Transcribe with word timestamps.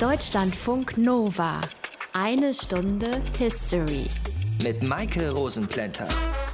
Deutschlandfunk 0.00 0.96
Nova. 0.96 1.60
Eine 2.12 2.54
Stunde 2.54 3.20
History. 3.36 4.06
Mit 4.62 4.80
Maike 4.80 5.32
Rosenplanter. 5.32 6.06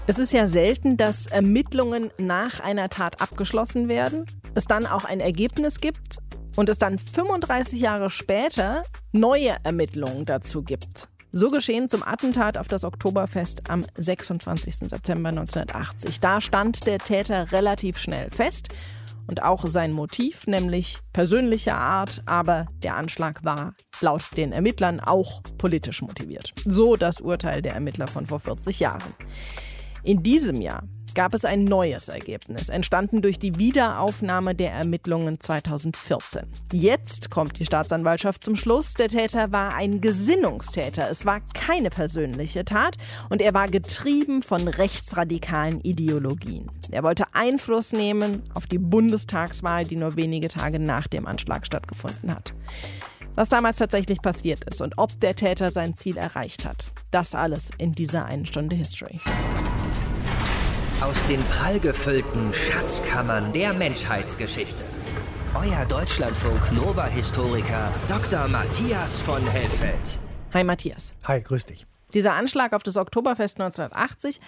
Es 0.07 0.19
ist 0.19 0.33
ja 0.33 0.47
selten, 0.47 0.97
dass 0.97 1.27
Ermittlungen 1.27 2.11
nach 2.17 2.61
einer 2.61 2.89
Tat 2.89 3.21
abgeschlossen 3.21 3.89
werden, 3.89 4.25
es 4.55 4.65
dann 4.65 4.87
auch 4.87 5.05
ein 5.05 5.21
Ergebnis 5.21 5.83
gibt 5.83 6.21
und 6.57 6.71
es 6.71 6.79
dann 6.79 6.99
35 6.99 7.79
Jahre 7.79 8.09
später 8.09 8.85
neue 9.13 9.57
Ermittlungen 9.63 10.25
dazu 10.25 10.63
gibt. 10.63 11.11
So 11.31 11.51
geschehen 11.51 11.91
zum 11.91 12.03
Attentat 12.03 12.57
auf 12.57 12.69
das 12.69 12.83
Oktoberfest 12.83 13.69
am 13.69 13.85
26. 13.97 14.89
September 14.89 15.29
1980. 15.29 16.19
Da 16.19 16.41
stand 16.41 16.87
der 16.87 16.99
Täter 16.99 17.53
relativ 17.53 17.99
schnell 17.99 18.31
fest 18.31 18.69
und 19.27 19.43
auch 19.43 19.67
sein 19.67 19.93
Motiv, 19.93 20.47
nämlich 20.47 20.99
persönlicher 21.13 21.77
Art, 21.77 22.23
aber 22.27 22.67
der 22.83 22.97
Anschlag 22.97 23.45
war 23.45 23.75
laut 24.01 24.37
den 24.37 24.53
Ermittlern 24.53 25.01
auch 25.01 25.43
politisch 25.59 26.03
motiviert. 26.03 26.53
So 26.65 26.97
das 26.97 27.21
Urteil 27.21 27.63
der 27.63 27.75
Ermittler 27.75 28.07
von 28.07 28.27
vor 28.27 28.41
40 28.41 28.81
Jahren. 28.81 29.15
In 30.05 30.23
diesem 30.23 30.61
Jahr 30.61 30.83
gab 31.15 31.33
es 31.33 31.47
ein 31.47 31.65
neues 31.65 32.11
Ergebnis, 32.11 32.69
entstanden 32.69 33.23
durch 33.23 33.39
die 33.39 33.59
Wiederaufnahme 33.59 34.55
der 34.55 34.73
Ermittlungen 34.73 35.41
2014. 35.41 36.43
Jetzt 36.73 37.31
kommt 37.31 37.59
die 37.59 37.65
Staatsanwaltschaft 37.65 38.45
zum 38.45 38.55
Schluss, 38.55 38.93
der 38.95 39.09
Täter 39.09 39.51
war 39.51 39.75
ein 39.75 40.03
Gesinnungstäter. 40.03 41.09
Es 41.09 41.25
war 41.25 41.41
keine 41.55 41.89
persönliche 41.89 42.67
Tat 42.67 42.99
und 43.31 43.41
er 43.41 43.55
war 43.55 43.67
getrieben 43.67 44.43
von 44.43 44.69
rechtsradikalen 44.69 45.81
Ideologien. 45.81 46.71
Er 46.91 47.03
wollte 47.03 47.25
Einfluss 47.33 47.93
nehmen 47.93 48.43
auf 48.53 48.67
die 48.67 48.79
Bundestagswahl, 48.79 49.85
die 49.85 49.97
nur 49.97 50.17
wenige 50.17 50.49
Tage 50.49 50.79
nach 50.79 51.07
dem 51.07 51.27
Anschlag 51.27 51.65
stattgefunden 51.65 52.35
hat. 52.35 52.53
Was 53.37 53.49
damals 53.49 53.79
tatsächlich 53.79 54.21
passiert 54.21 54.65
ist 54.65 54.83
und 54.83 54.99
ob 54.99 55.19
der 55.21 55.35
Täter 55.35 55.71
sein 55.71 55.95
Ziel 55.95 56.19
erreicht 56.19 56.67
hat, 56.67 56.93
das 57.11 57.35
alles 57.35 57.71
in 57.79 57.93
dieser 57.93 58.27
einen 58.27 58.47
Stunde 58.47 58.77
History. 58.77 59.19
Aus 61.01 61.27
den 61.27 61.43
prallgefüllten 61.45 62.53
Schatzkammern 62.55 63.53
der 63.53 63.75
Menschheitsgeschichte. 63.75 64.85
Euer 65.55 65.85
Deutschlandfunk 65.87 66.73
Nova-Historiker 66.73 67.93
Dr. 68.09 68.49
Matthias 68.49 69.21
von 69.21 69.45
Helfeld. 69.47 70.19
Hi 70.53 70.65
Matthias. 70.65 71.13
Hi, 71.25 71.41
grüß 71.41 71.67
dich. 71.67 71.87
Dieser 72.15 72.35
Anschlag 72.35 72.73
auf 72.73 72.85
das 72.85 72.97
Oktoberfest 72.97 73.61
1980, 73.61 74.41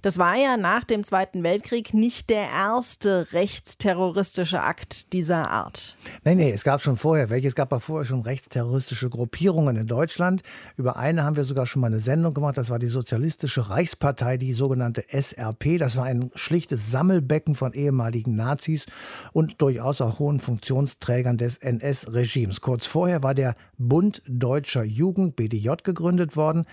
das 0.00 0.16
war 0.16 0.36
ja 0.36 0.56
nach 0.56 0.84
dem 0.84 1.04
Zweiten 1.04 1.42
Weltkrieg 1.42 1.92
nicht 1.92 2.30
der 2.30 2.50
erste 2.50 3.28
rechtsterroristische 3.32 4.62
Akt 4.62 5.12
dieser 5.12 5.50
Art. 5.50 5.96
Nee, 6.24 6.34
nee, 6.34 6.50
es 6.50 6.64
gab 6.64 6.80
schon 6.80 6.96
vorher 6.96 7.28
welche. 7.28 7.46
Es 7.48 7.54
gab 7.54 7.72
ja 7.72 7.78
vorher 7.78 8.06
schon 8.06 8.22
rechtsterroristische 8.22 9.10
Gruppierungen 9.10 9.76
in 9.76 9.86
Deutschland. 9.86 10.42
Über 10.78 10.96
eine 10.96 11.24
haben 11.24 11.36
wir 11.36 11.44
sogar 11.44 11.66
schon 11.66 11.80
mal 11.80 11.88
eine 11.88 12.00
Sendung 12.00 12.32
gemacht. 12.32 12.56
Das 12.56 12.70
war 12.70 12.78
die 12.78 12.86
Sozialistische 12.86 13.68
Reichspartei, 13.68 14.38
die 14.38 14.52
sogenannte 14.52 15.04
SRP. 15.08 15.76
Das 15.76 15.96
war 15.96 16.04
ein 16.04 16.30
schlichtes 16.34 16.90
Sammelbecken 16.90 17.54
von 17.54 17.74
ehemaligen 17.74 18.34
Nazis 18.34 18.86
und 19.32 19.60
durchaus 19.60 20.00
auch 20.00 20.18
hohen 20.18 20.40
Funktionsträgern 20.40 21.36
des 21.36 21.58
NS-Regimes. 21.58 22.62
Kurz 22.62 22.86
vorher 22.86 23.22
war 23.22 23.34
der 23.34 23.56
Bund 23.76 24.22
Deutscher 24.26 24.84
Jugend, 24.84 25.36
BDJ, 25.36 25.70
gegründet 25.82 26.36
worden 26.36 26.64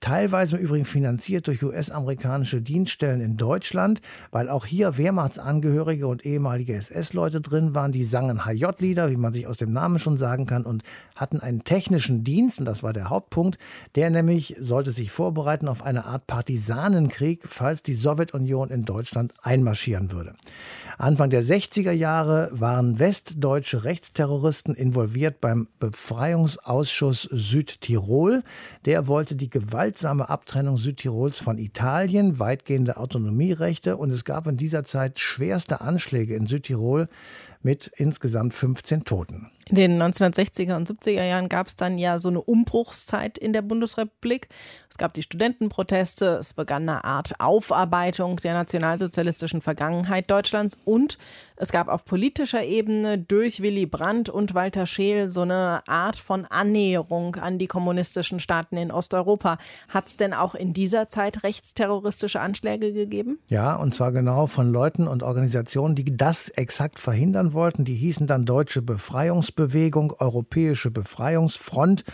teilweise 0.00 0.56
im 0.56 0.62
Übrigen 0.62 0.84
finanziert 0.84 1.46
durch 1.46 1.62
US-amerikanische 1.62 2.60
Dienststellen 2.60 3.20
in 3.20 3.36
Deutschland, 3.36 4.00
weil 4.30 4.48
auch 4.48 4.66
hier 4.66 4.96
Wehrmachtsangehörige 4.96 6.06
und 6.06 6.24
ehemalige 6.24 6.74
SS-Leute 6.74 7.40
drin 7.40 7.74
waren, 7.74 7.92
die 7.92 8.04
sangen 8.04 8.44
HJ-Lieder, 8.44 9.10
wie 9.10 9.16
man 9.16 9.32
sich 9.32 9.46
aus 9.46 9.56
dem 9.56 9.72
Namen 9.72 9.98
schon 9.98 10.16
sagen 10.16 10.46
kann, 10.46 10.64
und 10.64 10.82
hatten 11.14 11.40
einen 11.40 11.64
technischen 11.64 12.24
Dienst, 12.24 12.58
und 12.58 12.66
das 12.66 12.82
war 12.82 12.92
der 12.92 13.10
Hauptpunkt, 13.10 13.58
der 13.94 14.10
nämlich 14.10 14.56
sollte 14.58 14.92
sich 14.92 15.10
vorbereiten 15.10 15.68
auf 15.68 15.82
eine 15.82 16.04
Art 16.04 16.26
Partisanenkrieg, 16.26 17.42
falls 17.46 17.82
die 17.82 17.94
Sowjetunion 17.94 18.70
in 18.70 18.84
Deutschland 18.84 19.34
einmarschieren 19.42 20.12
würde. 20.12 20.34
Anfang 20.98 21.30
der 21.30 21.42
60er 21.42 21.90
Jahre 21.90 22.50
waren 22.52 22.98
westdeutsche 22.98 23.84
Rechtsterroristen 23.84 24.74
involviert 24.74 25.40
beim 25.40 25.66
Befreiungsausschuss 25.80 27.28
Südtirol. 27.32 28.42
Der 28.84 29.08
wollte 29.08 29.34
die 29.34 29.50
gewaltsame 29.50 30.28
Abtrennung 30.28 30.76
Südtirols 30.76 31.38
von 31.38 31.58
Italien, 31.58 32.38
weitgehende 32.38 32.96
Autonomierechte 32.96 33.96
und 33.96 34.10
es 34.10 34.24
gab 34.24 34.46
in 34.46 34.56
dieser 34.56 34.84
Zeit 34.84 35.18
schwerste 35.18 35.80
Anschläge 35.80 36.36
in 36.36 36.46
Südtirol 36.46 37.08
mit 37.62 37.90
insgesamt 37.96 38.54
15 38.54 39.04
Toten. 39.04 39.50
In 39.68 39.76
den 39.76 40.02
1960er 40.02 40.76
und 40.76 40.88
70er 40.88 41.24
Jahren 41.24 41.48
gab 41.48 41.68
es 41.68 41.76
dann 41.76 41.96
ja 41.96 42.18
so 42.18 42.28
eine 42.28 42.42
Umbruchszeit 42.42 43.38
in 43.38 43.52
der 43.52 43.62
Bundesrepublik. 43.62 44.48
Es 44.90 44.98
gab 44.98 45.14
die 45.14 45.22
Studentenproteste, 45.22 46.36
es 46.36 46.52
begann 46.52 46.88
eine 46.88 47.04
Art 47.04 47.40
Aufarbeitung 47.40 48.36
der 48.36 48.52
nationalsozialistischen 48.54 49.60
Vergangenheit 49.62 50.30
Deutschlands 50.30 50.76
und 50.84 51.18
es 51.56 51.70
gab 51.70 51.86
auf 51.86 52.04
politischer 52.04 52.64
Ebene 52.64 53.16
durch 53.16 53.62
Willy 53.62 53.86
Brandt 53.86 54.28
und 54.28 54.54
Walter 54.54 54.86
Scheel 54.86 55.30
so 55.30 55.42
eine 55.42 55.86
Art 55.86 56.16
von 56.16 56.46
Annäherung 56.46 57.36
an 57.36 57.58
die 57.58 57.68
kommunistischen 57.68 58.40
Staaten 58.40 58.76
in 58.76 58.90
Osteuropa. 58.90 59.58
Hat 59.88 60.08
es 60.08 60.16
denn 60.16 60.34
auch 60.34 60.56
in 60.56 60.72
dieser 60.72 61.08
Zeit 61.08 61.44
rechtsterroristische 61.44 62.40
Anschläge 62.40 62.92
gegeben? 62.92 63.38
Ja, 63.46 63.76
und 63.76 63.94
zwar 63.94 64.10
genau 64.10 64.48
von 64.48 64.72
Leuten 64.72 65.06
und 65.06 65.22
Organisationen, 65.22 65.94
die 65.94 66.16
das 66.16 66.48
exakt 66.48 66.98
verhindern 66.98 67.52
wollten. 67.52 67.84
Die 67.84 67.94
hießen 67.94 68.26
dann 68.26 68.46
Deutsche 68.46 68.82
Befreiungsbewegung, 68.82 70.12
Europäische 70.18 70.90
Befreiungsfront 70.90 72.04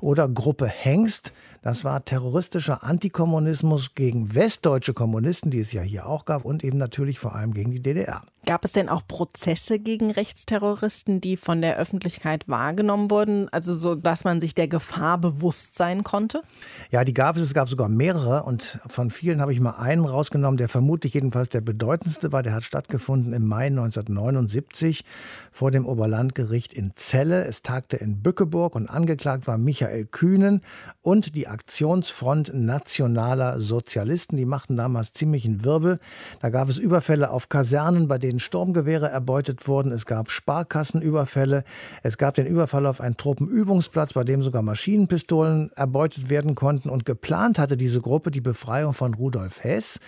oder 0.00 0.28
Gruppe 0.28 0.66
Hengst. 0.66 1.32
Das 1.62 1.84
war 1.84 2.04
terroristischer 2.04 2.84
Antikommunismus 2.84 3.94
gegen 3.94 4.34
westdeutsche 4.34 4.92
Kommunisten, 4.92 5.50
die 5.50 5.60
es 5.60 5.72
ja 5.72 5.80
hier 5.80 6.06
auch 6.06 6.26
gab, 6.26 6.44
und 6.44 6.64
eben 6.64 6.76
natürlich 6.76 7.18
vor 7.18 7.34
allem 7.34 7.54
gegen 7.54 7.70
die 7.70 7.82
DDR. 7.82 8.22
Gab 8.46 8.64
es 8.64 8.72
denn 8.72 8.88
auch 8.88 9.06
Prozesse 9.06 9.78
gegen 9.78 10.10
Rechtsterroristen, 10.10 11.20
die 11.20 11.36
von 11.36 11.60
der 11.60 11.76
Öffentlichkeit 11.76 12.48
wahrgenommen 12.48 13.10
wurden, 13.10 13.48
also 13.50 13.78
so, 13.78 13.94
dass 13.94 14.24
man 14.24 14.40
sich 14.40 14.54
der 14.54 14.66
Gefahr 14.66 15.18
bewusst 15.18 15.76
sein 15.76 16.04
konnte? 16.04 16.42
Ja, 16.90 17.04
die 17.04 17.12
gab 17.12 17.36
es. 17.36 17.42
Es 17.42 17.54
gab 17.54 17.68
sogar 17.68 17.90
mehrere 17.90 18.44
und 18.44 18.80
von 18.88 19.10
vielen 19.10 19.42
habe 19.42 19.52
ich 19.52 19.60
mal 19.60 19.72
einen 19.72 20.06
rausgenommen, 20.06 20.56
der 20.56 20.70
vermutlich 20.70 21.14
jedenfalls 21.14 21.50
der 21.50 21.60
bedeutendste 21.60 22.32
war. 22.32 22.42
Der 22.42 22.54
hat 22.54 22.64
stattgefunden 22.64 23.34
im 23.34 23.46
Mai 23.46 23.66
1979 23.66 25.04
vor 25.52 25.70
dem 25.70 25.86
Oberlandgericht 25.86 26.72
in 26.72 26.92
Celle. 26.96 27.44
Es 27.44 27.60
tagte 27.60 27.98
in 27.98 28.22
Bückeburg 28.22 28.74
und 28.74 28.88
angeklagt 28.88 29.46
war 29.48 29.58
Michael 29.58 30.06
Kühnen 30.06 30.62
und 31.02 31.36
die 31.36 31.46
Aktionsfront 31.46 32.52
Nationaler 32.54 33.60
Sozialisten. 33.60 34.38
Die 34.38 34.46
machten 34.46 34.78
damals 34.78 35.12
ziemlichen 35.12 35.62
Wirbel. 35.64 36.00
Da 36.40 36.48
gab 36.48 36.70
es 36.70 36.78
Überfälle 36.78 37.30
auf 37.30 37.50
Kasernen, 37.50 38.08
bei 38.08 38.16
denen 38.16 38.29
Sturmgewehre 38.38 39.08
erbeutet 39.08 39.66
wurden. 39.66 39.90
Es 39.92 40.06
gab 40.06 40.30
Sparkassenüberfälle. 40.30 41.64
Es 42.02 42.18
gab 42.18 42.34
den 42.34 42.46
Überfall 42.46 42.86
auf 42.86 43.00
einen 43.00 43.16
Truppenübungsplatz, 43.16 44.12
bei 44.12 44.24
dem 44.24 44.42
sogar 44.42 44.62
Maschinenpistolen 44.62 45.72
erbeutet 45.74 46.30
werden 46.30 46.54
konnten. 46.54 46.88
Und 46.88 47.04
geplant 47.04 47.58
hatte 47.58 47.76
diese 47.76 48.00
Gruppe 48.00 48.30
die 48.30 48.40
Befreiung 48.40 48.94
von 48.94 49.14
Rudolf 49.14 49.64
Hess. 49.64 49.98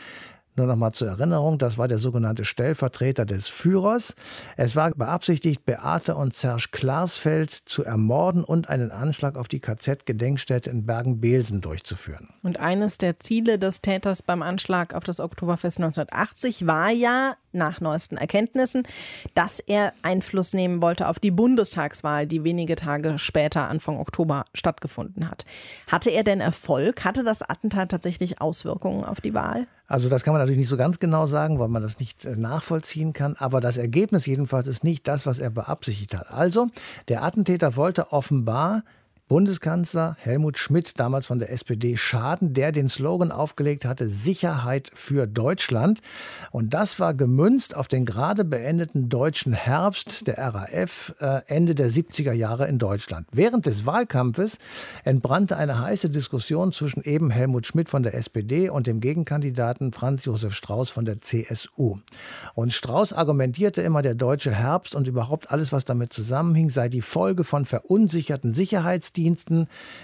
Nur 0.54 0.66
noch 0.66 0.76
mal 0.76 0.92
zur 0.92 1.08
Erinnerung, 1.08 1.56
das 1.56 1.78
war 1.78 1.88
der 1.88 1.96
sogenannte 1.96 2.44
Stellvertreter 2.44 3.24
des 3.24 3.48
Führers. 3.48 4.14
Es 4.58 4.76
war 4.76 4.90
beabsichtigt, 4.90 5.64
Beate 5.64 6.14
und 6.14 6.34
Serge 6.34 6.68
Klarsfeld 6.72 7.50
zu 7.50 7.84
ermorden 7.84 8.44
und 8.44 8.68
einen 8.68 8.90
Anschlag 8.90 9.38
auf 9.38 9.48
die 9.48 9.60
KZ-Gedenkstätte 9.60 10.68
in 10.68 10.84
Bergen-Belsen 10.84 11.62
durchzuführen. 11.62 12.28
Und 12.42 12.60
eines 12.60 12.98
der 12.98 13.18
Ziele 13.18 13.58
des 13.58 13.80
Täters 13.80 14.20
beim 14.20 14.42
Anschlag 14.42 14.94
auf 14.94 15.04
das 15.04 15.20
Oktoberfest 15.20 15.78
1980 15.78 16.66
war 16.66 16.90
ja, 16.90 17.36
nach 17.52 17.80
neuesten 17.80 18.16
Erkenntnissen, 18.16 18.82
dass 19.34 19.60
er 19.60 19.92
Einfluss 20.02 20.52
nehmen 20.52 20.82
wollte 20.82 21.08
auf 21.08 21.18
die 21.18 21.30
Bundestagswahl, 21.30 22.26
die 22.26 22.44
wenige 22.44 22.76
Tage 22.76 23.18
später, 23.18 23.68
Anfang 23.68 23.98
Oktober, 23.98 24.44
stattgefunden 24.54 25.30
hat. 25.30 25.44
Hatte 25.88 26.10
er 26.10 26.24
denn 26.24 26.40
Erfolg? 26.40 27.04
Hatte 27.04 27.24
das 27.24 27.42
Attentat 27.42 27.90
tatsächlich 27.90 28.40
Auswirkungen 28.40 29.04
auf 29.04 29.20
die 29.20 29.34
Wahl? 29.34 29.66
Also 29.86 30.08
das 30.08 30.24
kann 30.24 30.32
man 30.32 30.40
natürlich 30.40 30.58
nicht 30.58 30.70
so 30.70 30.78
ganz 30.78 30.98
genau 31.00 31.26
sagen, 31.26 31.58
weil 31.58 31.68
man 31.68 31.82
das 31.82 31.98
nicht 31.98 32.24
äh, 32.24 32.34
nachvollziehen 32.34 33.12
kann. 33.12 33.36
Aber 33.36 33.60
das 33.60 33.76
Ergebnis 33.76 34.24
jedenfalls 34.24 34.66
ist 34.66 34.84
nicht 34.84 35.06
das, 35.06 35.26
was 35.26 35.38
er 35.38 35.50
beabsichtigt 35.50 36.16
hat. 36.16 36.30
Also 36.30 36.68
der 37.08 37.22
Attentäter 37.22 37.76
wollte 37.76 38.10
offenbar 38.10 38.84
Bundeskanzler 39.32 40.14
Helmut 40.20 40.58
Schmidt, 40.58 41.00
damals 41.00 41.24
von 41.24 41.38
der 41.38 41.50
SPD, 41.50 41.96
Schaden, 41.96 42.52
der 42.52 42.70
den 42.70 42.90
Slogan 42.90 43.32
aufgelegt 43.32 43.86
hatte, 43.86 44.10
Sicherheit 44.10 44.90
für 44.92 45.26
Deutschland. 45.26 46.02
Und 46.50 46.74
das 46.74 47.00
war 47.00 47.14
gemünzt 47.14 47.74
auf 47.74 47.88
den 47.88 48.04
gerade 48.04 48.44
beendeten 48.44 49.08
deutschen 49.08 49.54
Herbst 49.54 50.26
der 50.26 50.36
RAF 50.36 51.14
äh, 51.18 51.40
Ende 51.46 51.74
der 51.74 51.88
70er 51.88 52.32
Jahre 52.32 52.68
in 52.68 52.78
Deutschland. 52.78 53.26
Während 53.32 53.64
des 53.64 53.86
Wahlkampfes 53.86 54.58
entbrannte 55.02 55.56
eine 55.56 55.80
heiße 55.80 56.10
Diskussion 56.10 56.70
zwischen 56.70 57.02
eben 57.02 57.30
Helmut 57.30 57.66
Schmidt 57.66 57.88
von 57.88 58.02
der 58.02 58.12
SPD 58.12 58.68
und 58.68 58.86
dem 58.86 59.00
Gegenkandidaten 59.00 59.94
Franz 59.94 60.26
Josef 60.26 60.52
Strauß 60.52 60.90
von 60.90 61.06
der 61.06 61.22
CSU. 61.22 61.96
Und 62.54 62.74
Strauß 62.74 63.14
argumentierte 63.14 63.80
immer, 63.80 64.02
der 64.02 64.14
deutsche 64.14 64.52
Herbst 64.52 64.94
und 64.94 65.08
überhaupt 65.08 65.50
alles, 65.50 65.72
was 65.72 65.86
damit 65.86 66.12
zusammenhing, 66.12 66.68
sei 66.68 66.90
die 66.90 67.00
Folge 67.00 67.44
von 67.44 67.64
verunsicherten 67.64 68.52
Sicherheitsdiensten, 68.52 69.21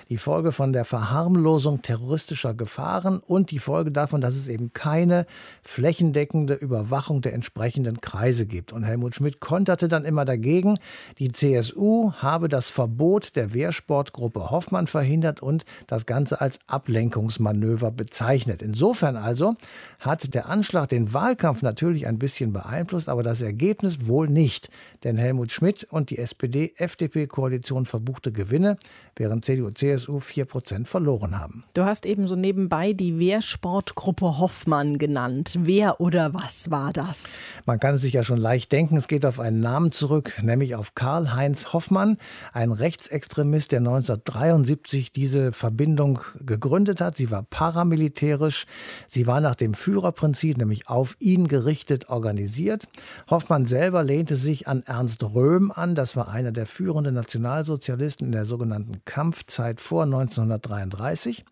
die 0.09 0.17
Folge 0.17 0.53
von 0.53 0.73
der 0.73 0.85
Verharmlosung 0.85 1.83
terroristischer 1.83 2.55
Gefahren 2.55 3.19
und 3.19 3.51
die 3.51 3.59
Folge 3.59 3.91
davon, 3.91 4.21
dass 4.21 4.37
es 4.37 4.49
eben 4.49 4.73
keine 4.73 5.27
flächendeckende 5.63 6.55
Überwachung 6.55 7.21
der 7.21 7.35
entsprechenden 7.35 8.01
Kreise 8.01 8.47
gibt. 8.47 8.73
Und 8.73 8.85
Helmut 8.85 9.15
Schmidt 9.15 9.41
konterte 9.41 9.89
dann 9.89 10.05
immer 10.05 10.25
dagegen, 10.25 10.79
die 11.19 11.33
CSU 11.33 12.13
habe 12.13 12.49
das 12.49 12.71
Verbot 12.71 13.37
der 13.37 13.55
Wehrsportgruppe 13.55 14.51
Hoffmann 14.51 14.87
verhindert 14.87 15.41
und 15.43 15.65
das 15.87 16.07
Ganze 16.07 16.41
als 16.41 16.59
Ablenkungsmanöver 16.67 17.91
bezeichnet. 17.91 18.63
Insofern 18.63 19.17
also 19.17 19.55
hat 19.99 20.35
der 20.35 20.49
Anschlag 20.49 20.89
den 20.89 21.13
Wahlkampf 21.13 21.63
natürlich 21.63 22.07
ein 22.07 22.19
bisschen 22.19 22.53
beeinflusst, 22.53 23.09
aber 23.09 23.23
das 23.23 23.41
Ergebnis 23.41 24.07
wohl 24.07 24.29
nicht. 24.29 24.71
Denn 25.05 25.17
Helmut 25.17 25.53
Schmidt 25.53 25.85
und 25.85 26.11
die 26.11 26.19
SPD-FDP-Koalition 26.19 27.87
verbuchte 27.87 28.33
Gewinne, 28.33 28.79
während 29.17 29.45
CDU, 29.45 29.71
CSU 29.71 30.21
4 30.21 30.45
Prozent 30.45 30.89
verloren 30.89 31.39
haben. 31.39 31.65
Du 31.75 31.85
hast 31.85 32.07
eben 32.07 32.27
so 32.27 32.37
nebenbei 32.37 32.93
die 32.93 33.19
Wehrsportgruppe 33.19 34.39
Hoffmann 34.39 34.99
genannt. 34.99 35.59
Wer 35.63 36.01
oder 36.01 36.35
was 36.35 36.71
war 36.71 36.93
das? 36.93 37.39
Man 37.67 37.81
kann 37.81 37.95
es 37.95 38.03
sich 38.03 38.13
ja 38.13 38.23
schon 38.23 38.39
leicht 38.39 38.73
denken. 38.73 38.97
Es 38.97 39.09
geht 39.09 39.25
auf 39.27 39.41
einen 39.41 39.61
Namen 39.61 39.93
zurück, 39.93 40.35
nämlich 40.43 40.75
auf 40.75 40.95
Karl-Heinz 40.95 41.73
Hoffmann, 41.73 42.19
ein 42.53 42.73
Rechtsextremist, 42.73 43.73
der 43.73 43.81
1973 43.81 45.13
diese 45.13 45.53
Verbindung 45.53 46.21
gegründet 46.41 47.01
hat. 47.01 47.17
Sie 47.17 47.31
war 47.31 47.43
paramilitärisch. 47.43 48.67
Sie 49.09 49.27
war 49.27 49.41
nach 49.41 49.55
dem 49.55 49.75
Führerprinzip, 49.75 50.57
nämlich 50.57 50.89
auf 50.89 51.17
ihn 51.19 51.49
gerichtet, 51.49 52.09
organisiert. 52.09 52.85
Hoffmann 53.31 53.67
selber 53.67 54.03
lehnte 54.05 54.37
sich 54.37 54.69
an 54.69 54.83
Ernst 54.83 55.25
Röhm 55.25 55.71
an. 55.71 55.95
Das 55.95 56.17
war 56.17 56.29
einer 56.29 56.53
der 56.53 56.67
führenden 56.67 57.15
Nationalsozialisten 57.15 58.27
in 58.27 58.33
der 58.33 58.45
sogenannten 58.45 58.98
Kampfzeit 59.05 59.81
vor 59.81 60.05
1933. 60.05 61.45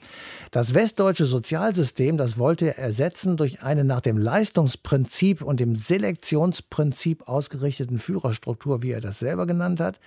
Das 0.51 0.75
westdeutsche 0.75 1.27
Sozialsystem, 1.27 2.17
das 2.17 2.39
wollte 2.39 2.67
er 2.67 2.79
ersetzen 2.79 3.37
durch 3.37 3.63
eine 3.63 3.85
nach 3.85 4.01
dem 4.01 4.19
Leistungsprinzip 4.19 5.43
und 5.43 5.61
dem 5.61 5.77
Selektionsprinzip 5.77 7.29
ausgerichteten 7.29 7.99
Führerstruktur, 7.99 8.83
wie 8.83 8.93
er 8.93 9.01
das 9.01 9.19
selber 9.19 9.47
genannt 9.47 9.81
hat. 9.81 10.01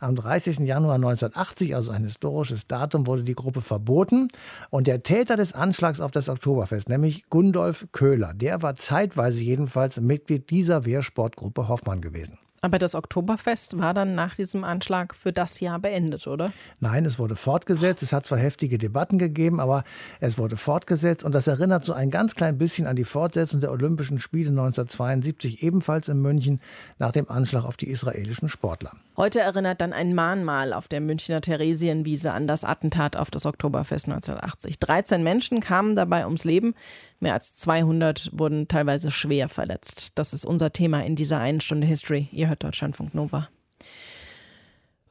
Am 0.00 0.16
30. 0.16 0.60
Januar 0.60 0.96
1980, 0.96 1.74
also 1.74 1.90
ein 1.90 2.04
historisches 2.04 2.66
Datum, 2.66 3.06
wurde 3.06 3.22
die 3.22 3.34
Gruppe 3.34 3.60
verboten. 3.60 4.28
Und 4.70 4.86
der 4.86 5.02
Täter 5.02 5.36
des 5.36 5.52
Anschlags 5.52 6.00
auf 6.00 6.10
das 6.10 6.28
Oktoberfest, 6.28 6.88
nämlich 6.88 7.28
Gundolf 7.30 7.86
Köhler, 7.92 8.34
der 8.34 8.62
war 8.62 8.74
zeitweise 8.74 9.42
jedenfalls 9.42 10.00
Mitglied 10.00 10.50
dieser 10.50 10.84
Wehrsportgruppe 10.84 11.68
Hoffmann 11.68 12.00
gewesen. 12.00 12.38
Aber 12.64 12.78
das 12.78 12.94
Oktoberfest 12.94 13.76
war 13.76 13.92
dann 13.92 14.14
nach 14.14 14.36
diesem 14.36 14.64
Anschlag 14.64 15.14
für 15.14 15.32
das 15.32 15.60
Jahr 15.60 15.78
beendet, 15.78 16.26
oder? 16.26 16.50
Nein, 16.80 17.04
es 17.04 17.18
wurde 17.18 17.36
fortgesetzt. 17.36 18.02
Es 18.02 18.14
hat 18.14 18.24
zwar 18.24 18.38
heftige 18.38 18.78
Debatten 18.78 19.18
gegeben, 19.18 19.60
aber 19.60 19.84
es 20.18 20.38
wurde 20.38 20.56
fortgesetzt. 20.56 21.24
Und 21.24 21.34
das 21.34 21.46
erinnert 21.46 21.84
so 21.84 21.92
ein 21.92 22.08
ganz 22.10 22.36
klein 22.36 22.56
bisschen 22.56 22.86
an 22.86 22.96
die 22.96 23.04
Fortsetzung 23.04 23.60
der 23.60 23.70
Olympischen 23.70 24.18
Spiele 24.18 24.48
1972, 24.48 25.62
ebenfalls 25.62 26.08
in 26.08 26.22
München, 26.22 26.58
nach 26.98 27.12
dem 27.12 27.30
Anschlag 27.30 27.66
auf 27.66 27.76
die 27.76 27.90
israelischen 27.90 28.48
Sportler. 28.48 28.92
Heute 29.18 29.40
erinnert 29.40 29.82
dann 29.82 29.92
ein 29.92 30.14
Mahnmal 30.14 30.72
auf 30.72 30.88
der 30.88 31.02
Münchner 31.02 31.42
Theresienwiese 31.42 32.32
an 32.32 32.46
das 32.46 32.64
Attentat 32.64 33.14
auf 33.14 33.30
das 33.30 33.44
Oktoberfest 33.44 34.06
1980. 34.06 34.78
13 34.78 35.22
Menschen 35.22 35.60
kamen 35.60 35.96
dabei 35.96 36.24
ums 36.24 36.44
Leben. 36.44 36.74
Mehr 37.20 37.34
als 37.34 37.52
200 37.54 38.30
wurden 38.32 38.68
teilweise 38.68 39.10
schwer 39.10 39.48
verletzt. 39.48 40.18
Das 40.18 40.34
ist 40.34 40.44
unser 40.44 40.72
Thema 40.72 41.04
in 41.04 41.14
dieser 41.14 41.38
einen 41.38 41.60
Stunde 41.60 41.86
History. 41.86 42.28
Ihr 42.32 42.48
hört 42.54 42.64
Deutschlandfunk 42.64 43.14
Nova. 43.14 43.48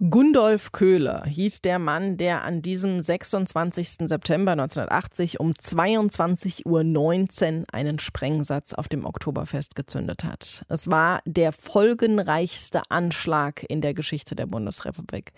Gundolf 0.09 0.71
Köhler 0.71 1.23
hieß 1.25 1.61
der 1.61 1.79
Mann, 1.79 2.17
der 2.17 2.43
an 2.43 2.61
diesem 2.61 3.01
26. 3.01 4.07
September 4.07 4.51
1980 4.53 5.39
um 5.39 5.51
22.19 5.51 6.65
Uhr 6.65 7.65
einen 7.71 7.99
Sprengsatz 7.99 8.73
auf 8.73 8.89
dem 8.89 9.05
Oktoberfest 9.05 9.75
gezündet 9.75 10.23
hat. 10.23 10.65
Es 10.67 10.89
war 10.89 11.21
der 11.25 11.53
folgenreichste 11.53 12.81
Anschlag 12.89 13.63
in 13.69 13.81
der 13.81 13.93
Geschichte 13.93 14.35
der 14.35 14.47
Bundesrepublik. 14.47 15.31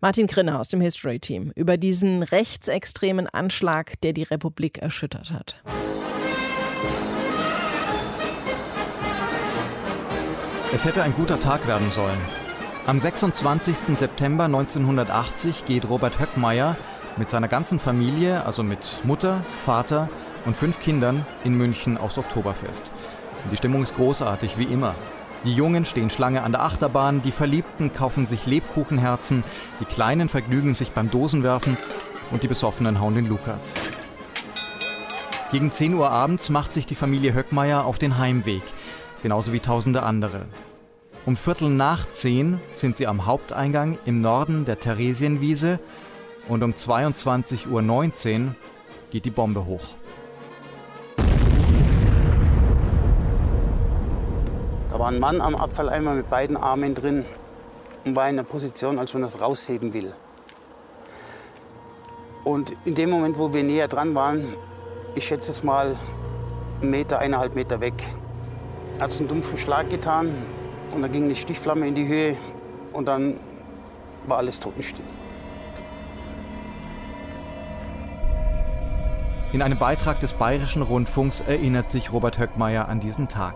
Martin 0.00 0.26
Krinner 0.26 0.58
aus 0.58 0.68
dem 0.68 0.80
History 0.80 1.20
Team 1.20 1.52
über 1.54 1.76
diesen 1.76 2.22
rechtsextremen 2.22 3.26
Anschlag, 3.26 4.00
der 4.00 4.12
die 4.14 4.24
Republik 4.24 4.78
erschüttert 4.78 5.32
hat. 5.32 5.62
Es 10.74 10.86
hätte 10.86 11.02
ein 11.02 11.14
guter 11.14 11.38
Tag 11.38 11.68
werden 11.68 11.90
sollen. 11.90 12.18
Am 12.86 12.98
26. 12.98 13.98
September 13.98 14.44
1980 14.44 15.66
geht 15.66 15.86
Robert 15.90 16.18
Höckmeier 16.18 16.76
mit 17.18 17.28
seiner 17.28 17.48
ganzen 17.48 17.78
Familie, 17.78 18.46
also 18.46 18.62
mit 18.62 18.78
Mutter, 19.02 19.44
Vater 19.66 20.08
und 20.46 20.56
fünf 20.56 20.80
Kindern, 20.80 21.26
in 21.44 21.58
München 21.58 21.98
aufs 21.98 22.16
Oktoberfest. 22.16 22.90
Die 23.52 23.56
Stimmung 23.58 23.82
ist 23.82 23.96
großartig, 23.96 24.56
wie 24.56 24.64
immer. 24.64 24.94
Die 25.44 25.52
Jungen 25.52 25.84
stehen 25.84 26.08
Schlange 26.08 26.42
an 26.42 26.52
der 26.52 26.62
Achterbahn, 26.62 27.20
die 27.20 27.32
Verliebten 27.32 27.92
kaufen 27.92 28.26
sich 28.26 28.46
Lebkuchenherzen, 28.46 29.44
die 29.78 29.84
Kleinen 29.84 30.30
vergnügen 30.30 30.72
sich 30.72 30.92
beim 30.92 31.10
Dosenwerfen 31.10 31.76
und 32.30 32.42
die 32.42 32.48
Besoffenen 32.48 32.98
hauen 32.98 33.14
den 33.14 33.28
Lukas. 33.28 33.74
Gegen 35.50 35.70
10 35.70 35.92
Uhr 35.92 36.10
abends 36.10 36.48
macht 36.48 36.72
sich 36.72 36.86
die 36.86 36.94
Familie 36.94 37.34
Höckmeier 37.34 37.84
auf 37.84 37.98
den 37.98 38.16
Heimweg, 38.16 38.62
genauso 39.22 39.52
wie 39.52 39.60
tausende 39.60 40.02
andere. 40.02 40.46
Um 41.24 41.36
Viertel 41.36 41.70
nach 41.70 42.08
zehn 42.08 42.60
sind 42.74 42.96
sie 42.96 43.06
am 43.06 43.26
Haupteingang 43.26 43.98
im 44.04 44.20
Norden 44.20 44.64
der 44.64 44.80
Theresienwiese 44.80 45.78
und 46.48 46.64
um 46.64 46.72
22.19 46.72 48.46
Uhr 48.46 48.54
geht 49.10 49.24
die 49.24 49.30
Bombe 49.30 49.64
hoch. 49.66 49.84
Da 54.90 54.98
war 54.98 55.08
ein 55.08 55.20
Mann 55.20 55.40
am 55.40 55.54
Abfalleimer 55.54 56.14
mit 56.14 56.28
beiden 56.28 56.56
Armen 56.56 56.94
drin 56.94 57.24
und 58.04 58.16
war 58.16 58.28
in 58.28 58.36
der 58.36 58.42
Position, 58.42 58.98
als 58.98 59.14
wenn 59.14 59.22
er 59.22 59.26
es 59.26 59.40
rausheben 59.40 59.94
will. 59.94 60.12
Und 62.44 62.74
in 62.84 62.96
dem 62.96 63.10
Moment, 63.10 63.38
wo 63.38 63.52
wir 63.52 63.62
näher 63.62 63.86
dran 63.86 64.14
waren, 64.16 64.56
ich 65.14 65.26
schätze 65.26 65.52
es 65.52 65.62
mal 65.62 65.96
einen 66.80 66.90
Meter, 66.90 67.20
eineinhalb 67.20 67.54
Meter 67.54 67.80
weg, 67.80 67.94
hat 69.00 69.10
es 69.10 69.20
einen 69.20 69.28
dumpfen 69.28 69.58
Schlag 69.58 69.90
getan. 69.90 70.34
Und 70.90 71.02
dann 71.02 71.12
ging 71.12 71.24
eine 71.24 71.36
Stichflamme 71.36 71.86
in 71.88 71.94
die 71.94 72.06
Höhe 72.06 72.36
und 72.92 73.08
dann 73.08 73.38
war 74.26 74.38
alles 74.38 74.60
totenstill. 74.60 75.04
In 79.52 79.60
einem 79.60 79.78
Beitrag 79.78 80.20
des 80.20 80.32
Bayerischen 80.32 80.82
Rundfunks 80.82 81.40
erinnert 81.40 81.90
sich 81.90 82.12
Robert 82.12 82.38
Höckmeier 82.38 82.88
an 82.88 83.00
diesen 83.00 83.28
Tag. 83.28 83.54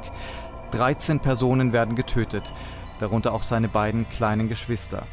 13 0.72 1.20
Personen 1.20 1.72
werden 1.72 1.96
getötet, 1.96 2.52
darunter 2.98 3.32
auch 3.32 3.42
seine 3.42 3.68
beiden 3.68 4.06
kleinen 4.08 4.48
Geschwister. 4.48 5.04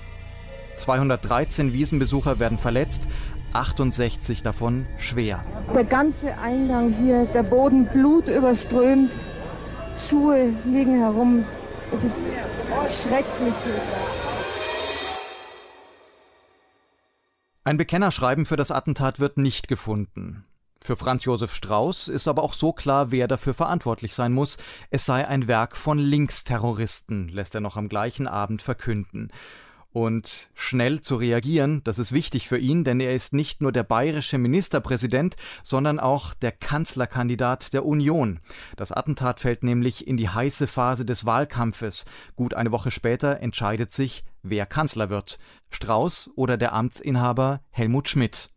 213 0.76 1.72
Wiesenbesucher 1.72 2.40
werden 2.40 2.58
verletzt, 2.58 3.08
68 3.54 4.44
davon 4.44 4.88
schwer. 4.98 5.44
Der 5.74 5.86
ganze 5.86 6.38
Eingang 6.40 6.92
hier, 6.92 7.26
der 7.28 7.44
Boden 7.44 7.86
blutüberströmt, 7.86 9.16
Schuhe 9.96 10.56
liegen 10.66 10.98
herum, 10.98 11.46
es 11.92 12.04
ist 12.04 12.22
schrecklich. 12.90 13.54
Ein 17.64 17.78
Bekennerschreiben 17.78 18.46
für 18.46 18.58
das 18.58 18.72
Attentat 18.72 19.20
wird 19.20 19.38
nicht 19.38 19.68
gefunden. 19.68 20.46
Für 20.82 20.98
Franz 20.98 21.24
Josef 21.24 21.54
Strauß 21.54 22.10
ist 22.10 22.28
aber 22.28 22.44
auch 22.44 22.54
so 22.54 22.74
klar, 22.74 23.12
wer 23.12 23.30
dafür 23.30 23.54
verantwortlich 23.54 24.14
sein 24.16 24.34
muss. 24.34 24.58
Es 24.90 25.06
sei 25.06 25.26
ein 25.26 25.48
Werk 25.48 25.78
von 25.78 25.98
Linksterroristen, 25.98 27.30
lässt 27.30 27.56
er 27.56 27.62
noch 27.62 27.78
am 27.78 27.88
gleichen 27.88 28.28
Abend 28.28 28.62
verkünden. 28.62 29.32
Und 29.94 30.50
schnell 30.56 31.02
zu 31.02 31.18
reagieren, 31.18 31.82
das 31.84 32.00
ist 32.00 32.14
wichtig 32.14 32.50
für 32.50 32.58
ihn, 32.58 32.84
denn 32.84 33.00
er 33.00 33.14
ist 33.14 33.32
nicht 33.32 33.62
nur 33.62 33.72
der 33.72 33.84
bayerische 33.84 34.40
Ministerpräsident, 34.40 35.36
sondern 35.62 36.00
auch 36.00 36.34
der 36.34 36.52
Kanzlerkandidat 36.52 37.74
der 37.74 37.86
Union. 37.86 38.40
Das 38.76 38.92
Attentat 38.92 39.40
fällt 39.40 39.62
nämlich 39.62 40.08
in 40.08 40.18
die 40.18 40.30
heiße 40.30 40.66
Phase 40.66 41.06
des 41.06 41.26
Wahlkampfes. 41.26 42.06
Gut 42.36 42.56
eine 42.56 42.72
Woche 42.72 42.90
später 42.90 43.40
entscheidet 43.40 43.94
sich, 43.94 44.26
wer 44.42 44.66
Kanzler 44.66 45.12
wird, 45.12 45.38
Strauß 45.70 46.32
oder 46.36 46.58
der 46.58 46.74
Amtsinhaber 46.74 47.62
Helmut 47.70 48.10
Schmidt. 48.10 48.50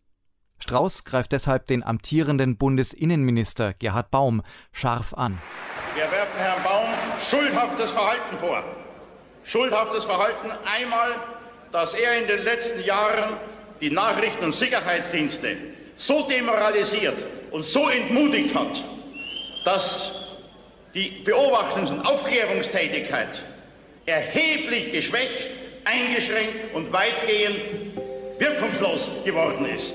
Strauß 0.58 1.04
greift 1.04 1.32
deshalb 1.32 1.66
den 1.66 1.82
amtierenden 1.82 2.56
Bundesinnenminister 2.56 3.74
Gerhard 3.74 4.10
Baum 4.10 4.42
scharf 4.72 5.12
an. 5.12 5.36
Wir 5.94 6.10
werfen 6.10 6.38
Herrn 6.38 6.62
Baum 6.62 6.88
schuldhaftes 7.28 7.90
Verhalten 7.90 8.38
vor. 8.38 8.64
Schuldhaftes 9.46 10.04
Verhalten 10.04 10.50
einmal, 10.64 11.14
dass 11.70 11.94
er 11.94 12.18
in 12.18 12.26
den 12.26 12.42
letzten 12.42 12.82
Jahren 12.84 13.36
die 13.80 13.90
Nachrichten- 13.90 14.44
und 14.44 14.52
Sicherheitsdienste 14.52 15.56
so 15.96 16.26
demoralisiert 16.28 17.16
und 17.52 17.64
so 17.64 17.88
entmutigt 17.88 18.54
hat, 18.54 18.82
dass 19.64 20.38
die 20.94 21.22
Beobachtungs- 21.24 21.90
und 21.90 22.00
Aufklärungstätigkeit 22.04 23.44
erheblich 24.06 24.92
geschwächt, 24.92 25.50
eingeschränkt 25.84 26.74
und 26.74 26.92
weitgehend 26.92 27.60
wirkungslos 28.38 29.10
geworden 29.24 29.66
ist. 29.66 29.94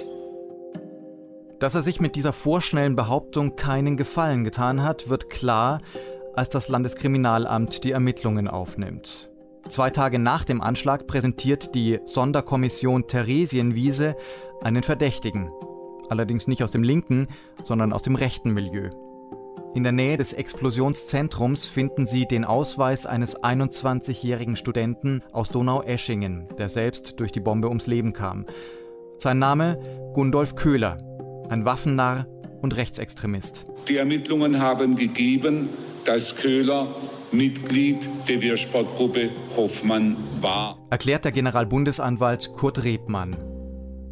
Dass 1.59 1.75
er 1.75 1.81
sich 1.81 1.99
mit 1.99 2.15
dieser 2.15 2.33
vorschnellen 2.33 2.95
Behauptung 2.95 3.55
keinen 3.55 3.97
Gefallen 3.97 4.43
getan 4.43 4.81
hat, 4.83 5.09
wird 5.09 5.29
klar, 5.29 5.81
als 6.35 6.49
das 6.49 6.69
Landeskriminalamt 6.69 7.83
die 7.83 7.91
Ermittlungen 7.91 8.47
aufnimmt. 8.47 9.30
Zwei 9.69 9.89
Tage 9.89 10.19
nach 10.19 10.43
dem 10.43 10.61
Anschlag 10.61 11.07
präsentiert 11.07 11.75
die 11.75 11.99
Sonderkommission 12.05 13.07
Theresienwiese 13.07 14.15
einen 14.61 14.83
Verdächtigen. 14.83 15.49
Allerdings 16.09 16.47
nicht 16.47 16.63
aus 16.63 16.71
dem 16.71 16.83
linken, 16.83 17.27
sondern 17.63 17.93
aus 17.93 18.01
dem 18.01 18.15
rechten 18.15 18.53
Milieu. 18.53 18.89
In 19.73 19.83
der 19.83 19.93
Nähe 19.93 20.17
des 20.17 20.33
Explosionszentrums 20.33 21.67
finden 21.67 22.05
sie 22.05 22.25
den 22.25 22.43
Ausweis 22.43 23.05
eines 23.05 23.41
21-jährigen 23.41 24.57
Studenten 24.57 25.23
aus 25.31 25.47
Donaueschingen, 25.49 26.49
der 26.57 26.67
selbst 26.67 27.19
durch 27.21 27.31
die 27.31 27.39
Bombe 27.39 27.69
ums 27.69 27.87
Leben 27.87 28.11
kam. 28.11 28.45
Sein 29.17 29.39
Name 29.39 29.79
Gundolf 30.13 30.55
Köhler, 30.55 30.97
ein 31.47 31.63
Waffennarr 31.63 32.27
und 32.61 32.75
Rechtsextremist. 32.75 33.63
Die 33.87 33.95
Ermittlungen 33.95 34.59
haben 34.59 34.97
gegeben, 34.97 35.69
dass 36.03 36.35
Köhler 36.35 36.93
Mitglied 37.33 38.09
der 38.27 38.41
Wehrsportgruppe 38.41 39.29
Hoffmann 39.55 40.17
war, 40.41 40.77
erklärt 40.89 41.23
der 41.23 41.31
Generalbundesanwalt 41.31 42.51
Kurt 42.53 42.83
Rebmann. 42.83 43.35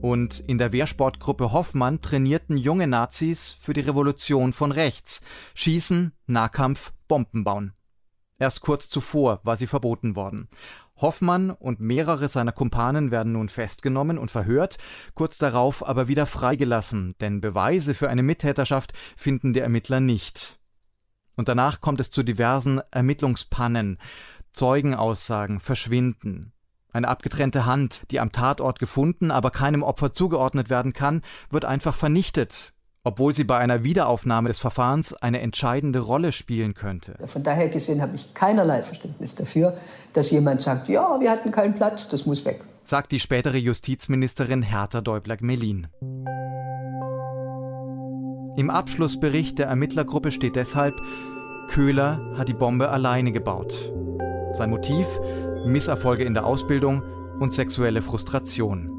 Und 0.01 0.39
in 0.39 0.57
der 0.57 0.71
Wehrsportgruppe 0.71 1.51
Hoffmann 1.51 2.01
trainierten 2.01 2.57
junge 2.57 2.87
Nazis 2.87 3.57
für 3.59 3.73
die 3.73 3.81
Revolution 3.81 4.53
von 4.53 4.71
rechts. 4.71 5.21
Schießen, 5.53 6.13
Nahkampf, 6.27 6.93
Bomben 7.09 7.43
bauen. 7.43 7.73
Erst 8.37 8.61
kurz 8.61 8.89
zuvor 8.89 9.41
war 9.43 9.57
sie 9.57 9.67
verboten 9.67 10.15
worden. 10.15 10.47
Hoffmann 10.95 11.51
und 11.51 11.81
mehrere 11.81 12.29
seiner 12.29 12.53
Kumpanen 12.53 13.11
werden 13.11 13.33
nun 13.33 13.49
festgenommen 13.49 14.17
und 14.17 14.31
verhört, 14.31 14.77
kurz 15.13 15.37
darauf 15.37 15.87
aber 15.87 16.07
wieder 16.07 16.25
freigelassen, 16.25 17.15
denn 17.19 17.41
Beweise 17.41 17.93
für 17.93 18.09
eine 18.09 18.23
Mittäterschaft 18.23 18.93
finden 19.17 19.51
die 19.51 19.59
Ermittler 19.59 19.99
nicht. 19.99 20.58
Und 21.39 21.47
danach 21.47 21.79
kommt 21.79 22.01
es 22.01 22.11
zu 22.11 22.21
diversen 22.21 22.81
Ermittlungspannen, 22.91 23.97
Zeugenaussagen 24.51 25.61
verschwinden. 25.61 26.51
Eine 26.91 27.07
abgetrennte 27.07 27.65
Hand, 27.65 28.01
die 28.11 28.19
am 28.19 28.33
Tatort 28.33 28.77
gefunden, 28.77 29.31
aber 29.31 29.49
keinem 29.49 29.81
Opfer 29.81 30.11
zugeordnet 30.11 30.69
werden 30.69 30.91
kann, 30.91 31.21
wird 31.49 31.63
einfach 31.63 31.95
vernichtet, 31.95 32.73
obwohl 33.05 33.33
sie 33.33 33.45
bei 33.45 33.57
einer 33.57 33.85
Wiederaufnahme 33.85 34.49
des 34.49 34.59
Verfahrens 34.59 35.13
eine 35.13 35.39
entscheidende 35.39 35.99
Rolle 35.99 36.33
spielen 36.33 36.73
könnte. 36.73 37.15
Von 37.23 37.43
daher 37.43 37.69
gesehen 37.69 38.01
habe 38.01 38.17
ich 38.17 38.33
keinerlei 38.33 38.81
Verständnis 38.81 39.33
dafür, 39.33 39.77
dass 40.11 40.31
jemand 40.31 40.61
sagt, 40.61 40.89
ja, 40.89 41.21
wir 41.21 41.31
hatten 41.31 41.51
keinen 41.51 41.73
Platz, 41.73 42.09
das 42.09 42.25
muss 42.25 42.43
weg. 42.43 42.65
Sagt 42.83 43.13
die 43.13 43.19
spätere 43.21 43.55
Justizministerin 43.55 44.61
Hertha 44.61 44.99
Däubler-Gmelin. 44.99 45.87
Im 48.57 48.69
Abschlussbericht 48.69 49.59
der 49.59 49.67
Ermittlergruppe 49.67 50.31
steht 50.31 50.55
deshalb, 50.55 51.01
Köhler 51.69 52.19
hat 52.37 52.47
die 52.47 52.53
Bombe 52.53 52.89
alleine 52.89 53.31
gebaut. 53.31 53.91
Sein 54.53 54.69
Motiv 54.69 55.07
Misserfolge 55.65 56.23
in 56.23 56.33
der 56.33 56.45
Ausbildung 56.45 57.03
und 57.39 57.53
sexuelle 57.53 58.01
Frustration. 58.01 58.95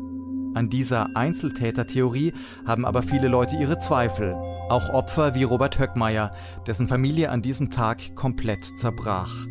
An 0.54 0.68
dieser 0.68 1.08
Einzeltätertheorie 1.14 2.32
haben 2.66 2.84
aber 2.84 3.02
viele 3.02 3.28
Leute 3.28 3.56
ihre 3.56 3.78
Zweifel. 3.78 4.34
Auch 4.68 4.90
Opfer 4.90 5.34
wie 5.34 5.44
Robert 5.44 5.78
Höckmeier, 5.78 6.30
dessen 6.66 6.88
Familie 6.88 7.30
an 7.30 7.42
diesem 7.42 7.70
Tag 7.70 8.14
komplett 8.16 8.64
zerbrach. 8.76 9.46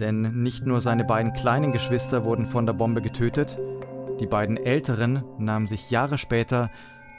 Denn 0.00 0.42
nicht 0.42 0.66
nur 0.66 0.80
seine 0.80 1.04
beiden 1.04 1.32
kleinen 1.32 1.72
Geschwister 1.72 2.24
wurden 2.24 2.46
von 2.46 2.66
der 2.66 2.72
Bombe 2.72 3.02
getötet, 3.02 3.58
die 4.20 4.26
beiden 4.26 4.56
älteren 4.56 5.24
nahmen 5.38 5.66
sich 5.66 5.90
Jahre 5.90 6.16
später 6.16 6.70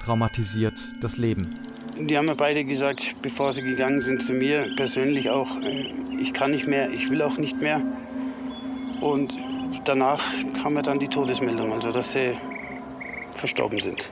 traumatisiert 0.02 0.80
das 1.02 1.18
Leben. 1.18 1.56
Die 1.98 2.18
haben 2.18 2.26
mir 2.26 2.36
beide 2.36 2.64
gesagt, 2.66 3.16
bevor 3.22 3.54
sie 3.54 3.62
gegangen 3.62 4.02
sind 4.02 4.24
zu 4.24 4.34
mir, 4.34 4.66
persönlich 4.76 5.30
auch, 5.30 5.58
äh, 5.62 5.94
ich 6.20 6.34
kann 6.34 6.52
nicht 6.52 6.68
mehr, 6.68 6.90
ich 6.90 7.10
will 7.10 7.22
auch 7.22 7.38
nicht 7.38 7.62
mehr. 7.62 7.82
Und 9.00 9.38
danach 9.86 10.24
kam 10.62 10.76
ja 10.76 10.82
dann 10.82 11.00
die 11.00 11.08
Todesmeldung, 11.08 11.72
also 11.72 11.92
dass 11.92 12.14
sie 12.14 12.36
verstorben 13.38 13.80
sind. 13.80 14.12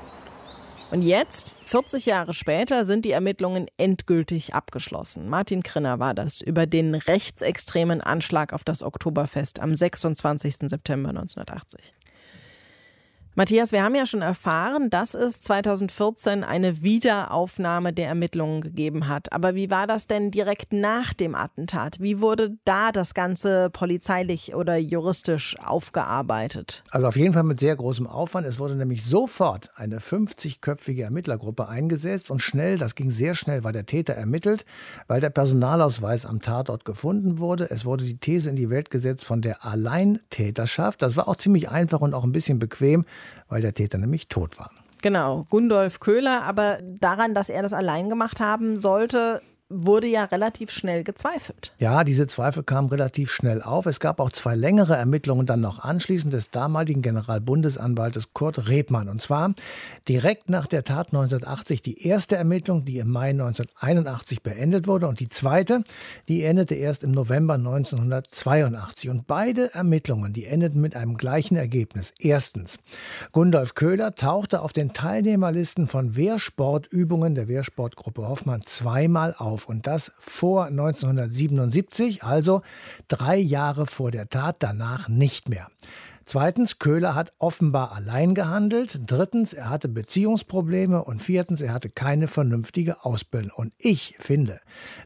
Und 0.92 1.02
jetzt, 1.04 1.58
40 1.66 2.06
Jahre 2.06 2.34
später, 2.34 2.84
sind 2.84 3.06
die 3.06 3.12
Ermittlungen 3.12 3.68
endgültig 3.78 4.54
abgeschlossen. 4.54 5.30
Martin 5.30 5.64
Krinner 5.64 6.00
war 6.00 6.14
das 6.14 6.42
über 6.42 6.68
den 6.68 6.96
rechtsextremen 6.96 8.02
Anschlag 8.02 8.52
auf 8.52 8.66
das 8.66 8.84
Oktoberfest 8.84 9.62
am 9.62 9.74
26. 9.74 10.70
September 10.70 11.10
1980. 11.10 11.94
Matthias, 13.34 13.72
wir 13.72 13.82
haben 13.82 13.96
ja 13.96 14.06
schon 14.06 14.22
erfahren, 14.22 14.90
dass 14.90 15.14
es 15.14 15.40
2014 15.40 16.44
eine 16.44 16.82
Wiederaufnahme 16.82 17.94
der 17.94 18.10
Ermittlungen 18.10 18.60
gegeben 18.60 19.08
hat. 19.08 19.32
Aber 19.32 19.56
wie 19.56 19.70
war 19.70 19.88
das 19.88 20.08
denn 20.08 20.32
direkt 20.32 20.74
nach 20.74 21.14
dem 21.14 21.34
Attentat? 21.34 22.02
Wie 22.02 22.20
wurde 22.20 22.58
da 22.66 22.92
das 22.92 23.14
Ganze 23.14 23.70
polizeilich 23.70 24.54
oder 24.54 24.76
juristisch 24.76 25.56
aufgearbeitet? 25.64 26.84
Also 26.92 27.08
auf 27.08 27.16
jeden 27.16 27.34
Fall 27.34 27.44
mit 27.44 27.58
sehr 27.58 27.74
großem 27.74 28.06
Aufwand. 28.06 28.46
Es 28.46 28.60
wurde 28.60 28.76
nämlich 28.76 29.06
sofort 29.06 29.72
eine 29.76 30.00
50-köpfige 30.00 31.04
Ermittlergruppe 31.04 31.70
eingesetzt 31.70 32.32
und 32.32 32.40
schnell, 32.40 32.78
das 32.78 32.96
ging 32.96 33.12
sehr 33.12 33.34
schnell, 33.34 33.64
war 33.64 33.72
der 33.72 33.86
Täter 33.86 34.14
ermittelt, 34.14 34.66
weil 35.08 35.22
der 35.22 35.30
Personalausweis 35.30 36.26
am 36.26 36.42
Tatort 36.42 36.84
gefunden 36.84 37.38
wurde. 37.40 37.72
Es 37.72 37.86
wurde 37.86 38.04
die 38.04 38.18
These 38.18 38.50
in 38.50 38.58
die 38.58 38.70
Welt 38.70 38.92
gesetzt 38.92 39.24
von 39.24 39.42
der 39.42 39.64
Alleintäterschaft. 39.64 41.02
Das 41.02 41.16
war 41.16 41.30
auch 41.30 41.38
ziemlich 41.38 41.70
einfach 41.70 42.02
und 42.02 42.14
auch 42.14 42.26
ein 42.26 42.34
bisschen 42.34 42.60
bequem 42.60 43.06
weil 43.50 43.62
der 43.62 43.74
Täter 43.74 43.98
nämlich 43.98 44.28
tot 44.28 44.60
war. 44.60 44.72
Genau, 45.02 45.48
Gundolf 45.50 46.00
Köhler, 46.00 46.44
aber 46.44 46.80
daran, 46.82 47.34
dass 47.34 47.50
er 47.50 47.64
das 47.64 47.74
allein 47.74 48.10
gemacht 48.10 48.40
haben 48.40 48.82
sollte, 48.82 49.42
wurde 49.74 50.08
ja 50.08 50.26
relativ 50.26 50.72
schnell 50.72 51.04
gezweifelt. 51.04 51.74
Ja, 51.80 52.04
diese 52.04 52.28
Zweifel 52.28 52.64
kamen 52.64 52.90
relativ 52.90 53.32
schnell 53.32 53.62
auf. 53.62 53.86
Es 53.86 54.00
gab 54.00 54.20
auch 54.20 54.32
zwei 54.32 54.56
längere 54.56 54.96
Ermittlungen 54.96 55.46
dann 55.46 55.62
noch 55.62 55.80
anschließend 55.80 56.34
des 56.34 56.52
damaligen 56.52 57.02
Generalbundesanwaltes 57.02 58.34
Kurt 58.34 58.68
Rebmann. 58.68 59.10
Und 59.10 59.22
zwar 59.22 59.54
direkt 60.08 60.50
nach 60.50 60.68
der 60.68 60.84
Tat 60.84 61.08
1980 61.08 61.82
die 61.82 62.06
erste 62.06 62.36
Ermittlung, 62.36 62.86
die 62.86 63.00
im 63.00 63.10
Mai 63.10 63.30
1981 63.30 64.44
beendet 64.44 64.88
wurde 64.88 65.08
und 65.08 65.20
die 65.20 65.30
zweite, 65.30 65.84
die 66.28 66.44
endete 66.44 66.76
erst 66.76 67.04
im 67.04 67.12
November 67.12 67.56
1982. 67.56 69.10
Und 69.10 69.28
beide 69.28 69.74
Ermittlungen, 69.74 70.34
die 70.34 70.46
endeten 70.46 70.82
mit 70.82 70.96
einem 70.96 71.18
gleichen 71.18 71.56
Ergebnis. 71.56 72.14
Erstens, 72.20 72.80
Gundolf 73.32 73.76
Köhler 73.76 74.16
tauchte 74.16 74.62
auf 74.62 74.74
den 74.74 74.94
Teilnehmerlisten 74.94 75.88
von 75.88 76.16
Wehrsportübungen 76.16 77.36
der 77.36 77.48
Wehrsportgruppe 77.48 78.28
Hoffmann 78.28 78.62
zweimal 78.62 79.36
auf 79.38 79.61
auf 79.62 79.68
und 79.68 79.88
das 79.88 80.12
vor 80.20 80.66
1977, 80.66 82.24
also 82.24 82.62
drei 83.08 83.38
Jahre 83.38 83.86
vor 83.86 84.12
der 84.12 84.30
Tat, 84.30 84.58
danach 84.60 85.08
nicht 85.08 85.50
mehr. 85.50 85.68
Zweitens, 86.24 86.80
Köhler 86.80 87.16
hat 87.16 87.34
offenbar 87.40 87.94
allein 87.94 88.36
gehandelt. 88.36 89.02
Drittens, 89.08 89.54
er 89.54 89.70
hatte 89.70 89.90
Beziehungsprobleme. 89.90 91.04
Und 91.04 91.22
viertens, 91.22 91.62
er 91.62 91.74
hatte 91.74 91.90
keine 91.90 92.28
vernünftige 92.28 93.04
Ausbildung. 93.04 93.52
Und 93.56 93.74
ich 93.78 94.16
finde, 94.20 94.60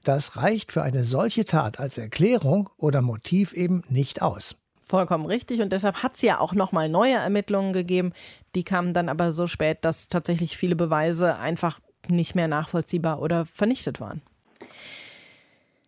das 0.03 0.35
reicht 0.35 0.71
für 0.71 0.83
eine 0.83 1.03
solche 1.03 1.45
Tat 1.45 1.79
als 1.79 1.97
Erklärung 1.97 2.69
oder 2.77 3.01
Motiv 3.01 3.53
eben 3.53 3.81
nicht 3.89 4.21
aus. 4.21 4.55
Vollkommen 4.81 5.25
richtig. 5.25 5.61
Und 5.61 5.71
deshalb 5.71 6.03
hat 6.03 6.15
es 6.15 6.21
ja 6.21 6.39
auch 6.39 6.53
nochmal 6.53 6.89
neue 6.89 7.15
Ermittlungen 7.15 7.73
gegeben. 7.73 8.11
Die 8.53 8.63
kamen 8.63 8.93
dann 8.93 9.09
aber 9.09 9.31
so 9.31 9.47
spät, 9.47 9.79
dass 9.81 10.09
tatsächlich 10.09 10.57
viele 10.57 10.75
Beweise 10.75 11.37
einfach 11.37 11.79
nicht 12.09 12.35
mehr 12.35 12.47
nachvollziehbar 12.47 13.21
oder 13.21 13.45
vernichtet 13.45 13.99
waren. 13.99 14.21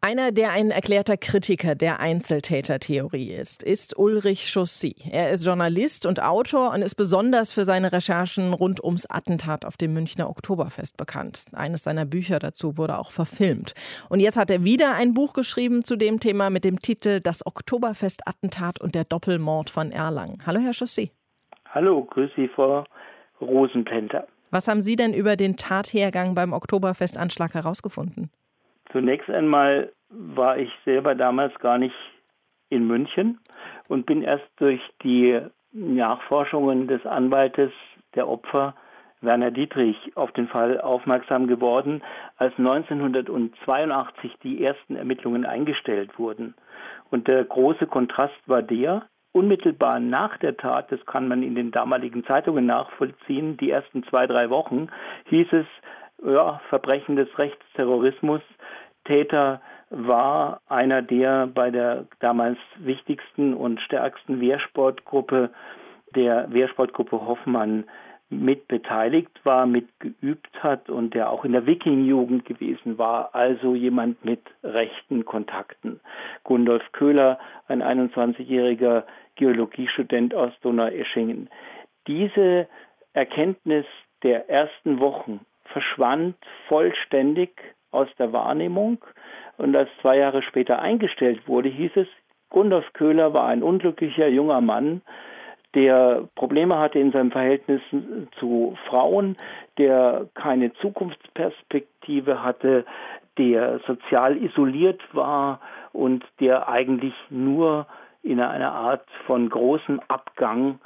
Einer, 0.07 0.31
der 0.31 0.51
ein 0.51 0.71
erklärter 0.71 1.17
Kritiker 1.17 1.75
der 1.75 1.99
Einzeltätertheorie 1.99 3.33
ist, 3.33 3.61
ist 3.61 3.99
Ulrich 3.99 4.53
Chaussy. 4.53 4.95
Er 5.11 5.31
ist 5.31 5.45
Journalist 5.45 6.05
und 6.05 6.23
Autor 6.23 6.71
und 6.73 6.81
ist 6.81 6.95
besonders 6.95 7.51
für 7.51 7.65
seine 7.65 7.91
Recherchen 7.91 8.53
rund 8.53 8.81
ums 8.81 9.05
Attentat 9.05 9.65
auf 9.65 9.75
dem 9.75 9.91
Münchner 9.91 10.29
Oktoberfest 10.29 10.95
bekannt. 10.95 11.43
Eines 11.51 11.83
seiner 11.83 12.05
Bücher 12.05 12.39
dazu 12.39 12.77
wurde 12.77 12.99
auch 12.99 13.11
verfilmt. 13.11 13.73
Und 14.07 14.21
jetzt 14.21 14.37
hat 14.37 14.49
er 14.49 14.63
wieder 14.63 14.93
ein 14.93 15.13
Buch 15.13 15.33
geschrieben 15.33 15.83
zu 15.83 15.97
dem 15.97 16.21
Thema 16.21 16.49
mit 16.51 16.63
dem 16.63 16.79
Titel 16.79 17.19
Das 17.19 17.45
Oktoberfest-Attentat 17.45 18.79
und 18.79 18.95
der 18.95 19.03
Doppelmord 19.03 19.69
von 19.69 19.91
Erlangen. 19.91 20.41
Hallo, 20.45 20.61
Herr 20.61 20.71
Chaussy. 20.71 21.11
Hallo, 21.71 22.05
grüß 22.05 22.31
Sie, 22.37 22.47
Frau 22.47 22.85
Rosenplenter. 23.41 24.25
Was 24.51 24.69
haben 24.69 24.81
Sie 24.81 24.95
denn 24.95 25.13
über 25.13 25.35
den 25.35 25.57
Tathergang 25.57 26.33
beim 26.33 26.53
Oktoberfestanschlag 26.53 27.53
herausgefunden? 27.53 28.31
Zunächst 28.93 29.29
einmal 29.29 29.91
war 30.09 30.57
ich 30.57 30.71
selber 30.85 31.15
damals 31.15 31.57
gar 31.59 31.77
nicht 31.77 31.95
in 32.69 32.87
München 32.87 33.39
und 33.87 34.05
bin 34.05 34.21
erst 34.21 34.47
durch 34.57 34.81
die 35.03 35.39
Nachforschungen 35.71 36.87
des 36.87 37.05
Anwaltes 37.05 37.71
der 38.15 38.27
Opfer 38.27 38.75
Werner 39.21 39.51
Dietrich 39.51 39.97
auf 40.15 40.31
den 40.31 40.47
Fall 40.47 40.79
aufmerksam 40.79 41.47
geworden, 41.47 42.03
als 42.37 42.53
1982 42.57 44.37
die 44.43 44.63
ersten 44.63 44.95
Ermittlungen 44.95 45.45
eingestellt 45.45 46.19
wurden. 46.19 46.53
Und 47.09 47.27
der 47.27 47.43
große 47.43 47.87
Kontrast 47.87 48.37
war 48.45 48.61
der, 48.61 49.07
unmittelbar 49.31 49.99
nach 49.99 50.37
der 50.37 50.57
Tat, 50.57 50.91
das 50.91 51.03
kann 51.05 51.27
man 51.27 51.43
in 51.43 51.55
den 51.55 51.71
damaligen 51.71 52.25
Zeitungen 52.25 52.65
nachvollziehen, 52.65 53.57
die 53.57 53.71
ersten 53.71 54.03
zwei, 54.03 54.27
drei 54.27 54.49
Wochen, 54.49 54.89
hieß 55.25 55.47
es, 55.51 55.65
ja, 56.25 56.59
Verbrechen 56.69 57.15
des 57.15 57.29
Rechtsterrorismus, 57.37 58.41
Täter 59.05 59.61
war 59.89 60.61
einer, 60.67 61.01
der 61.01 61.47
bei 61.47 61.71
der 61.71 62.05
damals 62.19 62.57
wichtigsten 62.77 63.53
und 63.53 63.81
stärksten 63.81 64.41
Wehrsportgruppe, 64.41 65.51
der 66.15 66.51
Wehrsportgruppe 66.51 67.25
Hoffmann, 67.25 67.85
mit 68.29 68.67
beteiligt 68.67 69.31
war, 69.43 69.65
mitgeübt 69.65 70.61
hat 70.61 70.89
und 70.89 71.13
der 71.13 71.31
auch 71.31 71.45
in 71.45 71.53
der 71.53 71.65
Wiking-Jugend 71.65 72.43
gewesen 72.45 72.97
war, 72.97 73.33
also 73.33 73.73
jemand 73.73 74.25
mit 74.25 74.41
rechten 74.63 75.23
Kontakten. 75.23 76.01
Gundolf 76.43 76.83
Köhler, 76.91 77.39
ein 77.67 77.81
21-jähriger 77.81 79.03
Geologiestudent 79.35 80.35
aus 80.35 80.51
Donaueschingen. 80.61 81.49
Diese 82.07 82.67
Erkenntnis 83.13 83.85
der 84.23 84.49
ersten 84.49 84.99
Wochen 84.99 85.39
verschwand 85.63 86.35
vollständig 86.67 87.51
aus 87.91 88.07
der 88.19 88.33
Wahrnehmung. 88.33 89.03
Und 89.57 89.75
als 89.75 89.89
zwei 90.01 90.17
Jahre 90.17 90.41
später 90.41 90.79
eingestellt 90.79 91.47
wurde, 91.47 91.69
hieß 91.69 91.91
es, 91.95 92.07
Gundolf 92.49 92.85
Köhler 92.93 93.33
war 93.33 93.47
ein 93.47 93.63
unglücklicher 93.63 94.27
junger 94.27 94.61
Mann, 94.61 95.01
der 95.75 96.27
Probleme 96.35 96.79
hatte 96.79 96.97
in 96.97 97.11
seinem 97.11 97.31
Verhältnis 97.31 97.81
zu 98.39 98.75
Frauen, 98.87 99.37
der 99.77 100.27
keine 100.33 100.73
Zukunftsperspektive 100.75 102.41
hatte, 102.41 102.85
der 103.37 103.79
sozial 103.85 104.37
isoliert 104.37 105.01
war 105.13 105.59
und 105.93 106.25
der 106.39 106.67
eigentlich 106.67 107.13
nur 107.29 107.85
in 108.23 108.39
einer 108.39 108.71
Art 108.71 109.05
von 109.25 109.49
großem 109.49 110.01
Abgang 110.07 110.79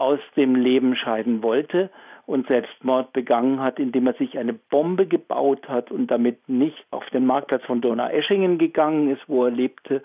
aus 0.00 0.20
dem 0.36 0.54
Leben 0.54 0.96
scheiden 0.96 1.42
wollte 1.42 1.90
und 2.26 2.46
Selbstmord 2.46 3.12
begangen 3.12 3.60
hat, 3.60 3.78
indem 3.78 4.06
er 4.06 4.14
sich 4.14 4.38
eine 4.38 4.52
Bombe 4.52 5.06
gebaut 5.06 5.68
hat 5.68 5.90
und 5.90 6.10
damit 6.10 6.48
nicht 6.48 6.86
auf 6.90 7.04
den 7.10 7.26
Marktplatz 7.26 7.64
von 7.64 7.80
Donaueschingen 7.80 8.58
gegangen 8.58 9.10
ist, 9.10 9.22
wo 9.26 9.44
er 9.44 9.50
lebte, 9.50 10.02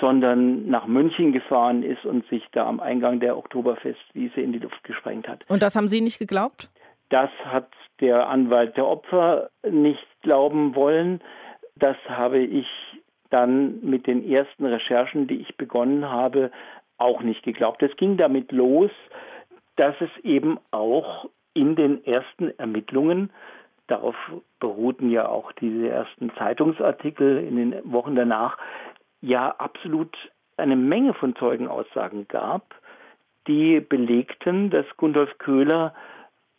sondern 0.00 0.68
nach 0.68 0.86
München 0.86 1.32
gefahren 1.32 1.82
ist 1.82 2.04
und 2.04 2.26
sich 2.28 2.42
da 2.52 2.66
am 2.66 2.80
Eingang 2.80 3.20
der 3.20 3.36
Oktoberfestwiese 3.36 4.40
in 4.40 4.52
die 4.52 4.58
Luft 4.58 4.82
gesprengt 4.84 5.28
hat. 5.28 5.44
Und 5.48 5.62
das 5.62 5.76
haben 5.76 5.88
Sie 5.88 6.00
nicht 6.00 6.18
geglaubt? 6.18 6.70
Das 7.10 7.30
hat 7.44 7.68
der 8.00 8.28
Anwalt 8.28 8.76
der 8.76 8.86
Opfer 8.86 9.50
nicht 9.68 10.06
glauben 10.22 10.74
wollen. 10.74 11.20
Das 11.76 11.96
habe 12.08 12.38
ich 12.38 12.66
dann 13.30 13.80
mit 13.82 14.06
den 14.06 14.28
ersten 14.28 14.64
Recherchen, 14.64 15.26
die 15.26 15.40
ich 15.40 15.56
begonnen 15.56 16.08
habe, 16.08 16.50
auch 16.98 17.22
nicht 17.22 17.42
geglaubt. 17.42 17.82
Es 17.82 17.96
ging 17.96 18.16
damit 18.16 18.52
los, 18.52 18.90
dass 19.76 19.94
es 20.00 20.10
eben 20.24 20.58
auch 20.70 21.28
in 21.52 21.76
den 21.76 22.04
ersten 22.04 22.56
Ermittlungen, 22.58 23.30
darauf 23.86 24.16
beruhten 24.60 25.10
ja 25.10 25.28
auch 25.28 25.52
diese 25.52 25.88
ersten 25.88 26.32
Zeitungsartikel 26.36 27.38
in 27.38 27.56
den 27.56 27.92
Wochen 27.92 28.14
danach, 28.14 28.58
ja 29.20 29.50
absolut 29.50 30.16
eine 30.56 30.76
Menge 30.76 31.14
von 31.14 31.34
Zeugenaussagen 31.36 32.28
gab, 32.28 32.74
die 33.46 33.80
belegten, 33.80 34.70
dass 34.70 34.86
Gundolf 34.96 35.36
Köhler 35.38 35.94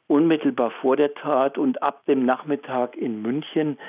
unmittelbar 0.08 0.72
vor 0.82 0.98
der 0.98 1.14
Tat 1.16 1.58
und 1.58 1.82
ab 1.82 2.06
dem 2.06 2.26
Nachmittag 2.26 2.96
in 2.96 3.22
München 3.22 3.80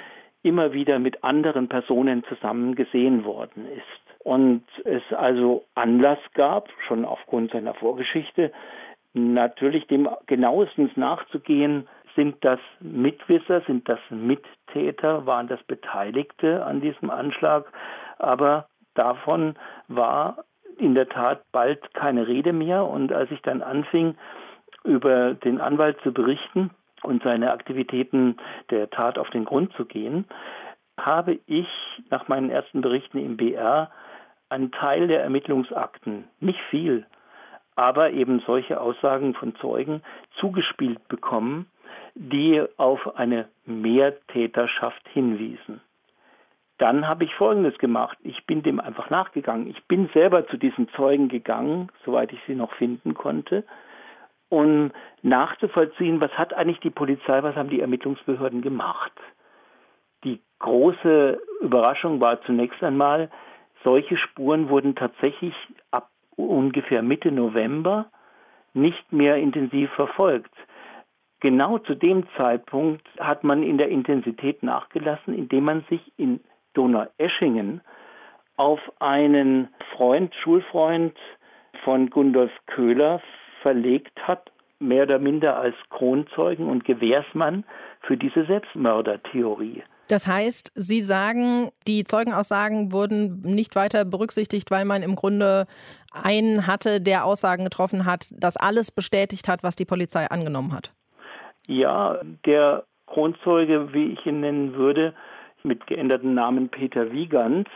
immer 0.43 0.73
wieder 0.73 0.99
mit 0.99 1.25
anderen 1.25 1.69
Personen 1.69 2.25
zusammen 2.25 2.75
gesehen 2.75 3.25
worden 3.25 3.67
ist. 3.67 4.16
Und 4.27 4.65
es 4.85 5.05
also 5.13 5.65
Anlass 5.77 6.19
gab, 6.35 6.69
schon 6.89 7.05
aufgrund 7.05 7.53
seiner 7.53 7.75
Vorgeschichte, 7.75 8.51
natürlich 9.15 9.87
dem 9.87 10.09
genauestens 10.27 10.91
nachzugehen, 10.97 11.87
sind 12.17 12.45
das 12.45 12.59
Mitwisser, 12.81 13.61
sind 13.69 13.89
das 13.89 14.01
Mittäter, 14.11 15.27
waren 15.27 15.47
das 15.47 15.63
Beteiligte 15.63 16.67
an 16.67 16.81
diesem 16.81 17.09
Anschlag, 17.09 17.67
aber 18.19 18.67
davon 18.95 19.55
war 19.87 20.39
in 20.77 20.97
der 20.97 21.09
Tat 21.09 21.43
bald 21.53 21.95
keine 21.95 22.27
Rede 22.27 22.53
mehr. 22.53 22.85
Und 22.85 23.13
als 23.13 23.31
ich 23.31 23.43
dann 23.43 23.63
anfing, 23.63 24.17
über 24.83 25.35
den 25.35 25.61
Anwalt 25.61 26.01
zu 26.03 26.13
berichten 26.13 26.71
und 27.05 27.23
seine 27.23 27.53
Aktivitäten 27.53 28.39
der 28.71 28.91
Tat 28.91 29.19
auf 29.19 29.31
den 29.31 29.45
Grund 29.45 29.73
zu 29.75 29.85
gehen, 29.85 30.25
habe 30.99 31.39
ich 31.47 31.69
nach 32.11 32.27
meinen 32.27 32.51
ersten 32.51 32.81
Berichten 32.81 33.19
im 33.19 33.37
BR 33.37 33.93
einen 34.49 34.73
Teil 34.73 35.09
der 35.09 35.23
Ermittlungsakten, 35.23 36.25
nicht 36.41 36.61
viel, 36.71 37.07
aber 37.75 38.11
eben 38.11 38.41
solche 38.47 38.81
Aussagen 38.81 39.35
von 39.35 39.55
Zeugen 39.57 40.03
zugespielt 40.41 41.07
bekommen, 41.09 41.67
die 42.15 42.63
auf 42.79 43.17
eine 43.17 43.49
Mehrtäterschaft 43.67 45.07
hinwiesen. 45.13 45.81
Dann 46.79 47.09
habe 47.09 47.25
ich 47.25 47.35
Folgendes 47.35 47.79
gemacht. 47.79 48.19
Ich 48.23 48.45
bin 48.47 48.63
dem 48.63 48.81
einfach 48.81 49.09
nachgegangen. 49.11 49.69
Ich 49.69 49.83
bin 49.85 50.09
selber 50.13 50.47
zu 50.47 50.57
diesen 50.57 50.89
Zeugen 50.91 51.29
gegangen, 51.29 51.91
soweit 52.05 52.33
ich 52.33 52.41
sie 52.47 52.55
noch 52.55 52.73
finden 52.75 53.15
konnte, 53.15 53.65
um 54.49 54.93
nachzuvollziehen, 55.23 56.21
was 56.21 56.31
hat 56.33 56.55
eigentlich 56.55 56.81
die 56.81 56.91
Polizei, 56.91 57.43
was 57.43 57.57
haben 57.57 57.71
die 57.71 57.81
Ermittlungsbehörden 57.81 58.63
gemacht. 58.63 59.13
Die 60.25 60.41
große 60.59 61.41
Überraschung 61.61 62.21
war 62.21 62.41
zunächst 62.43 62.83
einmal, 62.83 63.31
solche 63.87 64.17
Spuren 64.17 64.69
wurden 64.69 64.97
tatsächlich 64.97 65.55
ab 65.93 66.11
ungefähr 66.35 67.03
Mitte 67.03 67.31
November 67.31 68.11
nicht 68.75 69.13
mehr 69.13 69.37
intensiv 69.37 69.91
verfolgt. 69.93 70.53
Genau 71.39 71.79
zu 71.79 71.95
dem 71.95 72.27
Zeitpunkt 72.37 73.07
hat 73.21 73.45
man 73.45 73.63
in 73.63 73.79
der 73.79 73.89
Intensität 73.89 74.65
nachgelassen, 74.65 75.35
indem 75.35 75.65
man 75.65 75.85
sich 75.89 76.01
in 76.17 76.41
Donaueschingen 76.75 77.81
auf 78.57 78.81
einen 78.99 79.69
Freund, 79.93 80.35
Schulfreund 80.35 81.17
von 81.85 82.11
Gundolf 82.11 82.51
Köhler 82.67 83.23
verlegt 83.63 84.19
hat, 84.27 84.51
mehr 84.81 85.05
oder 85.05 85.21
minder 85.21 85.59
als 85.59 85.77
Kronzeugen 85.91 86.69
und 86.69 86.85
Gewährsmann 86.85 87.65
für 88.01 88.17
diese 88.17 88.47
Selbstmördertheorie. 88.47 89.85
Das 90.09 90.27
heißt, 90.27 90.73
Sie 90.75 91.03
sagen, 91.03 91.71
die 91.87 92.05
Zeugenaussagen 92.05 92.93
wurden 92.93 93.41
nicht 93.41 93.75
weiter 93.75 94.05
berücksichtigt, 94.05 94.71
weil 94.71 94.85
man 94.85 95.03
im 95.03 95.17
Grunde 95.17 95.67
einen 96.13 96.67
hatte, 96.67 97.01
der 97.01 97.25
Aussagen 97.25 97.65
getroffen 97.65 98.07
hat, 98.07 98.29
das 98.33 98.57
alles 98.57 98.91
bestätigt 98.91 99.49
hat, 99.49 99.63
was 99.63 99.77
die 99.77 99.85
Polizei 99.85 100.27
angenommen 100.27 100.73
hat. 100.73 100.93
Ja, 101.67 102.21
der 102.45 102.85
Kronzeuge, 103.07 103.93
wie 103.93 104.13
ich 104.13 104.25
ihn 104.27 104.41
nennen 104.41 104.75
würde, 104.75 105.15
mit 105.63 105.87
geänderten 105.87 106.35
Namen 106.35 106.69
Peter 106.69 107.11
Wiegand, 107.13 107.69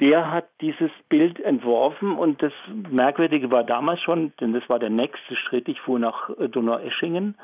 der 0.00 0.30
hat 0.30 0.48
dieses 0.60 0.90
Bild 1.08 1.38
entworfen 1.40 2.16
und 2.16 2.42
das 2.42 2.52
Merkwürdige 2.90 3.52
war 3.52 3.62
damals 3.62 4.00
schon, 4.00 4.32
denn 4.40 4.52
das 4.52 4.68
war 4.68 4.78
der 4.78 4.90
nächste 4.90 5.36
Schritt, 5.36 5.68
ich 5.68 5.80
fuhr 5.80 5.98
nach 5.98 6.30
Donaueschingen 6.50 7.36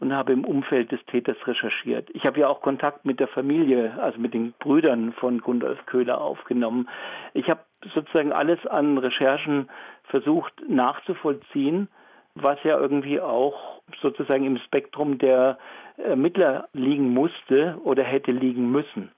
und 0.00 0.12
habe 0.12 0.32
im 0.32 0.44
Umfeld 0.44 0.92
des 0.92 1.04
Täters 1.06 1.36
recherchiert. 1.46 2.08
Ich 2.12 2.24
habe 2.24 2.40
ja 2.40 2.48
auch 2.48 2.60
Kontakt 2.60 3.04
mit 3.04 3.18
der 3.18 3.28
Familie, 3.28 3.96
also 4.00 4.18
mit 4.18 4.34
den 4.34 4.52
Brüdern 4.58 5.12
von 5.14 5.40
Gundolf 5.40 5.84
Köhler 5.86 6.20
aufgenommen. 6.20 6.88
Ich 7.32 7.48
habe 7.48 7.60
sozusagen 7.94 8.32
alles 8.32 8.64
an 8.66 8.98
Recherchen 8.98 9.68
versucht 10.04 10.52
nachzuvollziehen, 10.68 11.88
was 12.34 12.62
ja 12.64 12.78
irgendwie 12.78 13.20
auch 13.20 13.80
sozusagen 14.02 14.44
im 14.44 14.58
Spektrum 14.58 15.18
der 15.18 15.58
Ermittler 15.96 16.68
liegen 16.74 17.14
musste 17.14 17.78
oder 17.82 18.04
hätte 18.04 18.32
liegen 18.32 18.70
müssen. 18.70 19.10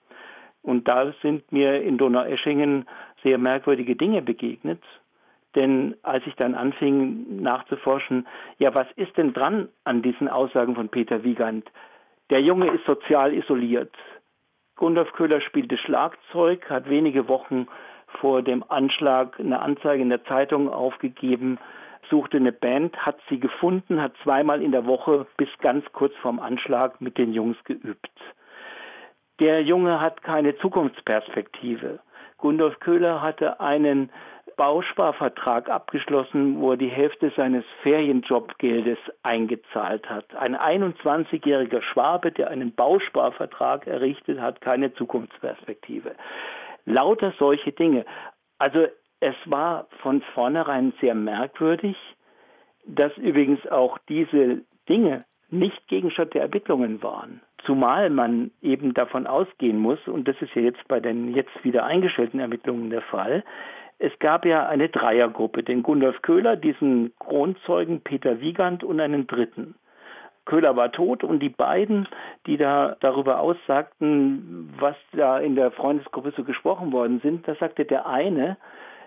Und 0.63 0.89
da 0.89 1.13
sind 1.23 1.51
mir 1.51 1.83
in 1.83 1.99
Donaueschingen 1.99 2.87
sehr 3.23 3.39
merkwürdige 3.39 3.97
Dinge 3.97 4.23
begegnet. 4.23 4.83
Denn 5.55 5.97
als 6.03 6.27
ich 6.27 6.35
dann 6.35 6.55
anfing 6.55 7.43
nachzuforschen, 7.43 8.27
ja, 8.59 8.75
was 8.75 8.87
ist 8.97 9.17
denn 9.17 9.33
dran 9.33 9.69
an 9.85 10.03
diesen 10.03 10.29
Aussagen 10.29 10.75
von 10.75 10.89
Peter 10.89 11.25
Wiegand? 11.25 11.71
Der 12.31 12.43
Junge 12.43 12.67
ist 12.67 12.85
sozial 12.87 13.33
isoliert. 13.33 13.95
Gundolf 14.77 15.13
Köhler 15.13 15.41
spielte 15.41 15.79
Schlagzeug, 15.79 16.69
hat 16.69 16.89
wenige 16.89 17.29
Wochen 17.29 17.67
vor 18.21 18.43
dem 18.43 18.65
Anschlag 18.69 19.41
eine 19.41 19.61
Anzeige 19.61 20.03
in 20.03 20.11
der 20.11 20.25
Zeitung 20.25 20.71
aufgegeben, 20.71 21.59
suchte 22.11 22.37
eine 22.37 22.53
Band, 22.53 22.97
hat 22.97 23.19
sie 23.29 23.41
gefunden, 23.41 24.01
hat 24.01 24.13
zweimal 24.23 24.63
in 24.63 24.73
der 24.73 24.87
Woche 24.87 25.27
bis 25.37 25.49
ganz 25.61 25.85
kurz 25.93 26.15
vorm 26.17 26.39
Anschlag 26.39 27.01
mit 27.01 27.19
den 27.19 27.33
Jungs 27.33 27.57
geübt. 27.65 28.11
Der 29.41 29.63
Junge 29.63 30.01
hat 30.01 30.23
keine 30.23 30.57
Zukunftsperspektive. 30.59 32.01
Gundolf 32.39 32.79
Köhler 32.81 33.21
hatte 33.21 33.61
einen 33.61 34.11
Bausparvertrag 34.57 35.69
abgeschlossen, 35.69 36.61
wo 36.61 36.73
er 36.73 36.77
die 36.77 36.89
Hälfte 36.89 37.33
seines 37.37 37.65
Ferienjobgeldes 37.83 38.99
eingezahlt 39.23 40.09
hat. 40.09 40.35
Ein 40.37 40.57
21-jähriger 40.57 41.83
Schwabe, 41.83 42.33
der 42.33 42.51
einen 42.51 42.75
Bausparvertrag 42.75 43.87
errichtet 43.87 44.41
hat, 44.41 44.61
keine 44.61 44.95
Zukunftsperspektive. 44.95 46.15
Lauter 46.85 47.33
solche 47.39 47.73
Dinge. 47.73 48.05
Also 48.59 48.87
es 49.21 49.37
war 49.45 49.89
von 50.03 50.23
vornherein 50.35 50.93
sehr 51.01 51.15
merkwürdig, 51.15 51.97
dass 52.87 53.17
übrigens 53.19 53.67
auch 53.67 53.99
diese 54.09 54.63
Dinge 54.89 55.25
nicht 55.51 55.89
Gegenstand 55.89 56.35
der 56.35 56.43
Ermittlungen 56.43 57.03
waren. 57.03 57.41
Zumal 57.65 58.11
man 58.11 58.51
eben 58.63 58.95
davon 58.95 59.27
ausgehen 59.27 59.79
muss, 59.79 59.99
und 60.07 60.29
das 60.29 60.37
ist 60.41 60.55
ja 60.55 60.63
jetzt 60.63 60.87
bei 60.89 61.01
den 61.01 61.35
jetzt 61.35 61.65
wieder 61.65 61.85
eingestellten 61.85 62.41
Ermittlungen 62.41 62.91
der 62.91 63.03
Fall, 63.03 63.45
es 63.99 64.13
gab 64.21 64.45
ja 64.45 64.67
eine 64.67 64.89
Dreiergruppe, 64.89 65.63
den 65.63 65.83
Gundolf 65.83 66.23
Köhler, 66.23 66.57
diesen 66.57 67.13
Kronzeugen 67.19 68.01
Peter 68.01 68.41
Wiegand 68.41 68.85
und 68.85 69.01
einen 69.01 69.27
dritten. 69.27 69.75
Köhler 70.45 70.77
war 70.77 70.93
tot 70.93 71.25
und 71.25 71.41
die 71.41 71.51
beiden, 71.51 72.09
die 72.47 72.57
da 72.57 72.97
darüber 73.01 73.41
aussagten, 73.41 74.73
was 74.79 74.97
da 75.13 75.39
in 75.39 75.57
der 75.57 75.71
Freundesgruppe 75.73 76.33
so 76.37 76.45
gesprochen 76.45 76.93
worden 76.93 77.21
sind, 77.23 77.47
da 77.47 77.55
sagte 77.57 77.85
der 77.85 78.07
eine, 78.07 78.57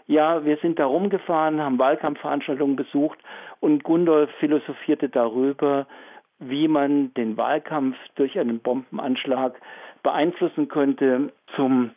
ja, 0.07 0.43
wir 0.45 0.57
sind 0.57 0.77
da 0.77 0.85
rumgefahren, 0.85 1.61
haben 1.61 1.79
Wahlkampfveranstaltungen 1.79 2.75
besucht 2.75 3.17
und 3.59 3.83
Gundolf 3.83 4.29
philosophierte 4.39 5.09
darüber, 5.09 5.87
wie 6.39 6.67
man 6.67 7.13
den 7.13 7.37
Wahlkampf 7.37 7.95
durch 8.15 8.37
einen 8.37 8.59
Bombenanschlag 8.59 9.59
beeinflussen 10.03 10.67
könnte 10.67 11.31
zum 11.55 11.91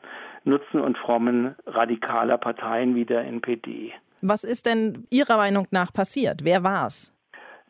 Nutzen 0.44 0.80
und 0.80 0.98
Frommen 0.98 1.54
radikaler 1.66 2.38
Parteien 2.38 2.94
wie 2.94 3.04
der 3.04 3.22
NPD. 3.24 3.92
Was 4.20 4.44
ist 4.44 4.66
denn 4.66 5.06
Ihrer 5.10 5.36
Meinung 5.36 5.66
nach 5.70 5.92
passiert? 5.92 6.44
Wer 6.44 6.62
war's? 6.62 7.14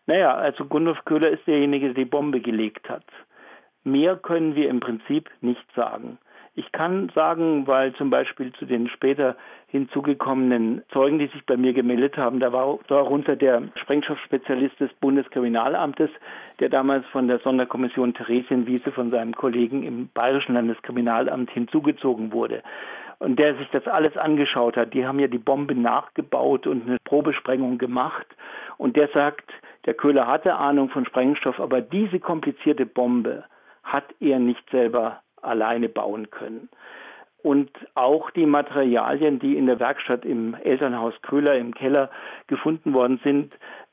Naja, 0.07 0.35
also 0.35 0.67
Gundolf 0.67 0.99
Köhler 1.05 1.31
ist 1.31 1.47
derjenige, 1.47 1.87
der 1.87 2.05
die 2.05 2.11
Bombe 2.11 2.41
gelegt 2.41 2.89
hat. 2.89 3.05
Mehr 3.85 4.17
können 4.17 4.55
wir 4.55 4.69
im 4.69 4.81
Prinzip 4.81 5.31
nicht 5.41 5.65
sagen. 5.75 6.19
Ich 6.57 6.71
kann 6.71 7.11
sagen, 7.15 7.67
weil 7.67 7.93
zum 7.95 8.11
Beispiel 8.11 8.53
zu 8.53 8.65
den 8.65 8.89
später 8.89 9.37
hinzugekommenen 9.67 10.83
Zeugen, 10.93 11.19
die 11.19 11.27
sich 11.27 11.45
bei 11.47 11.57
mir 11.57 11.73
gemeldet 11.73 12.17
haben, 12.17 12.39
da 12.39 12.53
war 12.53 12.79
darunter 12.87 13.35
der 13.35 13.63
Sprengstoffspezialist 13.75 14.79
des 14.79 14.93
Bundeskriminalamtes, 15.01 16.11
der 16.61 16.69
damals 16.69 17.05
von 17.07 17.27
der 17.27 17.41
Sonderkommission 17.41 18.15
Theresienwiese 18.15 18.93
von 18.93 19.11
seinem 19.11 19.35
Kollegen 19.35 19.83
im 19.83 20.09
Bayerischen 20.15 20.55
Landeskriminalamt 20.55 21.51
hinzugezogen 21.51 22.33
wurde 22.33 22.63
und 23.19 23.39
der 23.39 23.57
sich 23.57 23.69
das 23.71 23.87
alles 23.87 24.17
angeschaut 24.17 24.77
hat. 24.77 24.95
Die 24.95 25.07
haben 25.07 25.19
ja 25.19 25.29
die 25.29 25.39
Bombe 25.39 25.75
nachgebaut 25.75 26.67
und 26.67 26.87
eine 26.87 26.99
Probesprengung 27.05 27.79
gemacht. 27.79 28.27
Und 28.77 28.97
der 28.97 29.09
sagt, 29.15 29.51
der 29.87 29.95
Köhler 29.95 30.27
hatte 30.27 30.55
Ahnung 30.55 30.89
von 30.89 31.07
Sprengstoff, 31.07 31.59
aber 31.59 31.81
diese 31.81 32.21
komplizierte 32.21 32.87
Bombe 32.87 33.45
hat 33.83 34.05
er 34.21 34.39
nicht 34.39 34.69
selber 34.71 35.21
alleine 35.45 35.89
bauen 35.89 36.31
können. 36.31 36.69
Und 37.43 37.71
auch 37.95 38.31
die 38.31 38.47
Materialien, 38.47 39.39
die 39.39 39.57
in 39.57 39.67
der 39.67 39.79
Werkstatt 39.79 40.25
im 40.25 40.55
Elternhaus 40.55 41.15
Köhler 41.23 41.57
im 41.57 41.75
Keller 41.75 42.11
gefunden 42.47 42.95
worden 42.95 43.21
sind, 43.23 43.53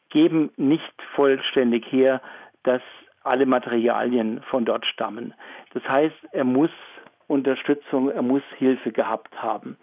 geben 0.10 0.52
nicht 0.56 0.94
vollständig 1.16 1.86
her, 1.92 2.22
dass 2.64 2.82
alle 3.24 3.46
Materialien 3.46 4.42
von 4.50 4.66
dort 4.66 4.86
stammen. 4.86 5.34
Das 5.74 5.84
heißt, 5.84 6.16
er 6.32 6.46
muss 6.46 6.72
Unterstützung, 7.28 8.10
er 8.10 8.22
muss 8.22 8.44
Hilfe 8.58 8.92
gehabt 8.92 9.42
haben 9.42 9.78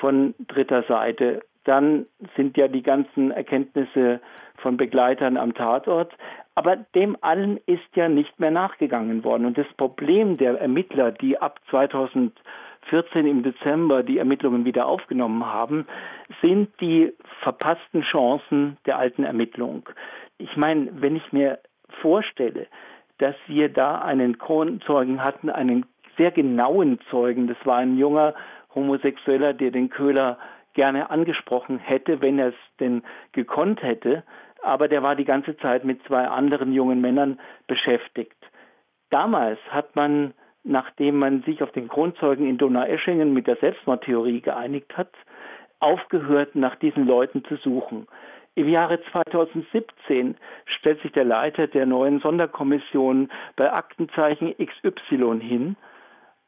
von 0.00 0.34
dritter 0.46 0.82
Seite. 0.84 1.40
Dann 1.64 2.06
sind 2.36 2.56
ja 2.56 2.68
die 2.68 2.82
ganzen 2.82 3.30
Erkenntnisse 3.30 4.20
von 4.56 4.76
Begleitern 4.76 5.36
am 5.36 5.54
Tatort. 5.54 6.12
Aber 6.58 6.74
dem 6.74 7.16
allen 7.20 7.60
ist 7.66 7.94
ja 7.94 8.08
nicht 8.08 8.40
mehr 8.40 8.50
nachgegangen 8.50 9.22
worden. 9.22 9.46
Und 9.46 9.56
das 9.56 9.72
Problem 9.76 10.38
der 10.38 10.60
Ermittler, 10.60 11.12
die 11.12 11.38
ab 11.38 11.60
2014 11.70 12.32
im 13.28 13.44
Dezember 13.44 14.02
die 14.02 14.18
Ermittlungen 14.18 14.64
wieder 14.64 14.86
aufgenommen 14.86 15.46
haben, 15.46 15.86
sind 16.42 16.68
die 16.80 17.12
verpassten 17.44 18.02
Chancen 18.02 18.76
der 18.86 18.98
alten 18.98 19.22
Ermittlung. 19.22 19.88
Ich 20.38 20.56
meine, 20.56 20.88
wenn 21.00 21.14
ich 21.14 21.32
mir 21.32 21.60
vorstelle, 22.02 22.66
dass 23.18 23.36
wir 23.46 23.68
da 23.68 24.00
einen 24.00 24.38
Kronzeugen 24.38 25.22
hatten, 25.22 25.50
einen 25.50 25.86
sehr 26.16 26.32
genauen 26.32 26.98
Zeugen, 27.08 27.46
das 27.46 27.58
war 27.66 27.76
ein 27.76 27.96
junger 27.98 28.34
Homosexueller, 28.74 29.52
der 29.52 29.70
den 29.70 29.90
Köhler 29.90 30.38
gerne 30.74 31.10
angesprochen 31.10 31.78
hätte, 31.78 32.20
wenn 32.20 32.40
er 32.40 32.48
es 32.48 32.54
denn 32.80 33.02
gekonnt 33.30 33.80
hätte, 33.84 34.24
aber 34.62 34.88
der 34.88 35.02
war 35.02 35.16
die 35.16 35.24
ganze 35.24 35.56
Zeit 35.58 35.84
mit 35.84 36.02
zwei 36.06 36.26
anderen 36.26 36.72
jungen 36.72 37.00
Männern 37.00 37.40
beschäftigt. 37.66 38.36
Damals 39.10 39.58
hat 39.70 39.96
man, 39.96 40.34
nachdem 40.64 41.18
man 41.18 41.42
sich 41.42 41.62
auf 41.62 41.72
den 41.72 41.88
Kronzeugen 41.88 42.46
in 42.46 42.58
Donaueschingen 42.58 43.32
mit 43.32 43.46
der 43.46 43.56
Selbstmordtheorie 43.56 44.40
geeinigt 44.40 44.96
hat, 44.96 45.12
aufgehört, 45.80 46.54
nach 46.54 46.76
diesen 46.76 47.06
Leuten 47.06 47.44
zu 47.44 47.56
suchen. 47.56 48.06
Im 48.54 48.68
Jahre 48.68 49.00
2017 49.12 50.36
stellt 50.66 51.00
sich 51.02 51.12
der 51.12 51.24
Leiter 51.24 51.68
der 51.68 51.86
neuen 51.86 52.18
Sonderkommission 52.18 53.30
bei 53.54 53.72
Aktenzeichen 53.72 54.52
XY 54.56 55.38
hin 55.40 55.76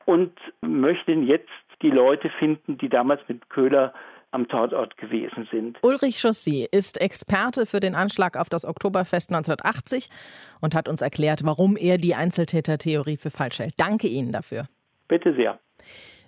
und 0.06 0.32
möchte 0.60 1.12
jetzt 1.12 1.48
die 1.82 1.90
Leute 1.90 2.28
finden, 2.30 2.78
die 2.78 2.88
damals 2.88 3.20
mit 3.28 3.48
Köhler 3.48 3.94
am 4.32 4.48
Tatort 4.48 4.96
gewesen 4.96 5.48
sind. 5.50 5.78
Ulrich 5.82 6.20
Chaussy 6.20 6.66
ist 6.70 7.00
Experte 7.00 7.66
für 7.66 7.80
den 7.80 7.94
Anschlag 7.94 8.36
auf 8.36 8.48
das 8.48 8.64
Oktoberfest 8.64 9.30
1980 9.30 10.08
und 10.60 10.74
hat 10.74 10.88
uns 10.88 11.02
erklärt, 11.02 11.40
warum 11.44 11.76
er 11.76 11.96
die 11.96 12.14
Einzeltätertheorie 12.14 13.16
für 13.16 13.30
falsch 13.30 13.58
hält. 13.58 13.74
Danke 13.78 14.08
Ihnen 14.08 14.32
dafür. 14.32 14.66
Bitte 15.08 15.34
sehr. 15.34 15.58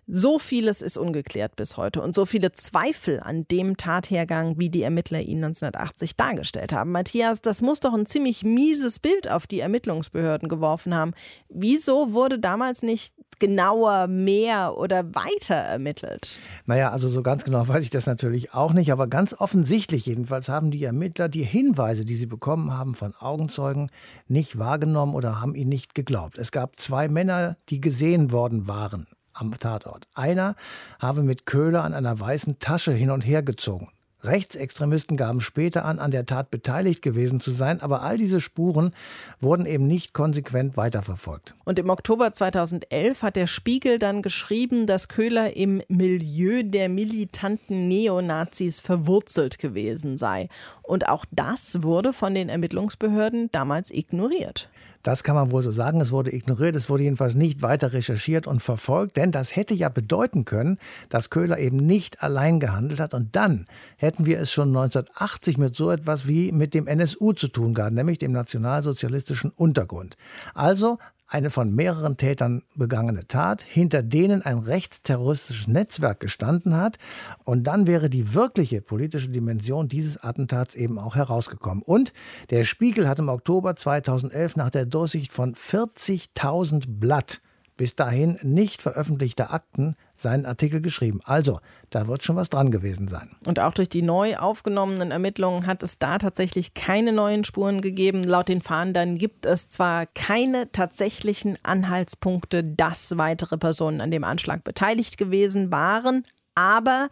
So 0.09 0.41
vieles 0.41 0.83
ist 0.83 0.99
ungeklärt 0.99 1.55
bis 1.55 1.77
heute 1.77 2.03
und 2.03 2.12
so 2.12 2.27
viele 2.27 2.51
Zweifel 2.51 3.21
an 3.21 3.47
dem 3.49 3.77
Tathergang, 3.77 4.59
wie 4.59 4.69
die 4.69 4.83
Ermittler 4.83 5.21
ihn 5.21 5.45
1980 5.45 6.17
dargestellt 6.17 6.73
haben. 6.73 6.91
Matthias, 6.91 7.41
das 7.41 7.62
muss 7.62 7.79
doch 7.79 7.95
ein 7.95 8.07
ziemlich 8.07 8.43
mieses 8.43 8.99
Bild 8.99 9.31
auf 9.31 9.47
die 9.47 9.61
Ermittlungsbehörden 9.61 10.49
geworfen 10.49 10.93
haben. 10.93 11.12
Wieso 11.49 12.12
wurde 12.12 12.41
damals 12.41 12.83
nicht 12.83 13.15
genauer, 13.38 14.09
mehr 14.09 14.77
oder 14.77 15.15
weiter 15.15 15.55
ermittelt? 15.55 16.37
Naja, 16.67 16.91
also 16.91 17.09
so 17.09 17.23
ganz 17.23 17.45
genau 17.45 17.67
weiß 17.69 17.85
ich 17.85 17.91
das 17.91 18.07
natürlich 18.07 18.55
auch 18.55 18.73
nicht, 18.73 18.91
aber 18.91 19.07
ganz 19.07 19.35
offensichtlich 19.35 20.07
jedenfalls 20.07 20.49
haben 20.49 20.73
die 20.73 20.83
Ermittler 20.83 21.29
die 21.29 21.45
Hinweise, 21.45 22.05
die 22.05 22.17
sie 22.17 22.27
bekommen 22.27 22.77
haben 22.77 22.97
von 22.97 23.15
Augenzeugen, 23.15 23.88
nicht 24.27 24.59
wahrgenommen 24.59 25.15
oder 25.15 25.41
haben 25.41 25.55
ihnen 25.55 25.71
nicht 25.71 25.95
geglaubt. 25.95 26.38
Es 26.38 26.51
gab 26.51 26.81
zwei 26.81 27.07
Männer, 27.07 27.57
die 27.69 27.81
gesehen 27.81 28.33
worden 28.33 28.67
waren 28.67 29.07
am 29.35 29.59
Tatort. 29.59 30.09
Einer 30.14 30.55
habe 30.99 31.23
mit 31.23 31.47
Köhler 31.47 31.85
an 31.85 31.95
einer 31.95 32.18
weißen 32.18 32.59
Tasche 32.59 32.92
hin 32.92 33.11
und 33.11 33.23
her 33.23 33.42
gezogen. 33.42 33.88
Rechtsextremisten 34.25 35.16
gaben 35.16 35.40
später 35.40 35.85
an, 35.85 35.99
an 35.99 36.12
der 36.12 36.27
Tat 36.27 36.51
beteiligt 36.51 37.03
gewesen 37.03 37.40
zu 37.40 37.51
sein, 37.51 37.81
aber 37.81 38.03
all 38.03 38.18
diese 38.18 38.40
Spuren 38.40 38.95
wurden 39.40 39.66
eben 39.66 39.87
nicht 39.87 40.14
konsequent 40.14 40.77
weiterverfolgt. 40.77 41.55
Und 41.64 41.79
im 41.79 41.90
Oktober 41.90 42.33
2011 42.33 43.23
hat 43.23 43.37
der 43.37 43.47
Spiegel 43.47 43.99
dann 43.99 44.23
geschrieben, 44.23 44.87
dass 44.87 45.09
Köhler 45.09 45.57
im 45.57 45.83
Milieu 45.88 46.62
der 46.62 46.88
militanten 46.88 47.88
Neonazis 47.88 48.79
verwurzelt 48.81 49.59
gewesen 49.59 50.16
sei. 50.16 50.49
Und 50.83 51.09
auch 51.09 51.25
das 51.33 51.83
wurde 51.83 52.12
von 52.12 52.35
den 52.35 52.49
Ermittlungsbehörden 52.49 53.51
damals 53.51 53.90
ignoriert. 53.90 54.68
Das 55.03 55.25
kann 55.25 55.35
man 55.35 55.51
wohl 55.51 55.62
so 55.62 55.73
sagen. 55.73 56.01
Es 56.01 56.12
wurde 56.12 56.35
ignoriert. 56.35 56.77
Es 56.77 56.88
wurde 56.88 57.03
jedenfalls 57.03 57.35
nicht 57.35 57.62
weiter 57.62 57.93
recherchiert 57.93 58.47
und 58.47 58.62
verfolgt, 58.62 59.17
denn 59.17 59.33
das 59.33 59.57
hätte 59.57 59.75
ja 59.75 59.88
bedeuten 59.88 60.45
können, 60.45 60.79
dass 61.09 61.31
Köhler 61.31 61.59
eben 61.59 61.77
nicht 61.77 62.23
allein 62.23 62.61
gehandelt 62.61 63.01
hat. 63.01 63.15
Und 63.15 63.35
dann 63.35 63.67
hätten 63.97 64.27
wir 64.27 64.38
es 64.38 64.53
schon 64.53 64.69
1980 64.69 65.59
mit 65.59 65.75
so 65.75 65.91
etwas 65.91 66.27
wie 66.27 66.53
mit 66.53 66.75
dem 66.75 66.87
NSU 66.87 67.33
zu 67.33 67.49
tun 67.49 67.75
gehabt, 67.75 67.95
nämlich 67.95 68.19
dem 68.19 68.33
nationalsozialistischen 68.33 69.51
Untergrund. 69.51 70.17
Also 70.55 70.99
eine 71.33 71.51
von 71.51 71.75
mehreren 71.75 72.16
Tätern 72.16 72.62
begangene 72.75 73.27
Tat, 73.27 73.62
hinter 73.62 74.03
denen 74.03 74.42
ein 74.42 74.59
rechtsterroristisches 74.59 75.66
Netzwerk 75.66 76.21
gestanden 76.21 76.77
hat. 76.77 76.99
Und 77.45 77.64
dann 77.64 77.87
wäre 77.87 78.11
die 78.11 78.35
wirkliche 78.35 78.83
politische 78.83 79.31
Dimension 79.31 79.88
dieses 79.88 80.23
Attentats 80.23 80.75
eben 80.75 80.99
auch 80.99 81.16
herausgekommen. 81.16 81.83
Und 81.83 82.12
der 82.51 82.64
Spiegel 82.64 83.09
hat 83.09 83.18
im 83.18 83.29
Oktober 83.29 83.75
2011 83.75 84.57
nach 84.57 84.71
der 84.71 84.87
Durchsicht 84.87 85.33
von 85.33 85.55
40.000 85.55 86.85
Blatt 86.88 87.40
bis 87.77 87.97
dahin 87.97 88.38
nicht 88.42 88.83
veröffentlichte 88.83 89.51
Akten 89.51 89.97
seinen 90.22 90.46
Artikel 90.46 90.80
geschrieben. 90.80 91.20
Also, 91.24 91.61
da 91.90 92.06
wird 92.08 92.22
schon 92.22 92.37
was 92.37 92.50
dran 92.50 92.70
gewesen 92.70 93.08
sein. 93.08 93.37
Und 93.46 93.61
auch 93.61 93.74
durch 93.74 93.88
die 93.88 94.02
neu 94.02 94.37
aufgenommenen 94.37 95.11
Ermittlungen 95.11 95.66
hat 95.66 95.82
es 95.82 95.98
da 95.98 96.18
tatsächlich 96.18 96.74
keine 96.74 97.12
neuen 97.12 97.44
Spuren 97.44 97.80
gegeben. 97.80 98.22
Laut 98.22 98.48
den 98.48 98.62
Fahndern 98.62 99.18
gibt 99.18 99.44
es 99.46 99.68
zwar 99.68 100.06
keine 100.06 100.72
tatsächlichen 100.72 101.58
Anhaltspunkte, 101.62 102.62
dass 102.62 103.18
weitere 103.18 103.58
Personen 103.58 104.00
an 104.00 104.11
dem 104.11 104.24
Anschlag 104.24 104.64
beteiligt 104.64 105.18
gewesen 105.18 105.70
waren, 105.70 106.24
aber 106.54 107.08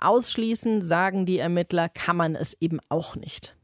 ausschließen, 0.00 0.82
sagen 0.82 1.26
die 1.26 1.38
Ermittler, 1.38 1.88
kann 1.88 2.16
man 2.16 2.34
es 2.34 2.60
eben 2.60 2.80
auch 2.88 3.16
nicht. 3.16 3.54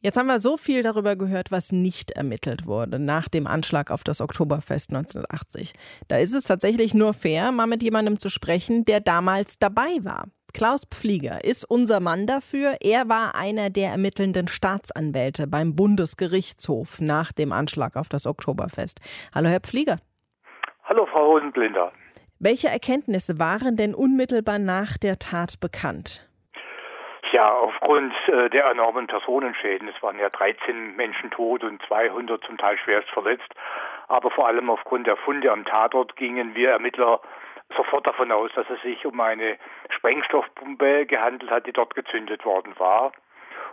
Jetzt 0.00 0.16
haben 0.16 0.28
wir 0.28 0.38
so 0.38 0.56
viel 0.56 0.82
darüber 0.82 1.16
gehört, 1.16 1.50
was 1.50 1.72
nicht 1.72 2.12
ermittelt 2.12 2.66
wurde 2.66 3.00
nach 3.00 3.28
dem 3.28 3.48
Anschlag 3.48 3.90
auf 3.90 4.04
das 4.04 4.20
Oktoberfest 4.20 4.90
1980. 4.90 5.72
Da 6.06 6.18
ist 6.18 6.34
es 6.34 6.44
tatsächlich 6.44 6.94
nur 6.94 7.14
fair, 7.14 7.50
mal 7.50 7.66
mit 7.66 7.82
jemandem 7.82 8.16
zu 8.16 8.28
sprechen, 8.28 8.84
der 8.84 9.00
damals 9.00 9.58
dabei 9.58 9.98
war. 10.02 10.26
Klaus 10.54 10.84
Pflieger 10.88 11.42
ist 11.44 11.68
unser 11.68 11.98
Mann 11.98 12.28
dafür. 12.28 12.76
Er 12.80 13.08
war 13.08 13.34
einer 13.34 13.70
der 13.70 13.90
ermittelnden 13.90 14.46
Staatsanwälte 14.46 15.48
beim 15.48 15.74
Bundesgerichtshof 15.74 17.00
nach 17.00 17.32
dem 17.32 17.50
Anschlag 17.50 17.96
auf 17.96 18.08
das 18.08 18.24
Oktoberfest. 18.24 19.00
Hallo, 19.34 19.48
Herr 19.48 19.60
Pflieger. 19.60 19.98
Hallo, 20.84 21.06
Frau 21.06 21.34
Hosenblinder. 21.34 21.92
Welche 22.38 22.68
Erkenntnisse 22.68 23.40
waren 23.40 23.76
denn 23.76 23.96
unmittelbar 23.96 24.60
nach 24.60 24.96
der 24.96 25.18
Tat 25.18 25.58
bekannt? 25.58 26.27
Ja, 27.32 27.52
aufgrund 27.52 28.14
äh, 28.28 28.48
der 28.48 28.66
enormen 28.70 29.06
Personenschäden, 29.06 29.88
es 29.88 30.02
waren 30.02 30.18
ja 30.18 30.30
13 30.30 30.96
Menschen 30.96 31.30
tot 31.30 31.62
und 31.62 31.82
200 31.86 32.42
zum 32.44 32.56
Teil 32.56 32.78
schwerst 32.78 33.10
verletzt, 33.10 33.52
aber 34.08 34.30
vor 34.30 34.46
allem 34.46 34.70
aufgrund 34.70 35.06
der 35.06 35.16
Funde 35.16 35.52
am 35.52 35.64
Tatort 35.64 36.16
gingen 36.16 36.54
wir 36.54 36.70
Ermittler 36.70 37.20
sofort 37.76 38.06
davon 38.06 38.32
aus, 38.32 38.50
dass 38.54 38.68
es 38.70 38.80
sich 38.82 39.04
um 39.04 39.20
eine 39.20 39.58
Sprengstoffbombe 39.90 41.04
gehandelt 41.06 41.50
hat, 41.50 41.66
die 41.66 41.72
dort 41.72 41.94
gezündet 41.94 42.44
worden 42.44 42.74
war. 42.78 43.12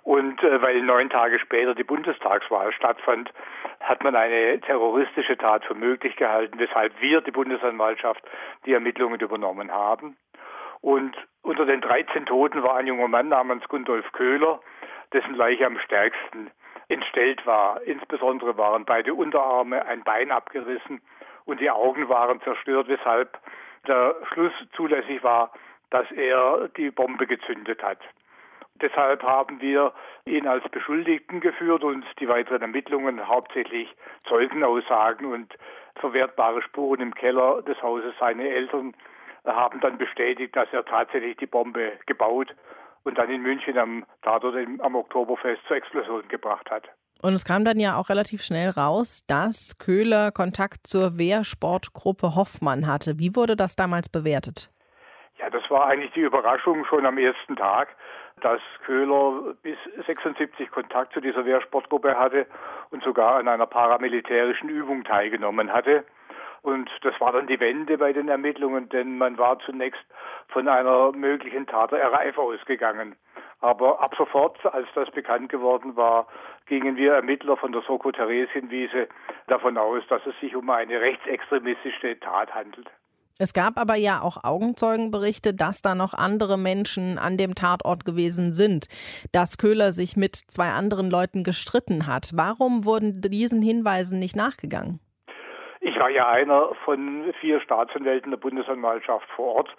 Und 0.03 0.43
äh, 0.43 0.61
weil 0.61 0.81
neun 0.81 1.09
Tage 1.09 1.39
später 1.39 1.73
die 1.73 1.83
Bundestagswahl 1.83 2.71
stattfand, 2.73 3.31
hat 3.79 4.03
man 4.03 4.15
eine 4.15 4.59
terroristische 4.61 5.37
Tat 5.37 5.65
für 5.65 5.75
möglich 5.75 6.15
gehalten, 6.15 6.59
weshalb 6.59 6.99
wir, 7.01 7.21
die 7.21 7.31
Bundesanwaltschaft, 7.31 8.21
die 8.65 8.73
Ermittlungen 8.73 9.19
übernommen 9.19 9.71
haben. 9.71 10.17
Und 10.85 11.17
unter 11.41 11.65
den 11.65 11.81
13 11.81 12.27
Toten 12.27 12.61
war 12.61 12.75
ein 12.75 12.85
junger 12.85 13.07
Mann 13.07 13.29
namens 13.29 13.67
Gundolf 13.69 14.11
Köhler, 14.11 14.59
dessen 15.13 15.33
Leiche 15.33 15.65
am 15.65 15.79
stärksten 15.79 16.51
entstellt 16.89 17.43
war. 17.47 17.81
Insbesondere 17.81 18.55
waren 18.55 18.85
beide 18.85 19.15
Unterarme, 19.15 19.83
ein 19.87 20.03
Bein 20.03 20.29
abgerissen 20.31 21.01
und 21.45 21.59
die 21.59 21.71
Augen 21.71 22.07
waren 22.07 22.39
zerstört, 22.41 22.87
weshalb 22.87 23.39
der 23.87 24.15
Schluss 24.31 24.53
zulässig 24.75 25.23
war, 25.23 25.51
dass 25.89 26.05
er 26.11 26.69
die 26.77 26.91
Bombe 26.91 27.25
gezündet 27.25 27.81
hat. 27.81 28.01
Deshalb 28.75 29.23
haben 29.23 29.61
wir 29.61 29.91
ihn 30.25 30.47
als 30.47 30.69
Beschuldigten 30.69 31.39
geführt 31.39 31.83
und 31.83 32.05
die 32.19 32.29
weiteren 32.29 32.61
Ermittlungen 32.61 33.27
hauptsächlich 33.27 33.91
Zeugenaussagen 34.29 35.25
und 35.33 35.51
verwertbare 35.95 36.61
Spuren 36.61 37.01
im 37.01 37.15
Keller 37.15 37.63
des 37.63 37.81
Hauses 37.81 38.13
seiner 38.19 38.43
Eltern 38.43 38.93
haben 39.45 39.79
dann 39.81 39.97
bestätigt, 39.97 40.55
dass 40.55 40.67
er 40.71 40.85
tatsächlich 40.85 41.37
die 41.37 41.45
Bombe 41.45 41.93
gebaut 42.05 42.55
und 43.03 43.17
dann 43.17 43.29
in 43.29 43.41
München 43.41 43.77
am 43.77 44.05
Tatort 44.21 44.55
am 44.55 44.95
Oktoberfest 44.95 45.61
zur 45.67 45.77
Explosion 45.77 46.27
gebracht 46.27 46.69
hat. 46.71 46.89
Und 47.21 47.33
es 47.33 47.45
kam 47.45 47.63
dann 47.63 47.79
ja 47.79 47.97
auch 47.97 48.09
relativ 48.09 48.43
schnell 48.43 48.69
raus, 48.69 49.25
dass 49.27 49.77
Köhler 49.77 50.31
Kontakt 50.31 50.85
zur 50.85 51.17
Wehrsportgruppe 51.17 52.35
Hoffmann 52.35 52.87
hatte. 52.87 53.17
Wie 53.17 53.35
wurde 53.35 53.55
das 53.55 53.75
damals 53.75 54.09
bewertet? 54.09 54.69
Ja, 55.39 55.49
das 55.49 55.63
war 55.69 55.87
eigentlich 55.87 56.11
die 56.13 56.21
Überraschung 56.21 56.85
schon 56.85 57.05
am 57.05 57.17
ersten 57.17 57.55
Tag, 57.55 57.89
dass 58.41 58.61
Köhler 58.85 59.53
bis 59.63 59.77
76 60.05 60.69
Kontakt 60.71 61.13
zu 61.13 61.21
dieser 61.21 61.45
Wehrsportgruppe 61.45 62.17
hatte 62.17 62.47
und 62.91 63.03
sogar 63.03 63.37
an 63.37 63.47
einer 63.47 63.65
paramilitärischen 63.65 64.69
Übung 64.69 65.03
teilgenommen 65.03 65.71
hatte. 65.71 66.05
Und 66.65 66.89
das 67.03 67.13
war 67.21 67.31
dann 67.31 67.45
die 67.45 67.59
Wende 67.59 67.95
bei 67.99 68.11
den 68.11 68.27
Ermittlungen, 68.27 68.89
denn 68.89 69.19
man 69.19 69.37
war 69.37 69.59
zunächst 69.59 70.03
von 70.47 70.67
einer 70.67 71.11
möglichen 71.11 71.67
Taterreife 71.67 72.41
ausgegangen. 72.41 73.15
Aber 73.61 74.01
ab 74.01 74.15
sofort, 74.17 74.57
als 74.65 74.87
das 74.95 75.11
bekannt 75.11 75.49
geworden 75.49 75.95
war, 75.95 76.25
gingen 76.65 76.95
wir 76.95 77.13
Ermittler 77.13 77.55
von 77.55 77.71
der 77.71 77.83
Soko 77.83 78.11
Theresienwiese 78.11 79.07
davon 79.45 79.77
aus, 79.77 80.01
dass 80.09 80.25
es 80.25 80.33
sich 80.39 80.55
um 80.55 80.67
eine 80.71 80.99
rechtsextremistische 80.99 82.19
Tat 82.19 82.51
handelt. 82.55 82.89
Es 83.37 83.53
gab 83.53 83.77
aber 83.77 83.95
ja 83.95 84.21
auch 84.23 84.43
Augenzeugenberichte, 84.43 85.53
dass 85.53 85.83
da 85.83 85.93
noch 85.93 86.15
andere 86.15 86.57
Menschen 86.57 87.19
an 87.19 87.37
dem 87.37 87.53
Tatort 87.53 88.05
gewesen 88.05 88.55
sind, 88.55 88.87
dass 89.31 89.59
Köhler 89.59 89.91
sich 89.91 90.17
mit 90.17 90.35
zwei 90.35 90.69
anderen 90.69 91.11
Leuten 91.11 91.43
gestritten 91.43 92.07
hat. 92.07 92.31
Warum 92.33 92.85
wurden 92.85 93.21
diesen 93.21 93.61
Hinweisen 93.61 94.17
nicht 94.17 94.35
nachgegangen? 94.35 94.99
Ich 95.95 96.01
war 96.01 96.09
ja 96.09 96.27
einer 96.27 96.75
von 96.83 97.33
vier 97.39 97.61
Staatsanwälten 97.61 98.29
der 98.29 98.37
Bundesanwaltschaft 98.37 99.29
vor 99.29 99.55
Ort 99.55 99.75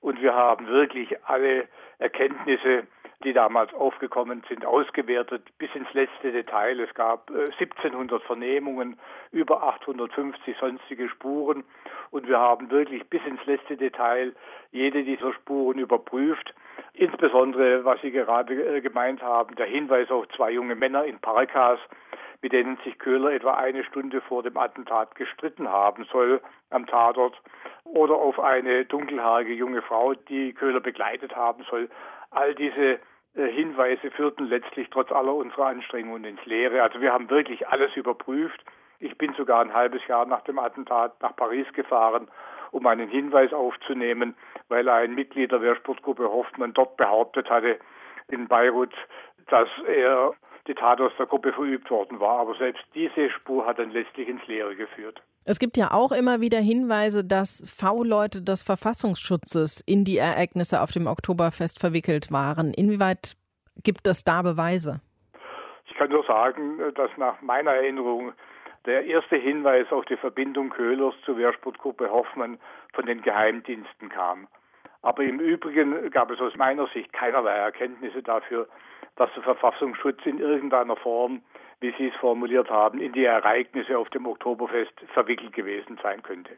und 0.00 0.22
wir 0.22 0.32
haben 0.32 0.68
wirklich 0.68 1.16
alle 1.24 1.66
Erkenntnisse, 1.98 2.86
die 3.24 3.32
damals 3.32 3.74
aufgekommen 3.74 4.44
sind, 4.48 4.64
ausgewertet 4.64 5.42
bis 5.58 5.74
ins 5.74 5.92
letzte 5.92 6.30
Detail. 6.30 6.78
Es 6.78 6.94
gab 6.94 7.32
1700 7.32 8.22
äh, 8.22 8.26
Vernehmungen, 8.26 8.96
über 9.32 9.64
850 9.64 10.56
sonstige 10.56 11.08
Spuren 11.08 11.64
und 12.12 12.28
wir 12.28 12.38
haben 12.38 12.70
wirklich 12.70 13.04
bis 13.10 13.26
ins 13.26 13.44
letzte 13.46 13.76
Detail 13.76 14.36
jede 14.70 15.02
dieser 15.02 15.32
Spuren 15.32 15.80
überprüft. 15.80 16.54
Insbesondere, 16.92 17.84
was 17.84 18.00
Sie 18.02 18.12
gerade 18.12 18.54
äh, 18.54 18.80
gemeint 18.80 19.20
haben, 19.20 19.56
der 19.56 19.66
Hinweis 19.66 20.12
auf 20.12 20.28
zwei 20.28 20.52
junge 20.52 20.76
Männer 20.76 21.04
in 21.04 21.18
Parkas, 21.18 21.80
mit 22.42 22.52
denen 22.52 22.78
sich 22.84 22.98
Köhler 22.98 23.32
etwa 23.32 23.54
eine 23.54 23.84
Stunde 23.84 24.20
vor 24.20 24.42
dem 24.42 24.56
Attentat 24.56 25.14
gestritten 25.14 25.68
haben 25.68 26.04
soll 26.12 26.40
am 26.70 26.86
Tatort 26.86 27.40
oder 27.84 28.14
auf 28.14 28.38
eine 28.40 28.84
dunkelhaarige 28.84 29.52
junge 29.52 29.82
Frau, 29.82 30.14
die 30.14 30.52
Köhler 30.52 30.80
begleitet 30.80 31.34
haben 31.34 31.64
soll. 31.70 31.88
All 32.30 32.54
diese 32.54 32.98
äh, 33.36 33.48
Hinweise 33.48 34.10
führten 34.10 34.46
letztlich 34.46 34.88
trotz 34.90 35.12
aller 35.12 35.34
unserer 35.34 35.66
Anstrengungen 35.66 36.24
ins 36.24 36.44
Leere. 36.46 36.82
Also 36.82 37.00
wir 37.00 37.12
haben 37.12 37.30
wirklich 37.30 37.68
alles 37.68 37.94
überprüft. 37.94 38.64
Ich 38.98 39.16
bin 39.18 39.34
sogar 39.34 39.60
ein 39.60 39.74
halbes 39.74 40.06
Jahr 40.06 40.26
nach 40.26 40.42
dem 40.42 40.58
Attentat 40.58 41.20
nach 41.20 41.36
Paris 41.36 41.66
gefahren, 41.74 42.28
um 42.70 42.86
einen 42.86 43.08
Hinweis 43.08 43.52
aufzunehmen, 43.52 44.34
weil 44.68 44.88
ein 44.88 45.14
Mitglied 45.14 45.52
der 45.52 45.60
Wehrsportgruppe 45.60 46.30
Hoffmann 46.30 46.72
dort 46.72 46.96
behauptet 46.96 47.50
hatte, 47.50 47.78
in 48.28 48.48
Beirut, 48.48 48.94
dass 49.48 49.68
er 49.86 50.32
die 50.66 50.74
Tat 50.74 51.00
aus 51.00 51.12
der 51.18 51.26
Gruppe 51.26 51.52
verübt 51.52 51.90
worden 51.90 52.20
war. 52.20 52.40
Aber 52.40 52.54
selbst 52.56 52.82
diese 52.94 53.30
Spur 53.30 53.66
hat 53.66 53.78
dann 53.78 53.90
letztlich 53.90 54.28
ins 54.28 54.46
Leere 54.46 54.74
geführt. 54.76 55.20
Es 55.44 55.58
gibt 55.58 55.76
ja 55.76 55.92
auch 55.92 56.10
immer 56.10 56.40
wieder 56.40 56.58
Hinweise, 56.58 57.24
dass 57.24 57.62
V-Leute 57.78 58.42
des 58.42 58.62
Verfassungsschutzes 58.62 59.80
in 59.80 60.04
die 60.04 60.18
Ereignisse 60.18 60.82
auf 60.82 60.90
dem 60.90 61.06
Oktoberfest 61.06 61.78
verwickelt 61.78 62.32
waren. 62.32 62.74
Inwieweit 62.74 63.36
gibt 63.84 64.06
es 64.08 64.24
da 64.24 64.42
Beweise? 64.42 65.00
Ich 65.88 65.94
kann 65.94 66.10
nur 66.10 66.24
sagen, 66.24 66.80
dass 66.94 67.10
nach 67.16 67.40
meiner 67.42 67.72
Erinnerung 67.72 68.32
der 68.86 69.04
erste 69.04 69.36
Hinweis 69.36 69.90
auf 69.90 70.04
die 70.06 70.16
Verbindung 70.16 70.70
Köhlers 70.70 71.14
zur 71.24 71.38
Wehrsportgruppe 71.38 72.10
Hoffmann 72.10 72.58
von 72.92 73.06
den 73.06 73.22
Geheimdiensten 73.22 74.08
kam. 74.08 74.48
Aber 75.02 75.22
im 75.22 75.38
Übrigen 75.38 76.10
gab 76.10 76.30
es 76.30 76.40
aus 76.40 76.56
meiner 76.56 76.88
Sicht 76.88 77.12
keinerlei 77.12 77.52
Erkenntnisse 77.52 78.22
dafür, 78.22 78.68
dass 79.16 79.30
der 79.34 79.42
Verfassungsschutz 79.42 80.24
in 80.24 80.38
irgendeiner 80.38 80.96
Form, 80.96 81.42
wie 81.80 81.92
Sie 81.98 82.08
es 82.08 82.14
formuliert 82.16 82.70
haben, 82.70 83.00
in 83.00 83.12
die 83.12 83.24
Ereignisse 83.24 83.98
auf 83.98 84.08
dem 84.10 84.26
Oktoberfest 84.26 84.92
verwickelt 85.12 85.52
gewesen 85.52 85.98
sein 86.02 86.22
könnte. 86.22 86.52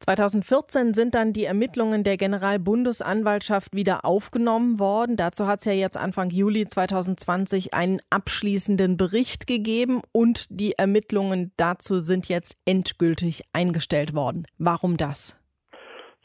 2014 0.00 0.92
sind 0.92 1.14
dann 1.14 1.32
die 1.32 1.44
Ermittlungen 1.44 2.04
der 2.04 2.16
Generalbundesanwaltschaft 2.16 3.74
wieder 3.74 4.04
aufgenommen 4.04 4.78
worden. 4.78 5.16
Dazu 5.16 5.46
hat 5.46 5.60
es 5.60 5.64
ja 5.64 5.72
jetzt 5.72 5.96
Anfang 5.96 6.30
Juli 6.30 6.66
2020 6.66 7.72
einen 7.72 8.00
abschließenden 8.10 8.96
Bericht 8.96 9.46
gegeben 9.46 10.02
und 10.12 10.46
die 10.50 10.72
Ermittlungen 10.72 11.52
dazu 11.56 12.00
sind 12.00 12.28
jetzt 12.28 12.58
endgültig 12.66 13.44
eingestellt 13.52 14.14
worden. 14.14 14.46
Warum 14.58 14.96
das? 14.96 15.40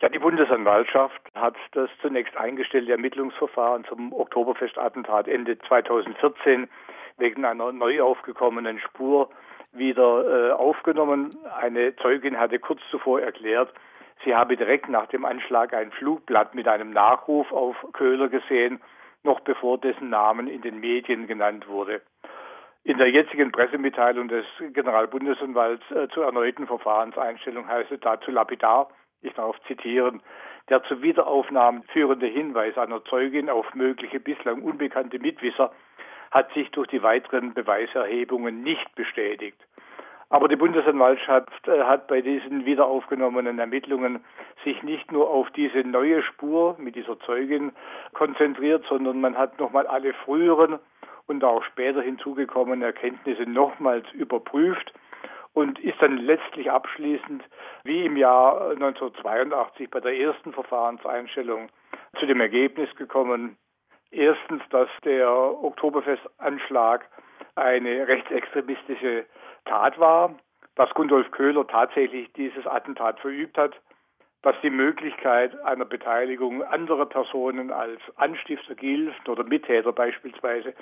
Ja, 0.02 0.08
die 0.08 0.20
Bundesanwaltschaft 0.20 1.22
hat 1.36 1.56
das 1.74 1.90
zunächst 2.02 2.38
eingestellte 2.38 2.94
Ermittlungsverfahren 2.94 3.84
zum 3.84 4.14
Oktoberfestattentat 4.14 5.28
Ende 5.28 5.60
2014 5.60 6.70
wegen 7.18 7.44
einer 7.44 7.74
neu 7.74 8.02
aufgekommenen 8.02 8.80
Spur 8.80 9.30
wieder 9.74 10.52
äh, 10.52 10.52
aufgenommen. 10.54 11.36
Eine 11.60 11.98
Zeugin 11.98 12.40
hatte 12.40 12.60
kurz 12.60 12.80
zuvor 12.90 13.20
erklärt, 13.20 13.74
sie 14.24 14.34
habe 14.34 14.56
direkt 14.56 14.88
nach 14.88 15.08
dem 15.08 15.26
Anschlag 15.26 15.74
ein 15.74 15.92
Flugblatt 15.92 16.56
mit 16.56 16.70
einem 16.70 16.92
Nachruf 16.92 17.52
auf 17.52 17.76
Köhler 17.92 18.30
gesehen, 18.30 18.80
noch 19.24 19.42
bevor 19.42 19.78
dessen 19.78 20.10
Namen 20.10 20.48
in 20.48 20.62
den 20.62 20.80
Medien 20.80 21.28
genannt 21.28 21.68
wurde. 21.68 22.02
In 22.86 22.98
der 22.98 23.10
jetzigen 23.10 23.52
Pressemitteilung 23.52 24.30
des 24.30 24.46
Generalbundesanwalts 24.72 25.84
äh, 25.92 26.08
zur 26.08 26.24
erneuten 26.24 26.68
Verfahrenseinstellung 26.68 27.68
heißt 27.68 27.92
es 27.92 28.00
dazu 28.00 28.32
lapidar, 28.32 28.88
ich 29.22 29.34
darf 29.34 29.60
zitieren, 29.68 30.22
der 30.70 30.84
zur 30.84 31.02
Wiederaufnahme 31.02 31.84
führende 31.92 32.28
Hinweis 32.28 32.78
einer 32.78 33.04
Zeugin 33.06 33.50
auf 33.50 33.74
mögliche 33.74 34.20
bislang 34.20 34.62
unbekannte 34.62 35.20
Mitwisser 35.20 35.72
hat 36.32 36.52
sich 36.54 36.70
durch 36.72 36.88
die 36.88 37.02
weiteren 37.02 37.54
Beweiserhebungen 37.54 38.62
nicht 38.62 38.94
bestätigt. 38.96 39.58
Aber 40.32 40.48
die 40.48 40.56
Bundesanwaltschaft 40.56 41.68
äh, 41.68 41.84
hat 41.84 42.08
bei 42.08 42.22
diesen 42.22 42.66
wiederaufgenommenen 42.66 43.58
Ermittlungen 43.58 44.24
sich 44.64 44.84
nicht 44.84 45.12
nur 45.12 45.28
auf 45.28 45.50
diese 45.52 45.80
neue 45.80 46.22
Spur 46.22 46.76
mit 46.78 46.96
dieser 46.96 47.20
Zeugin 47.22 47.72
konzentriert, 48.14 48.86
sondern 48.88 49.22
man 49.22 49.36
hat 49.36 49.60
nochmal 49.60 49.88
alle 49.88 50.14
früheren 50.14 50.78
und 51.26 51.44
auch 51.44 51.64
später 51.64 52.02
hinzugekommenen 52.02 52.84
Erkenntnisse 52.84 53.44
nochmals 53.44 54.06
überprüft 54.14 54.94
und 55.60 55.78
ist 55.80 56.02
dann 56.02 56.16
letztlich 56.20 56.72
abschließend, 56.72 57.44
wie 57.84 58.06
im 58.06 58.16
Jahr 58.16 58.70
1982 58.72 59.92
bei 59.92 60.00
der 60.00 60.18
ersten 60.18 60.54
Verfahrenseinstellung, 60.54 61.68
zu 62.18 62.26
dem 62.26 62.40
Ergebnis 62.40 62.90
gekommen, 62.96 63.58
erstens, 64.10 64.64
dass 64.70 64.88
der 65.04 65.30
Oktoberfestanschlag 65.30 67.06
eine 67.56 68.08
rechtsextremistische 68.08 69.26
Tat 69.66 70.00
war, 70.00 70.34
dass 70.76 70.90
Gundolf 70.92 71.30
Köhler 71.32 71.68
tatsächlich 71.68 72.32
dieses 72.34 72.66
Attentat 72.66 73.20
verübt 73.20 73.58
hat, 73.58 73.76
dass 74.42 74.56
die 74.64 74.70
Möglichkeit 74.70 75.60
einer 75.66 75.84
Beteiligung 75.84 76.64
anderer 76.64 77.06
Personen 77.06 77.72
als 77.72 78.00
Anstifter 78.16 78.76
gilt 78.76 79.28
oder 79.28 79.44
Mittäter 79.44 79.92
beispielsweise 79.92 80.74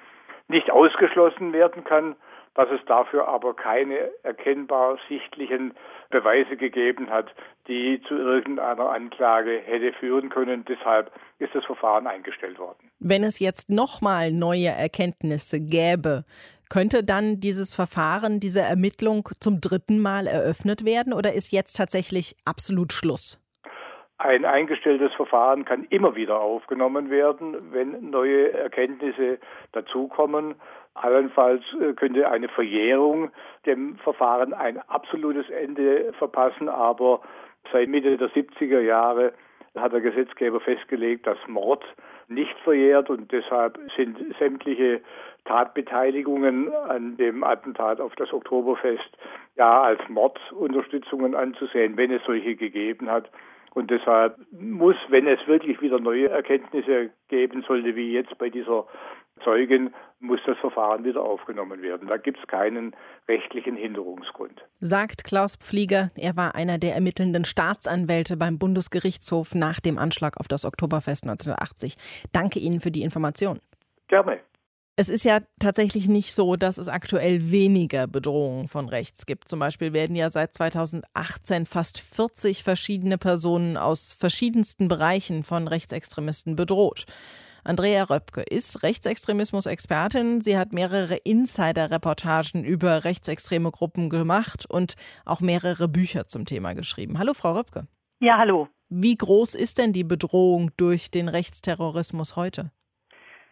nicht 0.48 0.70
ausgeschlossen 0.70 1.52
werden 1.52 1.84
kann, 1.84 2.16
dass 2.58 2.70
es 2.72 2.84
dafür 2.88 3.28
aber 3.28 3.54
keine 3.54 4.10
erkennbar 4.24 4.98
sichtlichen 5.08 5.76
Beweise 6.10 6.58
gegeben 6.58 7.12
hat, 7.12 7.28
die 7.67 8.02
zu 8.08 8.15
irgendeiner 8.15 8.89
Anklage 8.89 9.62
hätte 9.63 9.93
führen 9.93 10.30
können. 10.30 10.65
Deshalb 10.67 11.12
ist 11.38 11.54
das 11.54 11.63
Verfahren 11.65 12.08
eingestellt 12.08 12.58
worden. 12.58 12.89
Wenn 13.00 13.24
es 13.24 13.39
jetzt 13.39 13.70
nochmal 13.70 14.32
neue 14.32 14.70
Erkenntnisse 14.70 15.60
gäbe, 15.60 16.24
könnte 16.70 17.04
dann 17.04 17.39
dieses 17.39 17.76
Verfahren, 17.76 18.39
diese 18.39 18.62
Ermittlung 18.62 19.30
zum 19.39 19.62
dritten 19.62 20.02
Mal 20.02 20.26
eröffnet 20.26 20.84
werden 20.84 21.13
oder 21.13 21.34
ist 21.34 21.52
jetzt 21.52 21.74
tatsächlich 21.74 22.36
absolut 22.43 22.91
Schluss? 22.91 23.39
Ein 24.20 24.46
eingestelltes 24.46 25.13
Verfahren 25.13 25.63
kann 25.63 25.84
immer 25.91 26.15
wieder 26.15 26.41
aufgenommen 26.41 27.12
werden, 27.12 27.72
wenn 27.72 28.10
neue 28.10 28.52
Erkenntnisse 28.52 29.38
dazukommen. 29.74 30.56
Allenfalls 31.03 31.63
äh, 31.79 31.93
könnte 31.93 32.29
eine 32.29 32.49
Verjährung 32.49 33.31
dem 33.65 33.97
Verfahren 33.97 34.53
ein 34.53 34.79
absolutes 34.88 35.49
Ende 35.49 36.13
verpassen, 36.17 36.69
aber 36.69 37.21
seit 37.71 37.89
Mitte 37.89 38.17
der 38.17 38.29
70er 38.29 38.79
Jahre 38.79 39.33
hat 39.75 39.93
der 39.93 40.01
Gesetzgeber 40.01 40.60
festgelegt, 40.60 41.27
dass 41.27 41.38
Mord 41.47 41.83
nicht 42.27 42.57
verjährt 42.63 43.10
und 43.10 43.31
deshalb 43.31 43.79
sind 43.95 44.17
sämtliche 44.38 45.01
Tatbeteiligungen 45.45 46.73
an 46.73 47.15
dem 47.17 47.43
Attentat 47.43 48.01
auf 48.01 48.15
das 48.15 48.33
Oktoberfest 48.33 49.17
ja 49.55 49.81
als 49.81 50.01
Mordunterstützungen 50.10 51.36
anzusehen, 51.36 51.95
wenn 51.95 52.12
es 52.12 52.21
solche 52.25 52.55
gegeben 52.55 53.10
hat. 53.10 53.29
Und 53.73 53.91
deshalb 53.91 54.38
muss, 54.51 54.95
wenn 55.10 55.27
es 55.27 55.39
wirklich 55.47 55.81
wieder 55.81 55.99
neue 55.99 56.29
Erkenntnisse 56.29 57.12
geben 57.29 57.63
sollte, 57.67 57.95
wie 57.95 58.12
jetzt 58.12 58.38
bei 58.39 58.49
dieser 58.49 58.88
Zeugin, 59.43 59.93
muss 60.19 60.39
das 60.45 60.58
Verfahren 60.58 61.04
wieder 61.04 61.21
aufgenommen 61.21 61.82
werden. 61.82 62.08
Da 62.08 62.17
gibt 62.17 62.39
es 62.39 62.47
keinen 62.47 62.95
rechtlichen 63.28 63.76
Hinderungsgrund. 63.76 64.63
Sagt 64.80 65.23
Klaus 65.23 65.56
Pflieger. 65.56 66.10
Er 66.15 66.36
war 66.36 66.56
einer 66.56 66.78
der 66.78 66.95
ermittelnden 66.95 67.45
Staatsanwälte 67.45 68.38
beim 68.38 68.58
Bundesgerichtshof 68.58 69.54
nach 69.54 69.80
dem 69.80 69.97
Anschlag 69.97 70.38
auf 70.38 70.47
das 70.47 70.65
Oktoberfest 70.65 71.23
1980. 71.23 71.95
Danke 72.34 72.60
Ihnen 72.60 72.80
für 72.80 72.91
die 72.91 73.04
Information. 73.04 73.60
Gerne. 74.08 74.39
Es 75.00 75.10
ist 75.10 75.23
ja 75.23 75.41
tatsächlich 75.60 76.08
nicht 76.08 76.34
so, 76.34 76.56
dass 76.56 76.80
es 76.80 76.89
aktuell 76.89 77.52
weniger 77.52 78.08
Bedrohungen 78.08 78.67
von 78.67 78.89
rechts 78.89 79.28
gibt. 79.28 79.47
Zum 79.47 79.60
Beispiel 79.60 79.93
werden 79.93 80.15
ja 80.15 80.32
seit 80.32 80.56
2018 80.56 81.67
fast 81.67 82.00
40 82.00 82.63
verschiedene 82.63 83.19
Personen 83.19 83.78
aus 83.78 84.13
verschiedensten 84.13 84.88
Bereichen 84.88 85.43
von 85.43 85.67
Rechtsextremisten 85.67 86.56
bedroht. 86.56 87.06
Andrea 87.67 88.03
Röpke 88.03 88.43
ist 88.43 88.82
Rechtsextremismus-Expertin. 88.82 90.39
Sie 90.39 90.58
hat 90.58 90.71
mehrere 90.71 91.17
Insider-Reportagen 91.17 92.63
über 92.63 93.03
rechtsextreme 93.03 93.71
Gruppen 93.71 94.10
gemacht 94.10 94.65
und 94.69 94.95
auch 95.25 95.41
mehrere 95.41 95.89
Bücher 95.89 96.25
zum 96.27 96.45
Thema 96.45 96.75
geschrieben. 96.75 97.19
Hallo, 97.19 97.34
Frau 97.34 97.51
Röpke. 97.51 97.88
Ja, 98.21 98.38
hallo. 98.38 98.69
Wie 98.88 99.17
groß 99.17 99.53
ist 99.53 99.80
denn 99.80 99.91
die 99.91 100.06
Bedrohung 100.06 100.71
durch 100.77 101.12
den 101.12 101.27
Rechtsterrorismus 101.27 102.38
heute? 102.38 102.71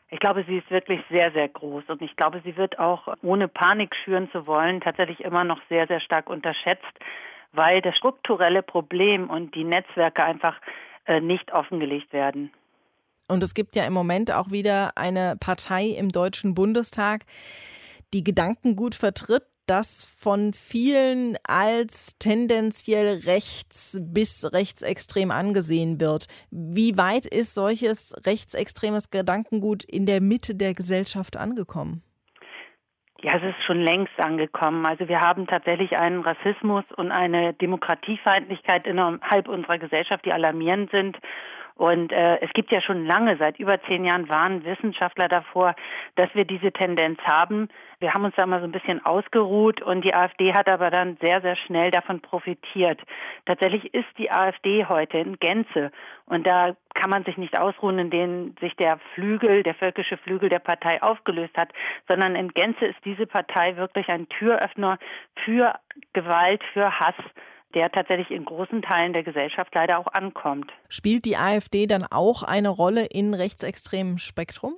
Ich 0.09 0.19
glaube, 0.19 0.45
sie 0.47 0.59
ist 0.59 0.71
wirklich 0.71 1.01
sehr, 1.09 1.33
sehr 1.33 1.49
groß 1.49 1.83
und 1.89 2.01
ich 2.01 2.15
glaube, 2.15 2.41
sie 2.45 2.55
wird 2.55 2.79
auch, 2.79 3.13
ohne 3.21 3.49
Panik 3.49 3.93
schüren 4.05 4.29
zu 4.31 4.47
wollen, 4.47 4.79
tatsächlich 4.79 5.19
immer 5.19 5.43
noch 5.43 5.59
sehr, 5.67 5.87
sehr 5.87 5.99
stark 5.99 6.29
unterschätzt, 6.29 6.85
weil 7.51 7.81
das 7.81 7.97
strukturelle 7.97 8.63
Problem 8.63 9.29
und 9.29 9.55
die 9.55 9.65
Netzwerke 9.65 10.23
einfach 10.23 10.55
äh, 11.05 11.19
nicht 11.19 11.51
offengelegt 11.51 12.13
werden. 12.13 12.53
Und 13.27 13.43
es 13.43 13.53
gibt 13.53 13.75
ja 13.75 13.85
im 13.85 13.93
Moment 13.93 14.31
auch 14.31 14.51
wieder 14.51 14.91
eine 14.95 15.35
Partei 15.39 15.87
im 15.87 16.09
Deutschen 16.09 16.53
Bundestag, 16.53 17.25
die 18.13 18.23
Gedankengut 18.23 18.95
vertritt, 18.95 19.43
das 19.67 20.05
von 20.05 20.53
vielen 20.53 21.37
als 21.47 22.17
tendenziell 22.19 23.21
rechts 23.25 23.99
bis 23.99 24.53
rechtsextrem 24.53 25.31
angesehen 25.31 25.99
wird. 25.99 26.27
Wie 26.51 26.97
weit 26.97 27.25
ist 27.25 27.55
solches 27.55 28.15
rechtsextremes 28.25 29.09
Gedankengut 29.09 29.83
in 29.83 30.05
der 30.05 30.21
Mitte 30.21 30.53
der 30.53 30.75
Gesellschaft 30.75 31.35
angekommen? 31.35 32.03
Ja, 33.21 33.37
es 33.37 33.43
ist 33.43 33.65
schon 33.65 33.81
längst 33.81 34.13
angekommen. 34.19 34.85
Also 34.85 35.07
wir 35.07 35.19
haben 35.19 35.47
tatsächlich 35.47 35.97
einen 35.97 36.21
Rassismus 36.21 36.83
und 36.95 37.11
eine 37.11 37.55
Demokratiefeindlichkeit 37.55 38.85
innerhalb 38.85 39.47
unserer 39.47 39.79
Gesellschaft, 39.79 40.25
die 40.25 40.31
alarmierend 40.31 40.91
sind. 40.91 41.17
Und 41.75 42.13
äh, 42.13 42.39
es 42.39 42.51
gibt 42.53 42.71
ja 42.71 42.81
schon 42.81 43.05
lange, 43.05 43.35
seit 43.37 43.59
über 43.59 43.81
zehn 43.83 44.05
Jahren 44.05 44.29
waren 44.29 44.63
Wissenschaftler 44.63 45.27
davor, 45.27 45.75
dass 46.15 46.33
wir 46.33 46.45
diese 46.45 46.71
Tendenz 46.71 47.19
haben. 47.23 47.67
Wir 47.99 48.13
haben 48.13 48.23
uns 48.23 48.35
da 48.37 48.45
mal 48.45 48.61
so 48.61 48.65
ein 48.65 48.71
bisschen 48.71 49.05
ausgeruht 49.05 49.81
und 49.81 50.03
die 50.05 50.13
AfD 50.13 50.53
hat 50.53 50.69
aber 50.69 50.89
dann 50.89 51.17
sehr, 51.21 51.41
sehr 51.41 51.57
schnell 51.57 51.91
davon 51.91 52.21
profitiert. 52.21 53.01
Tatsächlich 53.45 53.93
ist 53.93 54.07
die 54.17 54.31
AfD 54.31 54.85
heute 54.85 55.17
in 55.17 55.37
Gänze 55.37 55.91
und 56.27 56.47
da 56.47 56.75
kann 56.93 57.09
man 57.09 57.25
sich 57.25 57.35
nicht 57.35 57.59
ausruhen, 57.59 57.99
in 57.99 58.09
denen 58.09 58.55
sich 58.61 58.73
der 58.77 58.99
Flügel, 59.13 59.63
der 59.63 59.75
völkische 59.75 60.15
Flügel 60.17 60.47
der 60.47 60.59
Partei 60.59 61.03
aufgelöst 61.03 61.57
hat, 61.57 61.73
sondern 62.07 62.37
in 62.37 62.49
Gänze 62.49 62.85
ist 62.85 63.03
diese 63.03 63.27
Partei 63.27 63.75
wirklich 63.75 64.07
ein 64.07 64.29
Türöffner 64.29 64.97
für 65.43 65.73
Gewalt, 66.13 66.63
für 66.73 66.99
Hass 66.99 67.15
der 67.75 67.91
tatsächlich 67.91 68.31
in 68.31 68.45
großen 68.45 68.81
Teilen 68.81 69.13
der 69.13 69.23
Gesellschaft 69.23 69.75
leider 69.75 69.99
auch 69.99 70.07
ankommt. 70.07 70.71
Spielt 70.89 71.25
die 71.25 71.37
AfD 71.37 71.85
dann 71.85 72.05
auch 72.09 72.41
eine 72.41 72.69
Rolle 72.69 73.05
in 73.05 73.33
rechtsextremem 73.33 74.17
Spektrum? 74.17 74.75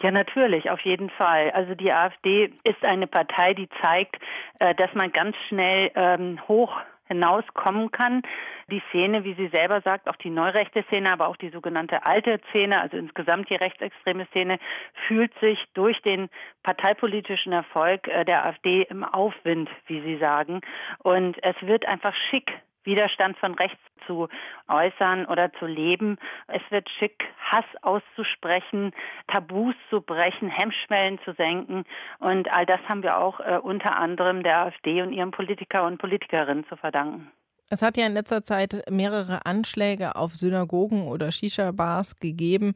Ja, 0.00 0.10
natürlich, 0.12 0.70
auf 0.70 0.80
jeden 0.80 1.10
Fall. 1.10 1.50
Also 1.50 1.74
die 1.74 1.92
AfD 1.92 2.52
ist 2.64 2.84
eine 2.84 3.06
Partei, 3.06 3.54
die 3.54 3.68
zeigt, 3.82 4.16
äh, 4.60 4.74
dass 4.74 4.92
man 4.94 5.12
ganz 5.12 5.36
schnell 5.48 5.90
ähm, 5.94 6.40
hoch 6.48 6.72
hinauskommen 7.08 7.90
kann. 7.90 8.22
Die 8.70 8.82
Szene, 8.90 9.24
wie 9.24 9.34
sie 9.34 9.48
selber 9.48 9.80
sagt, 9.80 10.08
auch 10.08 10.16
die 10.16 10.30
neurechte 10.30 10.84
Szene, 10.84 11.12
aber 11.12 11.28
auch 11.28 11.36
die 11.36 11.50
sogenannte 11.50 12.06
alte 12.06 12.40
Szene, 12.50 12.80
also 12.80 12.96
insgesamt 12.96 13.50
die 13.50 13.56
rechtsextreme 13.56 14.26
Szene, 14.26 14.58
fühlt 15.06 15.32
sich 15.40 15.58
durch 15.74 16.00
den 16.02 16.28
parteipolitischen 16.62 17.52
Erfolg 17.52 18.06
äh, 18.08 18.24
der 18.24 18.46
AfD 18.46 18.82
im 18.82 19.04
Aufwind, 19.04 19.70
wie 19.86 20.00
sie 20.02 20.18
sagen. 20.18 20.60
Und 21.02 21.42
es 21.42 21.56
wird 21.62 21.86
einfach 21.86 22.14
schick, 22.30 22.52
Widerstand 22.88 23.36
von 23.38 23.54
rechts 23.54 23.78
zu 24.06 24.28
äußern 24.68 25.26
oder 25.26 25.52
zu 25.58 25.66
leben. 25.66 26.16
Es 26.48 26.62
wird 26.70 26.88
schick, 26.98 27.22
Hass 27.38 27.64
auszusprechen, 27.82 28.92
Tabus 29.28 29.74
zu 29.90 30.00
brechen, 30.00 30.48
Hemmschwellen 30.48 31.18
zu 31.24 31.34
senken. 31.34 31.84
Und 32.18 32.50
all 32.50 32.66
das 32.66 32.80
haben 32.88 33.02
wir 33.02 33.18
auch 33.18 33.38
äh, 33.40 33.58
unter 33.62 33.96
anderem 33.96 34.42
der 34.42 34.58
AfD 34.58 35.02
und 35.02 35.12
ihren 35.12 35.30
Politiker 35.30 35.86
und 35.86 35.98
Politikerinnen 35.98 36.66
zu 36.68 36.76
verdanken. 36.76 37.30
Es 37.70 37.82
hat 37.82 37.98
ja 37.98 38.06
in 38.06 38.14
letzter 38.14 38.42
Zeit 38.42 38.84
mehrere 38.90 39.44
Anschläge 39.44 40.16
auf 40.16 40.32
Synagogen 40.32 41.06
oder 41.06 41.30
Shisha-Bars 41.30 42.16
gegeben. 42.16 42.72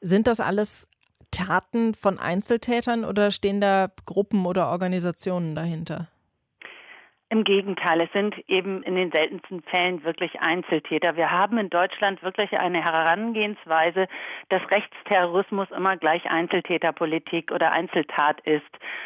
Sind 0.00 0.28
das 0.28 0.38
alles 0.38 0.88
Taten 1.32 1.94
von 1.94 2.20
Einzeltätern 2.20 3.04
oder 3.04 3.32
stehen 3.32 3.60
da 3.60 3.88
Gruppen 4.04 4.46
oder 4.46 4.68
Organisationen 4.70 5.56
dahinter? 5.56 6.08
Im 7.28 7.42
Gegenteil, 7.42 8.02
es 8.02 8.12
sind 8.12 8.36
eben 8.48 8.84
in 8.84 8.94
den 8.94 9.10
seltensten 9.10 9.60
Fällen 9.64 10.04
wirklich 10.04 10.40
Einzeltäter. 10.40 11.16
Wir 11.16 11.32
haben 11.32 11.58
in 11.58 11.70
Deutschland 11.70 12.22
wirklich 12.22 12.56
eine 12.56 12.80
Herangehensweise, 12.80 14.06
dass 14.48 14.62
Rechtsterrorismus 14.70 15.68
immer 15.72 15.96
gleich 15.96 16.24
Einzeltäterpolitik 16.30 17.50
oder 17.50 17.74
Einzeltat 17.74 18.40
ist. 18.42 18.62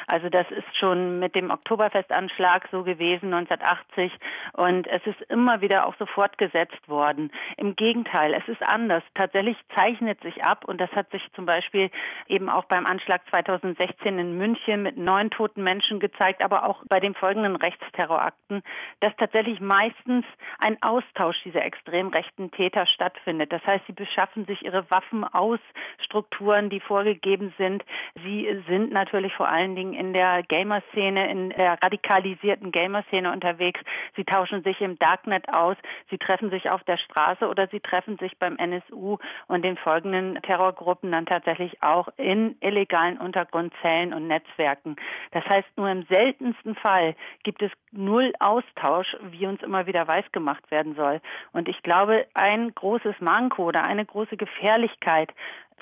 Also 0.07 0.29
das 0.29 0.47
ist 0.51 0.77
schon 0.79 1.19
mit 1.19 1.35
dem 1.35 1.51
Oktoberfestanschlag 1.51 2.69
so 2.71 2.83
gewesen 2.83 3.33
1980 3.33 4.13
und 4.53 4.87
es 4.89 5.01
ist 5.07 5.23
immer 5.31 5.63
wieder 5.63 5.87
auch 5.87 5.95
so 5.99 6.05
fortgesetzt 6.05 6.91
worden. 6.91 7.33
Im 7.57 7.75
Gegenteil, 7.75 8.35
es 8.35 8.47
ist 8.49 8.63
anders. 8.69 9.03
Tatsächlich 9.15 9.57
zeichnet 9.75 10.21
sich 10.21 10.45
ab 10.45 10.67
und 10.67 10.79
das 10.79 10.93
hat 10.93 11.11
sich 11.11 11.27
zum 11.33 11.47
Beispiel 11.47 11.91
eben 12.29 12.51
auch 12.51 12.65
beim 12.65 12.85
Anschlag 12.85 13.23
2016 13.31 14.19
in 14.19 14.37
München 14.37 14.83
mit 14.83 14.99
neun 14.99 15.31
toten 15.31 15.63
Menschen 15.63 16.01
gezeigt, 16.01 16.45
aber 16.45 16.69
auch 16.69 16.83
bei 16.87 17.01
dem 17.01 17.15
folgenden 17.15 17.57
Rechtsterrorismus 17.57 18.10
Terrorakten, 18.11 18.63
dass 19.01 19.15
tatsächlich 19.17 19.61
meistens 19.61 20.25
ein 20.59 20.77
Austausch 20.83 21.37
dieser 21.45 21.65
extrem 21.65 22.09
rechten 22.09 22.51
Täter 22.51 22.87
stattfindet. 22.87 23.53
Das 23.53 23.65
heißt, 23.65 23.85
sie 23.87 23.93
beschaffen 23.93 24.47
sich 24.47 24.65
ihre 24.65 24.91
Waffen 24.91 25.25
aus 25.25 25.61
Strukturen, 26.05 26.71
die 26.71 26.81
vorgegeben 26.81 27.55
sind. 27.57 27.85
Sie 28.25 28.63
sind 28.69 28.93
natürlich 28.93 29.33
vor 29.35 29.49
allen 29.49 29.77
Dingen 29.77 29.95
in 29.95 30.13
der 30.13 30.43
Gamer-Szene, 30.43 31.31
in 31.31 31.51
der 31.51 31.79
radikalisierten 31.83 32.73
Gamer-Szene 32.73 33.31
unterwegs. 33.33 33.81
Sie 34.17 34.25
tauschen 34.25 34.63
sich 34.65 34.81
im 34.81 34.99
Darknet 34.99 35.45
aus. 35.55 35.77
Sie 36.11 36.19
treffen 36.19 36.51
sich 36.51 36.71
auf 36.71 36.83
der 36.85 36.99
Straße 36.99 37.49
oder 37.49 37.69
sie 37.69 37.81
treffen 37.81 38.19
sich 38.19 38.37
beim 38.39 38.57
NSU 38.57 39.19
und 39.47 39.65
den 39.65 39.77
folgenden 39.77 40.41
Terrorgruppen 40.43 41.13
dann 41.13 41.27
tatsächlich 41.27 41.83
auch 41.83 42.09
in 42.17 42.57
illegalen 42.61 43.19
Untergrundzellen 43.19 44.13
und 44.13 44.27
Netzwerken. 44.27 44.97
Das 45.31 45.45
heißt, 45.45 45.69
nur 45.77 45.89
im 45.89 46.05
seltensten 46.11 46.75
Fall 46.75 47.15
gibt 47.45 47.63
es 47.63 47.71
null 48.01 48.33
Austausch, 48.41 49.17
wie 49.31 49.47
uns 49.47 49.63
immer 49.63 49.87
wieder 49.87 50.09
weisgemacht 50.09 50.71
werden 50.71 50.95
soll. 50.97 51.21
Und 51.53 51.69
ich 51.69 51.83
glaube, 51.83 52.27
ein 52.35 52.75
großes 52.75 53.15
Manko 53.21 53.69
oder 53.69 53.85
eine 53.85 54.05
große 54.05 54.37
Gefährlichkeit, 54.37 55.31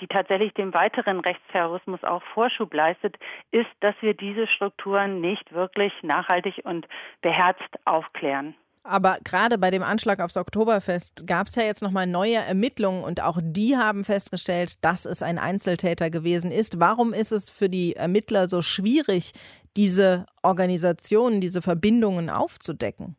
die 0.00 0.06
tatsächlich 0.06 0.52
dem 0.54 0.74
weiteren 0.74 1.20
Rechtsterrorismus 1.20 2.04
auch 2.04 2.22
Vorschub 2.34 2.72
leistet, 2.74 3.16
ist, 3.50 3.70
dass 3.80 3.94
wir 4.00 4.14
diese 4.14 4.46
Strukturen 4.46 5.20
nicht 5.20 5.52
wirklich 5.52 5.92
nachhaltig 6.02 6.60
und 6.64 6.86
beherzt 7.22 7.78
aufklären. 7.84 8.54
Aber 8.84 9.18
gerade 9.22 9.58
bei 9.58 9.70
dem 9.70 9.82
Anschlag 9.82 10.18
aufs 10.18 10.38
Oktoberfest 10.38 11.26
gab 11.26 11.48
es 11.48 11.56
ja 11.56 11.62
jetzt 11.62 11.82
nochmal 11.82 12.06
neue 12.06 12.36
Ermittlungen 12.36 13.04
und 13.04 13.22
auch 13.22 13.38
die 13.42 13.76
haben 13.76 14.02
festgestellt, 14.02 14.82
dass 14.82 15.04
es 15.04 15.22
ein 15.22 15.38
Einzeltäter 15.38 16.08
gewesen 16.08 16.50
ist. 16.50 16.80
Warum 16.80 17.12
ist 17.12 17.32
es 17.32 17.50
für 17.50 17.68
die 17.68 17.96
Ermittler 17.96 18.48
so 18.48 18.62
schwierig, 18.62 19.32
diese 19.78 20.26
Organisationen, 20.42 21.40
diese 21.40 21.62
Verbindungen 21.62 22.30
aufzudecken? 22.30 23.14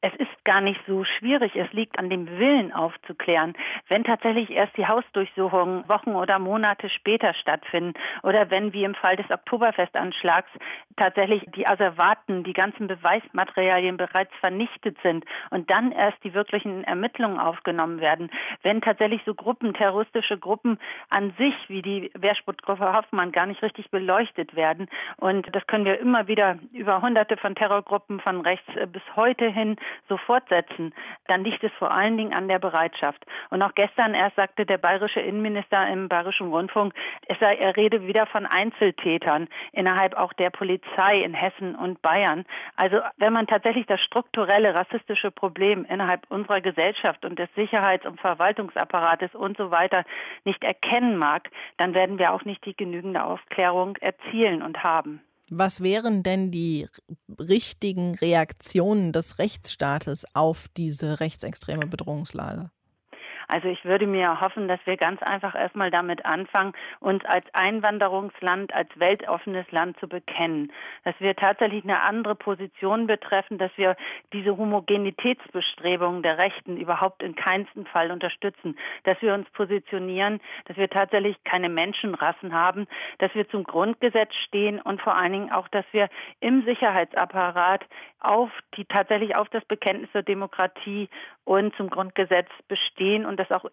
Es 0.00 0.14
ist 0.14 0.44
gar 0.44 0.60
nicht 0.60 0.80
so 0.86 1.02
schwierig. 1.04 1.56
Es 1.56 1.72
liegt 1.72 1.98
an 1.98 2.08
dem 2.08 2.38
Willen 2.38 2.72
aufzuklären. 2.72 3.54
Wenn 3.88 4.04
tatsächlich 4.04 4.50
erst 4.50 4.76
die 4.76 4.86
Hausdurchsuchungen 4.86 5.88
Wochen 5.88 6.10
oder 6.14 6.38
Monate 6.38 6.88
später 6.88 7.34
stattfinden 7.34 7.94
oder 8.22 8.48
wenn 8.50 8.72
wie 8.72 8.84
im 8.84 8.94
Fall 8.94 9.16
des 9.16 9.28
Oktoberfestanschlags 9.28 10.50
tatsächlich 10.96 11.42
die 11.56 11.66
Asservaten, 11.66 12.44
die 12.44 12.52
ganzen 12.52 12.86
Beweismaterialien 12.86 13.96
bereits 13.96 14.32
vernichtet 14.40 14.96
sind 15.02 15.24
und 15.50 15.70
dann 15.70 15.90
erst 15.90 16.22
die 16.22 16.34
wirklichen 16.34 16.84
Ermittlungen 16.84 17.38
aufgenommen 17.40 18.00
werden, 18.00 18.30
wenn 18.62 18.80
tatsächlich 18.80 19.22
so 19.26 19.34
Gruppen, 19.34 19.74
terroristische 19.74 20.38
Gruppen 20.38 20.78
an 21.10 21.34
sich 21.38 21.54
wie 21.68 21.82
die 21.82 22.10
Wehrsportgruppe 22.16 22.92
Hoffmann 22.92 23.32
gar 23.32 23.46
nicht 23.46 23.62
richtig 23.62 23.90
beleuchtet 23.90 24.54
werden 24.54 24.88
und 25.16 25.46
das 25.54 25.66
können 25.66 25.84
wir 25.84 25.98
immer 25.98 26.28
wieder 26.28 26.58
über 26.72 27.02
hunderte 27.02 27.36
von 27.36 27.54
Terrorgruppen 27.54 28.20
von 28.20 28.40
rechts 28.40 28.68
bis 28.92 29.02
heute 29.16 29.48
hin 29.50 29.76
sofort 30.08 30.38
fortsetzen, 30.38 30.94
dann 31.26 31.44
liegt 31.44 31.62
es 31.64 31.72
vor 31.78 31.92
allen 31.92 32.16
Dingen 32.16 32.32
an 32.32 32.48
der 32.48 32.58
Bereitschaft. 32.58 33.24
Und 33.50 33.62
auch 33.62 33.74
gestern 33.74 34.14
erst 34.14 34.36
sagte 34.36 34.66
der 34.66 34.78
bayerische 34.78 35.20
Innenminister 35.20 35.88
im 35.88 36.08
Bayerischen 36.08 36.48
Rundfunk, 36.48 36.94
es 37.26 37.38
sei, 37.38 37.56
er 37.56 37.76
rede 37.76 38.06
wieder 38.06 38.26
von 38.26 38.46
Einzeltätern 38.46 39.48
innerhalb 39.72 40.14
auch 40.16 40.32
der 40.34 40.50
Polizei 40.50 41.18
in 41.18 41.34
Hessen 41.34 41.74
und 41.74 42.02
Bayern. 42.02 42.44
Also 42.76 42.98
wenn 43.16 43.32
man 43.32 43.46
tatsächlich 43.46 43.86
das 43.86 44.00
strukturelle 44.00 44.74
rassistische 44.74 45.30
Problem 45.30 45.84
innerhalb 45.84 46.22
unserer 46.30 46.60
Gesellschaft 46.60 47.24
und 47.24 47.38
des 47.38 47.48
Sicherheits- 47.54 48.06
und 48.06 48.20
Verwaltungsapparates 48.20 49.34
und 49.34 49.56
so 49.56 49.70
weiter 49.70 50.04
nicht 50.44 50.62
erkennen 50.62 51.16
mag, 51.16 51.50
dann 51.76 51.94
werden 51.94 52.18
wir 52.18 52.32
auch 52.32 52.44
nicht 52.44 52.64
die 52.64 52.76
genügende 52.76 53.24
Aufklärung 53.24 53.96
erzielen 53.96 54.62
und 54.62 54.82
haben. 54.82 55.20
Was 55.50 55.80
wären 55.80 56.22
denn 56.22 56.50
die 56.50 56.86
richtigen 57.38 58.14
Reaktionen 58.14 59.12
des 59.12 59.38
Rechtsstaates 59.38 60.26
auf 60.34 60.68
diese 60.76 61.20
rechtsextreme 61.20 61.86
Bedrohungslage? 61.86 62.70
Also 63.48 63.68
ich 63.68 63.84
würde 63.84 64.06
mir 64.06 64.40
hoffen, 64.42 64.68
dass 64.68 64.78
wir 64.84 64.98
ganz 64.98 65.22
einfach 65.22 65.54
erstmal 65.54 65.90
damit 65.90 66.26
anfangen, 66.26 66.74
uns 67.00 67.24
als 67.24 67.46
Einwanderungsland, 67.54 68.74
als 68.74 68.88
weltoffenes 68.96 69.70
Land 69.70 69.98
zu 69.98 70.06
bekennen. 70.06 70.70
Dass 71.04 71.14
wir 71.18 71.34
tatsächlich 71.34 71.82
eine 71.84 72.02
andere 72.02 72.34
Position 72.34 73.06
betreffen, 73.06 73.56
dass 73.56 73.70
wir 73.76 73.96
diese 74.34 74.56
Homogenitätsbestrebungen 74.56 76.22
der 76.22 76.38
Rechten 76.38 76.76
überhaupt 76.76 77.22
in 77.22 77.34
keinsten 77.34 77.86
Fall 77.86 78.10
unterstützen. 78.10 78.78
Dass 79.04 79.20
wir 79.22 79.32
uns 79.32 79.48
positionieren, 79.50 80.40
dass 80.66 80.76
wir 80.76 80.90
tatsächlich 80.90 81.42
keine 81.44 81.70
Menschenrassen 81.70 82.52
haben, 82.52 82.86
dass 83.18 83.34
wir 83.34 83.48
zum 83.48 83.64
Grundgesetz 83.64 84.34
stehen 84.46 84.80
und 84.80 85.00
vor 85.00 85.16
allen 85.16 85.32
Dingen 85.32 85.52
auch, 85.52 85.68
dass 85.68 85.86
wir 85.92 86.10
im 86.40 86.64
Sicherheitsapparat 86.66 87.84
auf 88.20 88.50
die 88.76 88.84
tatsächlich 88.84 89.36
auf 89.36 89.48
das 89.48 89.64
Bekenntnis 89.64 90.10
zur 90.12 90.22
Demokratie 90.22 91.08
und 91.44 91.74
zum 91.76 91.88
Grundgesetz 91.88 92.48
bestehen 92.66 93.24
und 93.24 93.37
das 93.38 93.50
auch 93.50 93.64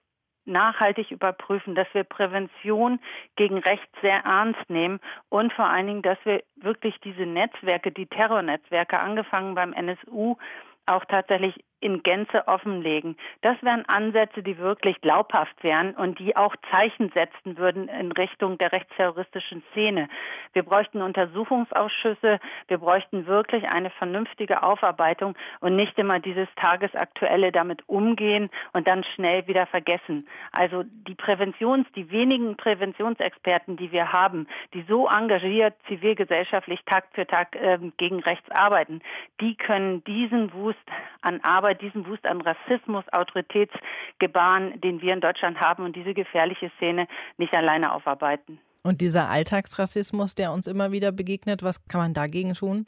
nachhaltig 0.46 1.12
überprüfen, 1.12 1.76
dass 1.76 1.88
wir 1.94 2.04
Prävention 2.04 3.00
gegen 3.36 3.58
Recht 3.58 3.90
sehr 4.02 4.20
ernst 4.24 4.70
nehmen 4.70 5.00
und 5.30 5.52
vor 5.54 5.66
allen 5.66 5.88
Dingen, 5.88 6.02
dass 6.02 6.20
wir 6.24 6.44
wirklich 6.56 6.96
diese 7.04 7.26
Netzwerke, 7.26 7.92
die 7.92 8.06
Terrornetzwerke, 8.06 9.00
angefangen 9.00 9.56
beim 9.56 9.74
NSU, 9.74 10.38
auch 10.86 11.04
tatsächlich 11.06 11.66
in 11.86 12.02
Gänze 12.02 12.48
offenlegen. 12.48 13.16
Das 13.42 13.62
wären 13.62 13.86
Ansätze, 13.88 14.42
die 14.42 14.58
wirklich 14.58 15.00
glaubhaft 15.02 15.56
wären 15.64 15.94
und 15.94 16.18
die 16.18 16.36
auch 16.36 16.56
Zeichen 16.74 17.12
setzen 17.16 17.60
würden 17.60 17.88
in 17.90 18.12
Richtung 18.12 18.58
der 18.58 18.72
rechtsterroristischen 18.72 19.62
Szene. 19.72 20.10
Wir 20.54 20.64
bräuchten 20.64 21.04
Untersuchungsausschüsse, 21.04 22.40
wir 22.68 22.78
bräuchten 22.80 23.28
wirklich 23.28 23.70
eine 23.70 23.92
vernünftige 23.92 24.64
Aufarbeitung 24.64 25.36
und 25.60 25.76
nicht 25.76 25.96
immer 26.00 26.20
dieses 26.20 26.48
tagesaktuelle 26.56 27.52
damit 27.52 27.84
umgehen 27.88 28.50
und 28.74 28.88
dann 28.88 29.04
schnell 29.14 29.46
wieder 29.46 29.68
vergessen. 29.68 30.28
Also 30.54 30.84
die 30.84 31.14
Präventions, 31.14 31.86
die 31.96 32.10
wenigen 32.10 32.58
Präventionsexperten, 32.58 33.78
die 33.78 33.92
wir 33.92 34.12
haben, 34.12 34.48
die 34.74 34.84
so 34.88 35.08
engagiert 35.08 35.76
zivilgesellschaftlich 35.88 36.80
Tag 36.86 37.06
für 37.14 37.28
Tag 37.28 37.56
äh, 37.56 37.78
gegen 37.98 38.22
rechts 38.22 38.50
arbeiten, 38.50 39.02
die 39.40 39.56
können 39.56 40.04
diesen 40.06 40.52
Wust 40.54 40.80
an 41.22 41.42
Arbeit 41.44 41.75
diesen 41.82 42.08
Wust 42.08 42.26
an 42.28 42.42
Rassismus, 42.42 43.06
Autoritätsgebaren, 43.12 44.80
den 44.82 45.02
wir 45.02 45.14
in 45.14 45.22
Deutschland 45.22 45.60
haben 45.60 45.84
und 45.84 45.96
diese 45.96 46.14
gefährliche 46.14 46.72
Szene 46.78 47.08
nicht 47.38 47.56
alleine 47.56 47.94
aufarbeiten. 47.94 48.60
Und 48.84 49.02
dieser 49.02 49.30
Alltagsrassismus, 49.30 50.36
der 50.36 50.52
uns 50.52 50.68
immer 50.68 50.92
wieder 50.92 51.12
begegnet, 51.12 51.64
was 51.64 51.88
kann 51.88 52.02
man 52.02 52.14
dagegen 52.14 52.54
tun? 52.54 52.86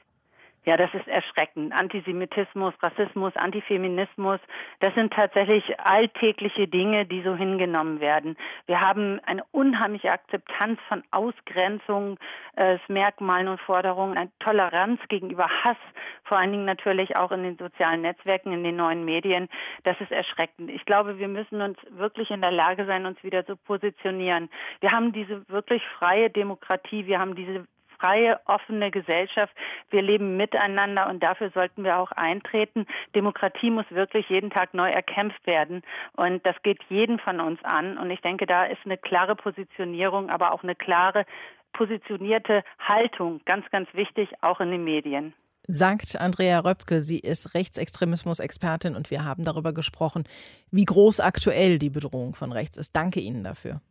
Ja, 0.67 0.75
das 0.75 0.93
ist 0.93 1.07
erschreckend. 1.07 1.71
Antisemitismus, 1.71 2.73
Rassismus, 2.83 3.33
Antifeminismus, 3.37 4.41
das 4.81 4.93
sind 4.95 5.13
tatsächlich 5.13 5.63
alltägliche 5.79 6.67
Dinge, 6.67 7.05
die 7.05 7.21
so 7.21 7.37
hingenommen 7.37 8.01
werden. 8.01 8.35
Wir 8.65 8.81
haben 8.81 9.21
eine 9.25 9.45
unheimliche 9.51 10.11
Akzeptanz 10.11 10.77
von 10.89 11.03
Ausgrenzung, 11.11 12.19
äh, 12.57 12.77
und 12.89 13.61
Forderungen, 13.61 14.17
eine 14.17 14.31
Toleranz 14.39 14.99
gegenüber 15.07 15.47
Hass, 15.63 15.77
vor 16.25 16.37
allen 16.37 16.51
Dingen 16.51 16.65
natürlich 16.65 17.15
auch 17.15 17.31
in 17.31 17.43
den 17.43 17.57
sozialen 17.57 18.01
Netzwerken, 18.01 18.51
in 18.51 18.65
den 18.65 18.75
neuen 18.75 19.05
Medien. 19.05 19.47
Das 19.85 19.95
ist 20.01 20.11
erschreckend. 20.11 20.69
Ich 20.69 20.83
glaube, 20.83 21.17
wir 21.17 21.29
müssen 21.29 21.61
uns 21.61 21.77
wirklich 21.91 22.29
in 22.29 22.41
der 22.41 22.51
Lage 22.51 22.85
sein, 22.85 23.05
uns 23.05 23.23
wieder 23.23 23.45
zu 23.45 23.55
positionieren. 23.55 24.49
Wir 24.81 24.91
haben 24.91 25.13
diese 25.13 25.47
wirklich 25.47 25.81
freie 25.97 26.29
Demokratie, 26.29 27.05
wir 27.05 27.19
haben 27.19 27.35
diese 27.35 27.65
freie, 27.99 28.39
offene 28.45 28.91
Gesellschaft. 28.91 29.53
Wir 29.89 30.01
leben 30.01 30.37
miteinander 30.37 31.09
und 31.09 31.23
dafür 31.23 31.51
sollten 31.51 31.83
wir 31.83 31.99
auch 31.99 32.11
eintreten. 32.11 32.85
Demokratie 33.15 33.69
muss 33.69 33.85
wirklich 33.89 34.29
jeden 34.29 34.49
Tag 34.49 34.73
neu 34.73 34.89
erkämpft 34.89 35.45
werden 35.45 35.83
und 36.13 36.45
das 36.45 36.55
geht 36.63 36.81
jeden 36.89 37.19
von 37.19 37.39
uns 37.39 37.59
an. 37.63 37.97
Und 37.97 38.11
ich 38.11 38.21
denke, 38.21 38.45
da 38.45 38.65
ist 38.65 38.79
eine 38.85 38.97
klare 38.97 39.35
Positionierung, 39.35 40.29
aber 40.29 40.53
auch 40.53 40.63
eine 40.63 40.75
klare 40.75 41.25
positionierte 41.73 42.63
Haltung 42.79 43.41
ganz, 43.45 43.69
ganz 43.71 43.87
wichtig, 43.93 44.29
auch 44.41 44.59
in 44.59 44.71
den 44.71 44.83
Medien. 44.83 45.33
Sagt 45.69 46.15
Andrea 46.19 46.59
Röpke, 46.59 47.01
sie 47.01 47.19
ist 47.19 47.53
Rechtsextremismus-Expertin 47.53 48.95
und 48.95 49.11
wir 49.11 49.25
haben 49.25 49.43
darüber 49.43 49.73
gesprochen, 49.73 50.23
wie 50.71 50.85
groß 50.85 51.19
aktuell 51.19 51.77
die 51.77 51.89
Bedrohung 51.89 52.35
von 52.35 52.53
rechts 52.53 52.77
ist. 52.77 52.95
Danke 52.95 53.19
Ihnen 53.19 53.43
dafür. 53.43 53.81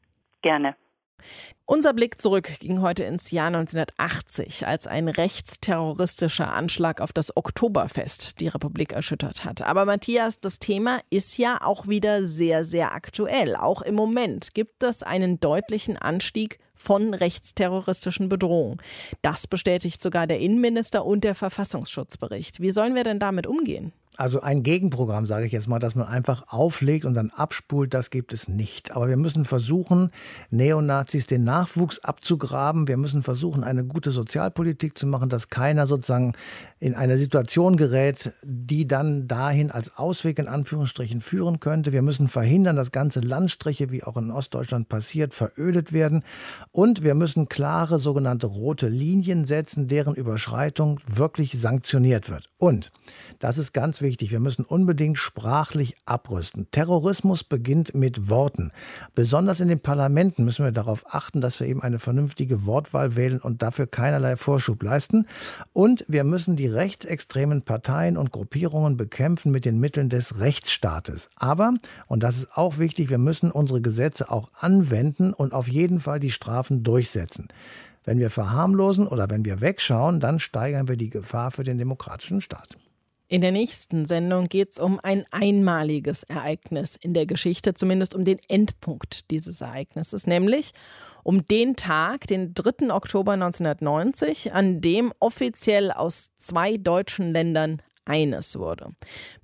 Gerne. 0.40 0.74
Unser 1.68 1.94
Blick 1.94 2.20
zurück 2.20 2.60
ging 2.60 2.80
heute 2.80 3.02
ins 3.02 3.32
Jahr 3.32 3.48
1980, 3.48 4.68
als 4.68 4.86
ein 4.86 5.08
rechtsterroristischer 5.08 6.52
Anschlag 6.52 7.00
auf 7.00 7.12
das 7.12 7.36
Oktoberfest 7.36 8.40
die 8.40 8.46
Republik 8.46 8.92
erschüttert 8.92 9.44
hat. 9.44 9.62
Aber 9.62 9.84
Matthias, 9.84 10.38
das 10.38 10.60
Thema 10.60 11.00
ist 11.10 11.38
ja 11.38 11.60
auch 11.60 11.88
wieder 11.88 12.24
sehr, 12.24 12.64
sehr 12.64 12.94
aktuell. 12.94 13.56
Auch 13.56 13.82
im 13.82 13.96
Moment 13.96 14.54
gibt 14.54 14.84
es 14.84 15.02
einen 15.02 15.40
deutlichen 15.40 15.96
Anstieg 15.96 16.60
von 16.76 17.14
rechtsterroristischen 17.14 18.28
Bedrohungen. 18.28 18.80
Das 19.22 19.48
bestätigt 19.48 20.00
sogar 20.00 20.28
der 20.28 20.38
Innenminister 20.38 21.04
und 21.04 21.24
der 21.24 21.34
Verfassungsschutzbericht. 21.34 22.60
Wie 22.60 22.70
sollen 22.70 22.94
wir 22.94 23.02
denn 23.02 23.18
damit 23.18 23.48
umgehen? 23.48 23.92
Also 24.16 24.40
ein 24.40 24.62
Gegenprogramm, 24.62 25.26
sage 25.26 25.46
ich 25.46 25.52
jetzt 25.52 25.68
mal, 25.68 25.78
dass 25.78 25.94
man 25.94 26.06
einfach 26.06 26.44
auflegt 26.48 27.04
und 27.04 27.14
dann 27.14 27.30
abspult, 27.30 27.92
das 27.92 28.10
gibt 28.10 28.32
es 28.32 28.48
nicht. 28.48 28.92
Aber 28.92 29.08
wir 29.08 29.16
müssen 29.16 29.44
versuchen, 29.44 30.10
Neonazis 30.50 31.26
den 31.26 31.44
Nachwuchs 31.44 31.98
abzugraben. 31.98 32.88
Wir 32.88 32.96
müssen 32.96 33.22
versuchen, 33.22 33.62
eine 33.62 33.84
gute 33.84 34.10
Sozialpolitik 34.10 34.96
zu 34.96 35.06
machen, 35.06 35.28
dass 35.28 35.48
keiner 35.48 35.86
sozusagen 35.86 36.32
in 36.78 36.94
eine 36.94 37.16
Situation 37.16 37.76
gerät, 37.76 38.32
die 38.42 38.86
dann 38.86 39.26
dahin 39.26 39.70
als 39.70 39.96
Ausweg 39.96 40.38
in 40.38 40.46
Anführungsstrichen 40.46 41.22
führen 41.22 41.58
könnte. 41.58 41.92
Wir 41.92 42.02
müssen 42.02 42.28
verhindern, 42.28 42.76
dass 42.76 42.92
ganze 42.92 43.20
Landstriche, 43.20 43.90
wie 43.90 44.04
auch 44.04 44.18
in 44.18 44.30
Ostdeutschland 44.30 44.90
passiert, 44.90 45.32
verödet 45.32 45.94
werden. 45.94 46.22
Und 46.72 47.02
wir 47.02 47.14
müssen 47.14 47.48
klare 47.48 47.98
sogenannte 47.98 48.46
rote 48.46 48.88
Linien 48.88 49.46
setzen, 49.46 49.88
deren 49.88 50.14
Überschreitung 50.14 51.00
wirklich 51.06 51.58
sanktioniert 51.58 52.28
wird. 52.28 52.50
Und 52.58 52.92
das 53.38 53.56
ist 53.56 53.72
ganz 53.72 54.02
wichtig. 54.02 54.30
Wir 54.30 54.40
müssen 54.40 54.64
unbedingt 54.64 55.16
sprachlich 55.16 55.94
abrüsten. 56.04 56.70
Terrorismus 56.72 57.42
beginnt 57.42 57.94
mit 57.94 58.28
Worten. 58.28 58.70
Besonders 59.14 59.60
in 59.60 59.68
den 59.68 59.80
Parlamenten 59.80 60.44
müssen 60.44 60.64
wir 60.64 60.72
darauf 60.72 61.04
achten, 61.14 61.40
dass 61.40 61.58
wir 61.58 61.66
eben 61.66 61.82
eine 61.82 61.98
vernünftige 61.98 62.66
Wortwahl 62.66 63.16
wählen 63.16 63.38
und 63.40 63.62
dafür 63.62 63.86
keinerlei 63.86 64.36
Vorschub 64.36 64.82
leisten. 64.82 65.26
Und 65.72 66.04
wir 66.08 66.24
müssen 66.24 66.56
die 66.66 66.72
rechtsextremen 66.72 67.62
Parteien 67.62 68.16
und 68.16 68.32
Gruppierungen 68.32 68.96
bekämpfen 68.96 69.52
mit 69.52 69.64
den 69.64 69.78
Mitteln 69.78 70.08
des 70.08 70.40
Rechtsstaates. 70.40 71.30
Aber, 71.36 71.74
und 72.08 72.24
das 72.24 72.38
ist 72.38 72.56
auch 72.56 72.78
wichtig, 72.78 73.08
wir 73.08 73.18
müssen 73.18 73.52
unsere 73.52 73.80
Gesetze 73.80 74.32
auch 74.32 74.50
anwenden 74.58 75.32
und 75.32 75.52
auf 75.52 75.68
jeden 75.68 76.00
Fall 76.00 76.18
die 76.18 76.32
Strafen 76.32 76.82
durchsetzen. 76.82 77.46
Wenn 78.02 78.18
wir 78.18 78.30
verharmlosen 78.30 79.06
oder 79.06 79.30
wenn 79.30 79.44
wir 79.44 79.60
wegschauen, 79.60 80.18
dann 80.18 80.40
steigern 80.40 80.88
wir 80.88 80.96
die 80.96 81.10
Gefahr 81.10 81.52
für 81.52 81.62
den 81.62 81.78
demokratischen 81.78 82.40
Staat. 82.40 82.76
In 83.28 83.42
der 83.42 83.52
nächsten 83.52 84.04
Sendung 84.04 84.48
geht 84.48 84.72
es 84.72 84.80
um 84.80 84.98
ein 85.00 85.24
einmaliges 85.30 86.24
Ereignis 86.24 86.96
in 86.96 87.14
der 87.14 87.26
Geschichte, 87.26 87.74
zumindest 87.74 88.16
um 88.16 88.24
den 88.24 88.40
Endpunkt 88.48 89.30
dieses 89.30 89.60
Ereignisses, 89.60 90.26
nämlich 90.26 90.72
um 91.26 91.44
den 91.44 91.74
Tag, 91.74 92.28
den 92.28 92.54
3. 92.54 92.94
Oktober 92.94 93.32
1990, 93.32 94.54
an 94.54 94.80
dem 94.80 95.12
offiziell 95.18 95.90
aus 95.90 96.30
zwei 96.38 96.76
deutschen 96.76 97.32
Ländern 97.32 97.82
eines 98.04 98.56
wurde. 98.60 98.90